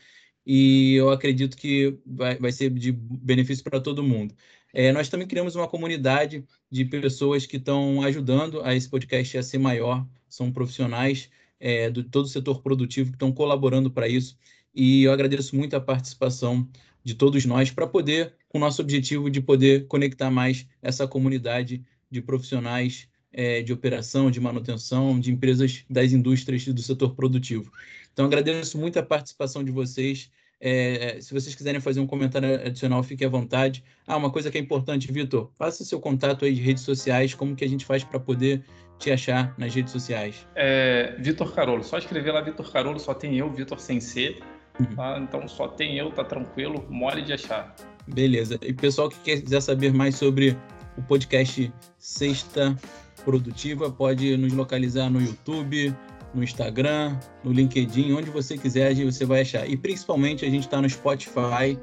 E 0.45 0.95
eu 0.95 1.09
acredito 1.09 1.57
que 1.57 1.97
vai, 2.05 2.37
vai 2.37 2.51
ser 2.51 2.69
de 2.69 2.91
benefício 2.91 3.63
para 3.63 3.79
todo 3.79 4.03
mundo. 4.03 4.35
É, 4.77 4.91
nós 4.91 5.07
também 5.07 5.25
criamos 5.25 5.55
uma 5.55 5.69
comunidade 5.69 6.43
de 6.69 6.83
pessoas 6.83 7.45
que 7.45 7.55
estão 7.55 8.01
ajudando 8.01 8.61
a 8.61 8.75
esse 8.75 8.89
podcast 8.89 9.37
a 9.37 9.41
ser 9.41 9.57
maior, 9.57 10.05
são 10.27 10.51
profissionais 10.51 11.29
é, 11.57 11.89
do 11.89 12.03
todo 12.03 12.25
o 12.25 12.27
setor 12.27 12.61
produtivo 12.61 13.11
que 13.11 13.15
estão 13.15 13.31
colaborando 13.31 13.89
para 13.89 14.05
isso. 14.05 14.37
E 14.73 15.03
eu 15.03 15.13
agradeço 15.13 15.55
muito 15.55 15.77
a 15.77 15.79
participação 15.79 16.67
de 17.01 17.13
todos 17.13 17.45
nós 17.45 17.71
para 17.71 17.87
poder, 17.87 18.33
com 18.49 18.57
o 18.57 18.61
nosso 18.61 18.81
objetivo 18.81 19.29
de 19.29 19.39
poder 19.39 19.87
conectar 19.87 20.29
mais 20.29 20.67
essa 20.81 21.07
comunidade 21.07 21.81
de 22.11 22.21
profissionais 22.21 23.07
é, 23.31 23.61
de 23.61 23.71
operação, 23.71 24.29
de 24.29 24.41
manutenção, 24.41 25.17
de 25.17 25.31
empresas 25.31 25.85
das 25.89 26.11
indústrias 26.11 26.65
do 26.65 26.81
setor 26.81 27.15
produtivo. 27.15 27.71
Então, 28.11 28.25
agradeço 28.25 28.77
muito 28.77 28.99
a 28.99 29.03
participação 29.03 29.63
de 29.63 29.71
vocês. 29.71 30.29
É, 30.67 31.21
se 31.21 31.31
vocês 31.31 31.53
quiserem 31.53 31.79
fazer 31.79 31.99
um 31.99 32.07
comentário 32.07 32.55
adicional, 32.55 33.03
fique 33.03 33.23
à 33.23 33.29
vontade. 33.29 33.83
Ah, 34.07 34.17
uma 34.17 34.31
coisa 34.31 34.49
que 34.49 34.57
é 34.57 34.61
importante, 34.61 35.11
Vitor, 35.11 35.51
faça 35.59 35.85
seu 35.85 35.99
contato 35.99 36.43
aí 36.43 36.55
de 36.55 36.59
redes 36.59 36.81
sociais, 36.81 37.35
como 37.35 37.55
que 37.55 37.63
a 37.63 37.69
gente 37.69 37.85
faz 37.85 38.03
para 38.03 38.19
poder 38.19 38.65
te 38.97 39.11
achar 39.11 39.53
nas 39.59 39.75
redes 39.75 39.91
sociais? 39.91 40.47
É, 40.55 41.15
Vitor 41.19 41.53
Carolo, 41.53 41.83
só 41.83 41.99
escrever 41.99 42.31
lá 42.31 42.41
Vitor 42.41 42.71
Carolo, 42.71 42.99
só 42.99 43.13
tem 43.13 43.37
eu, 43.37 43.47
Vitor 43.51 43.79
sem 43.79 43.99
C, 43.99 44.37
uhum. 44.79 44.95
tá? 44.95 45.19
então 45.21 45.47
só 45.47 45.67
tem 45.67 45.99
eu, 45.99 46.09
tá 46.09 46.23
tranquilo, 46.23 46.83
mole 46.89 47.21
de 47.21 47.33
achar. 47.33 47.75
Beleza. 48.07 48.57
E 48.63 48.73
pessoal 48.73 49.07
que 49.07 49.19
quiser 49.19 49.61
saber 49.61 49.93
mais 49.93 50.15
sobre 50.15 50.57
o 50.97 51.03
podcast 51.03 51.71
Sexta 51.99 52.75
Produtiva, 53.23 53.91
pode 53.91 54.35
nos 54.35 54.53
localizar 54.53 55.11
no 55.11 55.21
YouTube, 55.21 55.95
no 56.35 56.43
Instagram, 56.43 57.17
no 57.43 57.51
LinkedIn, 57.51 58.13
onde 58.13 58.29
você 58.29 58.57
quiser, 58.57 58.93
você 58.95 59.25
vai 59.25 59.41
achar. 59.41 59.67
E 59.67 59.77
principalmente 59.77 60.45
a 60.45 60.49
gente 60.49 60.63
está 60.63 60.81
no 60.81 60.89
Spotify 60.89 61.79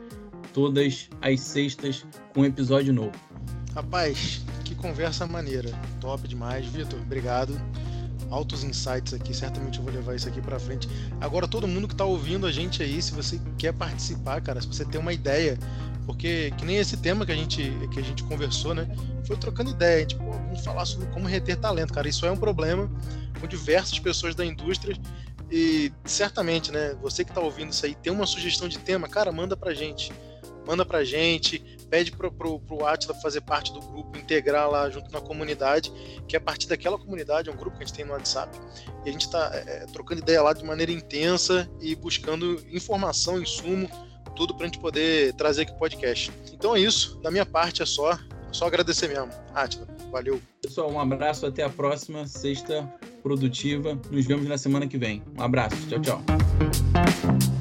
todas 0.52 1.08
as 1.20 1.40
sextas 1.40 2.04
com 2.34 2.42
um 2.42 2.44
episódio 2.44 2.92
novo. 2.92 3.12
Rapaz, 3.74 4.44
que 4.64 4.74
conversa 4.74 5.26
maneira. 5.26 5.70
Top 6.00 6.26
demais. 6.28 6.66
Vitor, 6.66 7.00
obrigado. 7.00 7.58
Altos 8.30 8.64
insights 8.64 9.12
aqui, 9.12 9.34
certamente 9.34 9.78
eu 9.78 9.84
vou 9.84 9.92
levar 9.92 10.14
isso 10.14 10.28
aqui 10.28 10.40
para 10.40 10.58
frente. 10.58 10.88
Agora, 11.20 11.46
todo 11.48 11.66
mundo 11.66 11.86
que 11.86 11.94
está 11.94 12.04
ouvindo 12.04 12.46
a 12.46 12.52
gente 12.52 12.82
aí, 12.82 13.00
se 13.00 13.12
você 13.12 13.40
quer 13.58 13.72
participar, 13.72 14.40
cara, 14.40 14.60
se 14.60 14.66
você 14.66 14.84
tem 14.84 14.98
uma 15.00 15.12
ideia, 15.12 15.58
porque 16.06 16.50
que 16.56 16.64
nem 16.64 16.78
esse 16.78 16.96
tema 16.96 17.26
que 17.26 17.32
a 17.32 17.34
gente, 17.34 17.70
que 17.92 18.00
a 18.00 18.02
gente 18.02 18.22
conversou, 18.24 18.74
né? 18.74 18.88
Foi 19.26 19.36
trocando 19.36 19.70
ideia, 19.70 20.06
pô, 20.16 20.32
vamos 20.32 20.64
falar 20.64 20.86
sobre 20.86 21.06
como 21.08 21.26
reter 21.26 21.56
talento, 21.56 21.92
cara. 21.92 22.08
Isso 22.08 22.24
é 22.24 22.30
um 22.30 22.36
problema 22.36 22.90
com 23.42 23.48
diversas 23.48 23.98
pessoas 23.98 24.36
da 24.36 24.46
indústria 24.46 24.96
e 25.50 25.92
certamente, 26.06 26.72
né, 26.72 26.96
você 27.02 27.24
que 27.24 27.30
está 27.30 27.40
ouvindo 27.40 27.72
isso 27.72 27.84
aí, 27.84 27.94
tem 27.94 28.10
uma 28.10 28.24
sugestão 28.24 28.68
de 28.68 28.78
tema, 28.78 29.06
cara, 29.06 29.30
manda 29.30 29.54
pra 29.54 29.74
gente. 29.74 30.10
Manda 30.66 30.86
pra 30.86 31.04
gente, 31.04 31.58
pede 31.90 32.12
pro, 32.12 32.32
pro, 32.32 32.60
pro 32.60 32.86
Atila 32.86 33.14
fazer 33.16 33.40
parte 33.42 33.72
do 33.72 33.80
grupo, 33.80 34.16
integrar 34.16 34.70
lá 34.70 34.88
junto 34.88 35.12
na 35.12 35.20
comunidade, 35.20 35.92
que 36.26 36.36
é 36.36 36.38
a 36.38 36.40
partir 36.40 36.68
daquela 36.68 36.96
comunidade, 36.96 37.50
é 37.50 37.52
um 37.52 37.56
grupo 37.56 37.76
que 37.76 37.82
a 37.82 37.86
gente 37.86 37.96
tem 37.96 38.04
no 38.04 38.12
WhatsApp, 38.12 38.56
e 39.04 39.08
a 39.08 39.12
gente 39.12 39.26
está 39.26 39.50
é, 39.52 39.58
é, 39.58 39.86
trocando 39.92 40.22
ideia 40.22 40.40
lá 40.40 40.52
de 40.52 40.64
maneira 40.64 40.92
intensa 40.92 41.68
e 41.80 41.94
buscando 41.96 42.64
informação, 42.70 43.42
insumo, 43.42 43.90
tudo 44.36 44.54
para 44.54 44.64
a 44.64 44.68
gente 44.68 44.78
poder 44.78 45.34
trazer 45.34 45.62
aqui 45.62 45.72
o 45.72 45.76
podcast. 45.76 46.32
Então 46.52 46.74
é 46.74 46.80
isso, 46.80 47.18
da 47.20 47.30
minha 47.30 47.44
parte 47.44 47.82
é 47.82 47.86
só, 47.86 48.16
só 48.52 48.66
agradecer 48.68 49.08
mesmo. 49.08 49.28
Atila, 49.52 49.86
valeu. 50.10 50.40
Pessoal, 50.62 50.90
um 50.90 51.00
abraço, 51.00 51.44
até 51.44 51.62
a 51.62 51.68
próxima 51.68 52.26
sexta 52.26 52.88
produtiva. 53.22 53.98
Nos 54.10 54.26
vemos 54.26 54.46
na 54.48 54.58
semana 54.58 54.86
que 54.86 54.98
vem. 54.98 55.22
Um 55.38 55.42
abraço. 55.42 55.76
Tchau, 55.88 56.00
tchau. 56.00 57.51